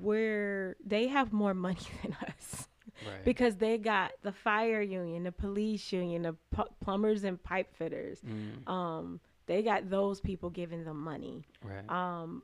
[0.00, 2.66] where they have more money than us
[3.06, 3.24] Right.
[3.24, 8.20] because they got the fire union, the police union, the pu- plumbers and pipe fitters.
[8.22, 11.44] Mm, Um, they got those people giving them money.
[11.62, 11.88] right.
[11.88, 12.42] Um,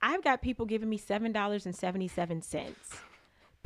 [0.00, 2.96] I've got people giving me seven dollars and seventy seven cents.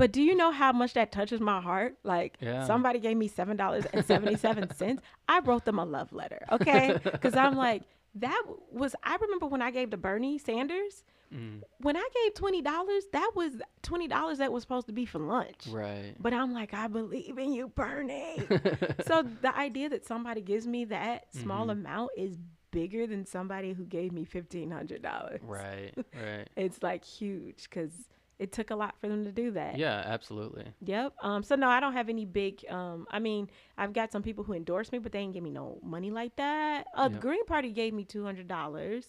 [0.01, 1.97] But do you know how much that touches my heart?
[2.05, 2.65] Like Yeah.
[2.67, 5.03] somebody gave me seven dollars and seventy seven cents.
[5.29, 6.99] I wrote them a love letter, okay?
[7.05, 7.83] Because I'm like,
[8.17, 8.95] that was.
[9.05, 11.05] I remember when I gave to Bernie Sanders.
[11.33, 13.53] Mm, When I gave twenty dollars, that was
[13.83, 15.67] twenty dollars that was supposed to be for lunch.
[15.69, 16.15] right.
[16.19, 18.39] But I'm like, I believe in you, Bernie.
[19.07, 21.73] so the idea that somebody gives me that small Mhm.
[21.73, 22.37] amount is
[22.73, 25.41] bigger than somebody who gave me fifteen hundred dollars.
[25.45, 25.93] right.
[26.15, 26.49] Right.
[26.57, 27.93] It's like huge because
[28.41, 29.79] it took a lot for them to do that.
[29.79, 30.03] Yeah.
[30.05, 30.65] Absolutely.
[30.83, 31.13] Yep.
[31.23, 31.43] Um.
[31.43, 32.65] So no, I don't have any big.
[32.69, 33.07] Um.
[33.11, 33.49] I mean,
[33.79, 36.35] I've got some people who endorse me, but they ain't give me no money like
[36.37, 36.87] that.
[36.95, 39.07] Uh, the Green Party gave me two hundred dollars.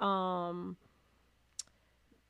[0.00, 0.76] Um.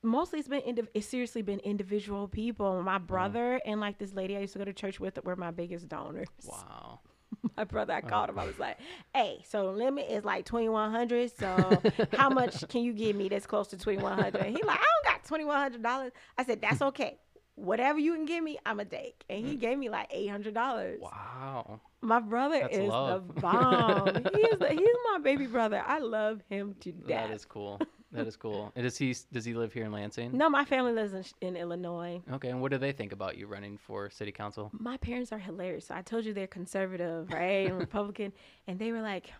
[0.04, 2.82] Mostly, it's been indiv- it's seriously been individual people.
[2.82, 5.52] My brother and like this lady I used to go to church with were my
[5.52, 6.28] biggest donors.
[6.44, 7.00] Wow.
[7.56, 8.38] My brother, I called him.
[8.38, 8.76] I was like,
[9.14, 11.32] "Hey, so limit is like twenty one hundred.
[11.36, 11.80] So
[12.12, 14.44] how much can you give me that's close to twenty one hundred?
[14.44, 16.12] He like, I don't got twenty one hundred dollars.
[16.39, 17.19] I said, that's okay.
[17.55, 19.24] Whatever you can give me, I'm a take.
[19.28, 19.61] And he mm.
[19.61, 21.01] gave me like eight hundred dollars.
[21.01, 21.81] Wow.
[22.01, 23.28] My brother That's is love.
[23.28, 24.07] the bomb.
[24.07, 25.82] he is the, he's my baby brother.
[25.86, 27.28] I love him to death.
[27.28, 27.81] That is cool.
[28.11, 28.73] That is cool.
[28.77, 30.36] And does he does he live here in Lansing?
[30.36, 32.20] no, my family lives in, in Illinois.
[32.32, 32.49] Okay.
[32.49, 34.70] And what do they think about you running for city council?
[34.78, 35.86] my parents are hilarious.
[35.86, 37.69] So I told you they're conservative, right?
[37.69, 38.32] and Republican.
[38.66, 39.32] And they were like,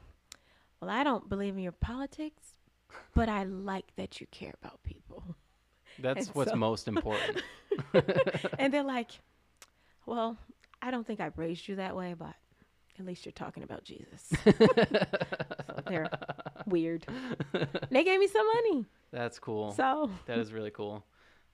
[0.81, 2.55] Well, I don't believe in your politics,
[3.15, 5.37] but I like that you care about people.
[5.99, 7.43] That's And what's so- most important.
[8.59, 9.11] and they're like,
[10.07, 10.37] Well,
[10.81, 12.35] I don't think I raised you that way, but
[12.99, 14.31] at least you're talking about Jesus.
[14.45, 14.53] so
[15.89, 16.09] they're
[16.67, 17.07] weird.
[17.91, 18.85] They gave me some money.
[19.13, 19.73] That's cool.
[19.73, 21.05] So That is really cool.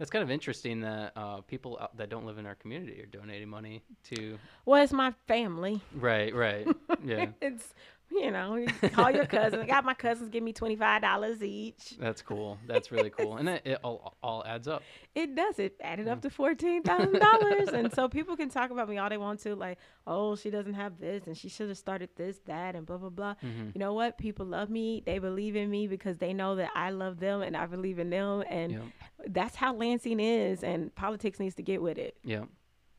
[0.01, 3.07] It's kind of interesting that uh, people out that don't live in our community are
[3.07, 4.39] donating money to.
[4.65, 5.81] Well, it's my family.
[5.93, 6.69] Right, right,
[7.05, 7.27] yeah.
[7.41, 7.75] it's
[8.11, 9.61] you know, you call your cousin.
[9.61, 11.97] I got my cousins give me twenty five dollars each.
[11.99, 12.59] That's cool.
[12.67, 14.83] That's really cool, and it, it all, all adds up.
[15.15, 15.59] It does.
[15.59, 19.09] It added up to fourteen thousand dollars, and so people can talk about me all
[19.09, 22.39] they want to, like, oh, she doesn't have this, and she should have started this,
[22.47, 23.35] that, and blah blah blah.
[23.45, 23.71] Mm-hmm.
[23.75, 24.19] You know what?
[24.19, 25.03] People love me.
[25.05, 28.11] They believe in me because they know that I love them and I believe in
[28.11, 28.93] them, and
[29.27, 32.17] that's how Lansing is, and politics needs to get with it.
[32.25, 32.45] Yeah,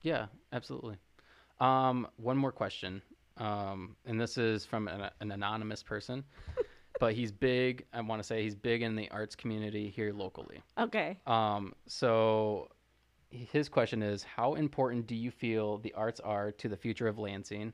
[0.02, 0.98] yeah, absolutely.
[1.60, 3.02] Um, one more question,
[3.40, 6.24] um, and this is from an, an anonymous person,
[7.00, 7.86] but he's big.
[7.94, 10.62] I want to say he's big in the arts community here locally.
[10.78, 11.18] Okay.
[11.26, 12.70] Um, so
[13.30, 17.18] his question is, how important do you feel the arts are to the future of
[17.18, 17.74] Lansing,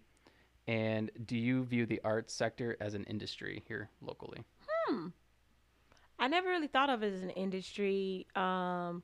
[0.67, 4.43] and do you view the arts sector as an industry here locally?
[4.87, 5.07] Hmm.
[6.17, 8.27] I never really thought of it as an industry.
[8.35, 9.03] Um,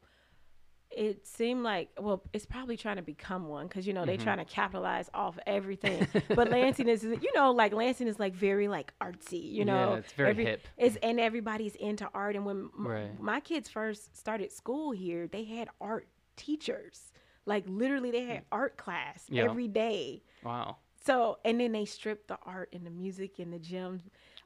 [0.95, 4.37] it seemed like, well, it's probably trying to become one because you know they're trying
[4.39, 6.07] to capitalize off everything.
[6.29, 9.51] but Lansing is, you know, like Lansing is like very like artsy.
[9.51, 10.67] You know, Yeah, it's very hip.
[10.77, 12.35] It's and everybody's into art.
[12.35, 13.19] And when m- Right.
[13.21, 17.11] my kids first started school here, they had art teachers.
[17.45, 19.43] Like literally, they had art class Yeah.
[19.45, 20.23] every day.
[20.43, 20.77] Wow.
[21.05, 24.01] So and then they stripped the art and the music and the gym.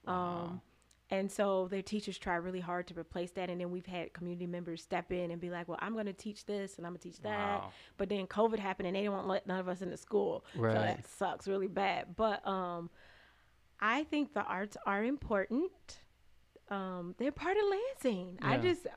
[0.08, 0.62] Um,
[1.12, 3.50] and so their teachers try really hard to replace that.
[3.50, 6.14] And then we've had community members step in and be like, "Well, I'm going to
[6.14, 7.72] teach this and I'm going to teach that." Wow.
[7.98, 10.44] But then COVID happened and they didn't let none of us into school.
[10.54, 10.74] So Right.
[10.74, 12.16] that sucks really bad.
[12.16, 12.90] But um,
[13.80, 16.00] I think the arts are important.
[16.70, 18.40] Um, they're part of Lansing.
[18.42, 18.88] I just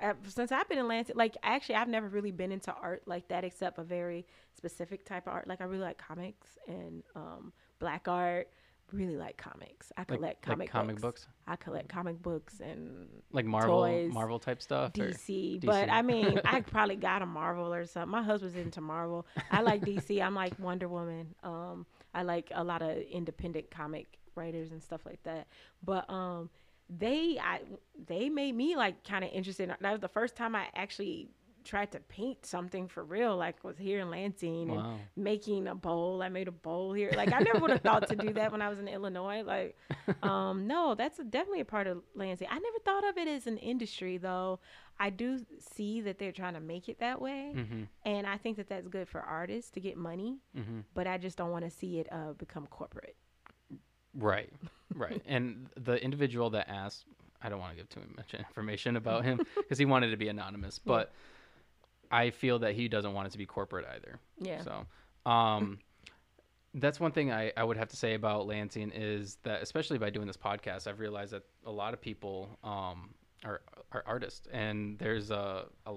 [0.00, 3.28] uh, since I've been in Lansing, like actually, I've never really been into art like
[3.28, 4.24] that, except a very
[4.54, 5.48] specific type of art.
[5.48, 8.48] Like I really like comics and um, black art.
[8.92, 9.92] Really like comics.
[9.96, 11.22] I collect like comic, comic books.
[11.24, 14.92] books, I collect comic books and like Marvel, Toys, Marvel type stuff.
[14.98, 18.10] or- DC, But I mean, I probably got a Marvel or something.
[18.10, 19.26] My husband's into Marvel.
[19.50, 20.22] I like DC.
[20.22, 21.34] I'm like Wonder Woman.
[21.42, 25.46] Um, I like a lot of independent comic writers and stuff like that.
[25.84, 26.50] But um,
[26.88, 27.60] they I
[28.06, 29.68] they made me like kind of interested.
[29.80, 31.28] That was the first time I actually
[31.64, 33.36] tried to paint something for real.
[33.36, 36.22] Like was here in Lansing and making a bowl.
[36.22, 37.10] I made a bowl here.
[37.16, 39.42] Like I never would have thought to do that when I was in Illinois.
[39.42, 39.76] Like,
[40.22, 42.48] um, no, that's definitely a part of Lansing.
[42.50, 44.60] I never thought of it as an industry though.
[44.98, 45.38] I do
[45.74, 47.86] see that they're trying to make it that way, Mhm.
[48.04, 50.40] and I think that that's good for artists to get money.
[50.54, 50.84] Mhm.
[50.92, 53.16] But I just don't want to see it uh, become corporate.
[54.14, 54.52] Right,
[54.94, 55.22] right.
[55.26, 57.04] and the individual that asked,
[57.40, 60.28] I don't want to give too much information about him because he wanted to be
[60.28, 61.12] anonymous, but
[62.10, 64.18] I feel that he doesn't want it to be corporate either.
[64.40, 64.62] Yeah.
[64.62, 65.78] So, um,
[66.74, 70.10] that's one thing I, I would have to say about Lansing is that, especially by
[70.10, 73.10] doing this podcast, I've realized that a lot of people um,
[73.44, 73.60] are,
[73.92, 75.94] are artists, and there's a, a,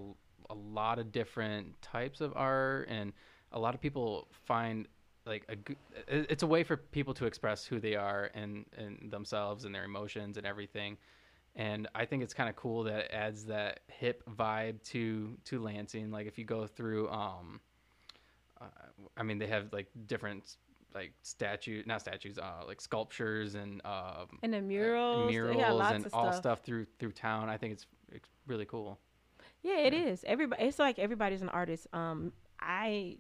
[0.50, 3.14] a lot of different types of art, and
[3.52, 4.88] a lot of people find
[5.26, 5.78] like a good,
[6.08, 9.86] it's a way for people to express who they are and, and themselves and their
[9.86, 10.98] emotions and everything
[11.56, 15.60] and I think it's kind of cool that it adds that hip vibe to to
[15.60, 16.12] Lansing.
[16.12, 17.60] Like if you go through, um,
[18.60, 18.66] uh,
[19.18, 20.58] I mean they have like different
[20.96, 25.96] like statues, not statues, uh, like sculptures and um, And the murals, got murals lots
[25.96, 26.36] and all stuff.
[26.36, 27.50] stuff through through town.
[27.50, 29.00] I think it's it's really cool.
[29.62, 30.24] Yeah, it is.
[30.28, 31.88] Everybody, it's like everybody's an artist.
[31.94, 33.18] Um, I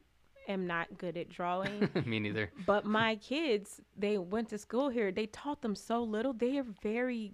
[0.47, 1.89] am not good at drawing.
[2.05, 2.51] Me neither.
[2.65, 5.11] But my kids, they went to school here.
[5.11, 6.33] They taught them so little.
[6.33, 7.33] They are very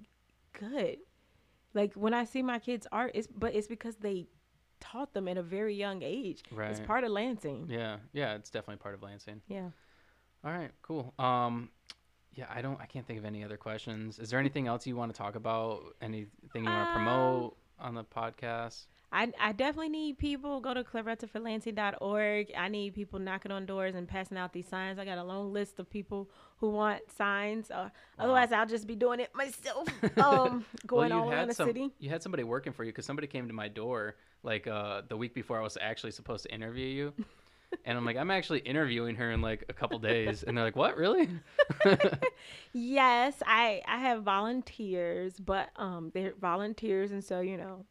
[0.53, 0.97] good.
[1.73, 4.27] Like when I see my kids' art, it's but it's because they
[4.79, 6.43] taught them at a very young age.
[6.57, 7.67] It's part of Lansing.
[7.69, 9.41] Yeah, yeah, it's definitely part of Lansing.
[9.47, 9.69] Yeah.
[10.43, 11.13] All right, cool.
[11.19, 11.69] Um,
[12.33, 14.19] yeah, I don't, I can't think of any other questions.
[14.19, 15.81] Is there anything else you want to talk about?
[16.01, 18.85] Anything you want to Um, promote on the podcast?
[19.11, 22.51] I, I definitely need people go to clarettaforlansing.org.
[22.55, 24.99] I need people knocking on doors and passing out these signs.
[24.99, 27.71] I got a long list of people who want signs.
[27.71, 27.89] Uh,
[28.19, 29.87] Otherwise, I'll just be doing it myself.
[30.17, 31.89] Um, going all around the some, city.
[31.99, 35.17] You had somebody working for you because somebody came to my door like uh, the
[35.17, 37.13] week before I was actually supposed to interview you.
[37.85, 40.43] And I'm like, I'm actually interviewing her in like a couple days.
[40.43, 41.29] And they're like, what, really?
[42.73, 47.85] Yes, I I have volunteers, but um, they're volunteers, and so you know,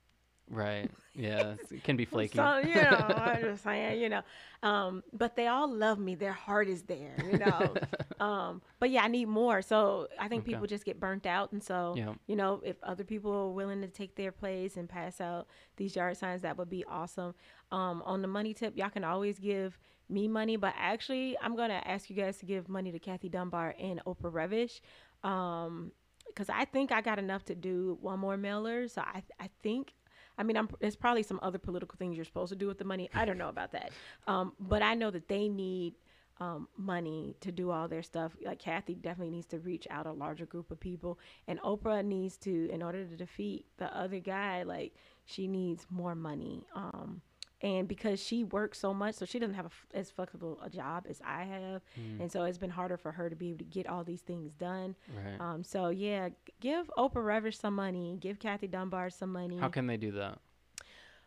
[0.51, 0.91] right.
[1.15, 1.55] Yeah.
[1.71, 2.39] It can be flaky.
[2.39, 4.23] so you know, I'm just saying, you know,
[4.63, 6.15] um, but they all love me.
[6.15, 7.79] Their heart is there, you know.
[8.21, 9.63] um, but yeah, I need more.
[9.63, 10.47] So I think Okay.
[10.47, 12.15] people just get burnt out, and so Yeah.
[12.27, 15.95] you know, if other people are willing to take their place and pass out these
[15.97, 17.35] yard signs, that would be awesome.
[17.71, 21.83] Um, on the money tip, y'all can always give me money, but actually, I'm gonna
[21.85, 24.81] ask you guys to give money to Kathy Dunbar and Oprah Revish.
[25.29, 25.93] Um,
[26.27, 28.89] because I think I got enough to do one more mailer.
[28.89, 29.95] So I I think
[30.39, 32.85] I mean, I'm, there's probably some other political things you're supposed to do with the
[32.85, 33.11] money.
[33.15, 33.91] I don't know about that.
[34.27, 35.95] Um, but I know that they need
[36.41, 38.33] um, money to do all their stuff.
[38.45, 42.37] Like Kathy definitely needs to reach out a larger group of people, and Oprah needs
[42.39, 44.95] to, in order to defeat the other guy, like
[45.25, 46.65] she needs more money.
[46.75, 47.21] Um,
[47.61, 51.07] and because she works so much, so she doesn't have a as flexible a job
[51.09, 52.21] as I have, Mm.
[52.21, 54.53] and so it's been harder for her to be able to get all these things
[54.53, 54.95] done.
[55.17, 55.41] Right.
[55.41, 56.29] Um, so yeah,
[56.61, 59.59] give Oprah Revish some money, give Kathy Dunbar some money.
[59.59, 60.39] How can they do that?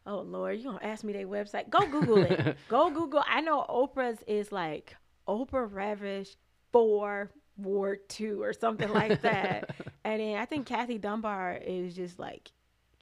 [0.05, 1.69] Oh Lord, you gonna ask me their website?
[1.69, 2.57] Go Google it.
[2.69, 3.23] Go Google.
[3.27, 4.95] I know Oprah's is like
[5.27, 6.35] Oprah Revish
[6.71, 9.75] for Ward Two or something like that.
[10.03, 12.51] and then I think Kathy Dunbar is just like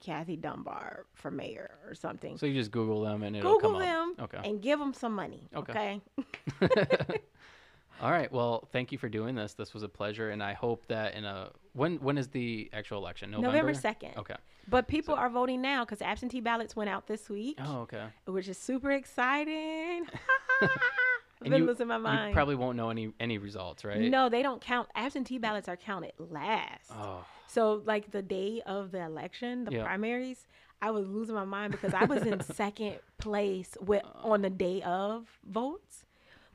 [0.00, 2.38] Kathy Dunbar for mayor or something.
[2.38, 4.34] So you just Google them and it'll Google come them up.
[4.34, 4.48] Okay.
[4.48, 5.48] and give them some money.
[5.54, 6.00] Okay.
[6.62, 7.20] Okay.
[8.02, 8.32] All right.
[8.32, 9.52] Well, thank you for doing this.
[9.52, 12.98] This was a pleasure, and I hope that in a when when is the actual
[12.98, 13.30] election?
[13.30, 13.48] November.
[13.58, 14.12] November second.
[14.16, 14.36] Okay.
[14.68, 18.04] But people are voting now because absentee ballots went out this week, Oh, okay.
[18.26, 20.06] which is super exciting.
[20.62, 22.28] I've been you, losing my mind.
[22.28, 24.00] you probably won't know any any results, right?
[24.00, 24.88] No, they don't count.
[24.94, 26.90] Absentee ballots are counted last.
[26.92, 27.24] Oh.
[27.52, 29.84] So, like the day of the election, the Yeah.
[29.84, 30.46] primaries,
[30.82, 34.82] I was losing my mind because I was in second place with on the day
[34.82, 36.04] of votes,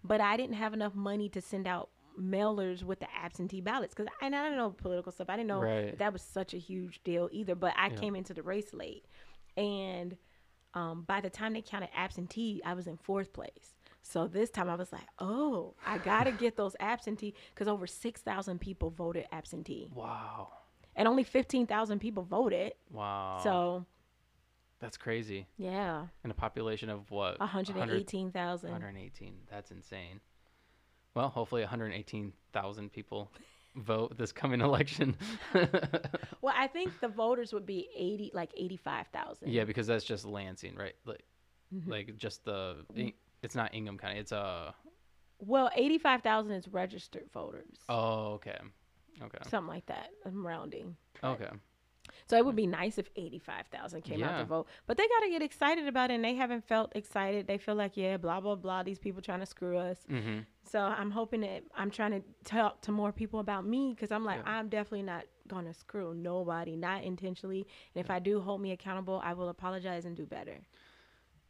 [0.03, 1.89] but I didn't have enough money to send out
[2.19, 5.29] mailers with the absentee ballots because I, I don't know political stuff.
[5.29, 5.89] I didn't know Right.
[5.91, 7.55] that, that was such a huge deal either.
[7.55, 7.95] But I Yeah.
[7.99, 9.05] came into the race late,
[9.57, 10.15] and
[10.73, 13.75] um, by the time they counted absentee, I was in fourth place.
[14.01, 18.21] So this time I was like, oh, I gotta get those absentee because over six
[18.21, 20.49] thousand people voted absentee Wow.
[20.95, 22.73] And only 15,000 people voted.
[22.91, 23.39] Wow.
[23.43, 23.85] So,
[24.79, 25.47] that's crazy.
[25.57, 27.39] yeah, In a population of what?
[27.39, 28.71] 100 118,000.
[28.71, 29.33] 118.
[29.49, 30.19] That's insane.
[31.15, 33.31] Well, hopefully 118,000 people
[33.77, 35.15] vote this coming election.
[36.41, 39.49] Well, I think the voters would be 80 like 85,000.
[39.51, 40.93] yeah, because that's just Lansing, right?
[41.05, 41.23] Like,
[41.73, 41.89] Mm-hmm.
[41.89, 42.85] like just the.
[43.41, 44.19] It's not Ingham County.
[44.19, 44.71] It's uh.
[45.39, 47.79] Well, 85,000 is registered voters.
[47.89, 48.57] Oh, okay.
[49.23, 49.37] Okay.
[49.49, 50.09] Something like that.
[50.25, 50.95] I'm rounding.
[51.23, 51.49] Okay.
[52.27, 54.67] So it would be nice if 85,000 came out to vote.
[54.87, 57.47] But they got to get excited about it and they haven't felt excited.
[57.47, 59.99] They feel like, yeah, blah blah blah, these people trying to screw us.
[60.09, 60.39] Mm-hmm.
[60.69, 64.25] So I'm hoping that I'm trying to talk to more people about me because I'm
[64.25, 64.53] like, Yeah.
[64.53, 67.67] I'm definitely not gonna screw nobody, not intentionally.
[67.93, 70.57] And if I do hold me accountable, I will apologize and do better.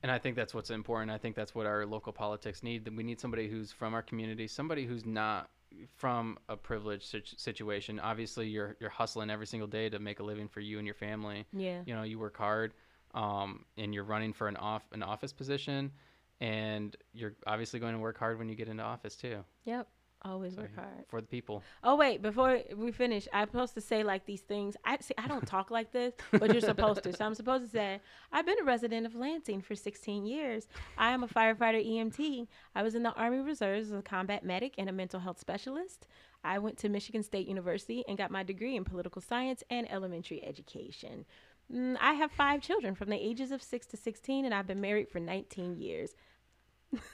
[0.04, 1.10] And I think that's what's important.
[1.10, 2.86] I think that's what our local politics need.
[2.86, 5.50] That We need somebody who's from our community, somebody who's not
[5.96, 8.00] from a privileged situation.
[8.00, 10.96] Obviously, you're you're hustling every single day to make a living for you and your
[10.96, 11.46] family.
[11.54, 11.82] Yeah.
[11.86, 12.74] You know, you work hard,
[13.14, 15.92] um, and you're running for an off an office position,
[16.40, 19.44] and you're obviously going to work hard when you get into office too.
[19.64, 19.88] Yep.
[20.26, 21.06] Always So, work hard.
[21.08, 21.62] for the people.
[21.84, 24.76] Oh wait, before we finish, I'm supposed to say like these things.
[24.84, 25.14] I see.
[25.18, 27.14] I don't talk like this, but you're supposed to.
[27.14, 30.68] So I'm supposed to say, I've been a resident of Lansing for 16 years.
[30.98, 32.48] I am a firefighter EMT.
[32.74, 36.08] I was in the Army Reserves as a combat medic and a mental health specialist.
[36.44, 40.44] I went to Michigan State University and got my degree in political science and elementary
[40.44, 41.26] education.
[41.74, 44.82] Mm, I have five children from the ages of six to 16, and I've been
[44.82, 46.14] married for 19 years.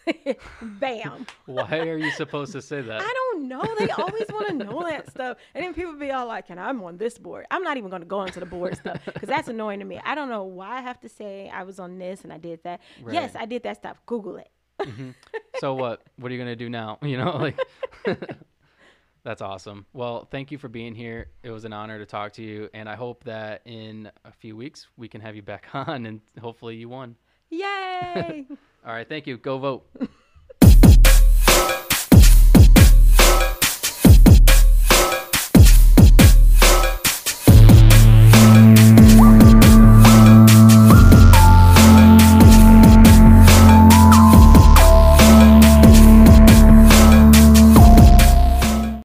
[0.61, 1.25] Bam.
[1.45, 3.01] Why are you supposed to say that?
[3.01, 3.63] I don't know.
[3.79, 5.37] They always want to know that stuff.
[5.53, 7.45] And then people be all like, and I'm on this board.
[7.51, 9.99] I'm not even going to go into the board stuff because that's annoying to me.
[10.03, 12.63] I don't know why I have to say I was on this and I did
[12.63, 12.81] that.
[13.09, 14.01] Yes, I did that stuff.
[14.05, 14.49] Google it.
[14.79, 15.11] Mm-hmm.
[15.59, 16.01] so what?
[16.17, 16.97] What are you gonna do now?
[17.03, 17.59] You know, like.
[19.23, 19.85] That's awesome.
[19.93, 21.27] Well, thank you for being here.
[21.43, 24.55] It was an honor to talk to you, and I hope that in a few
[24.55, 27.15] weeks we can have you back on, and hopefully you won.
[27.49, 28.47] Yay.
[28.85, 29.37] All right, thank you.
[29.37, 29.85] Go vote.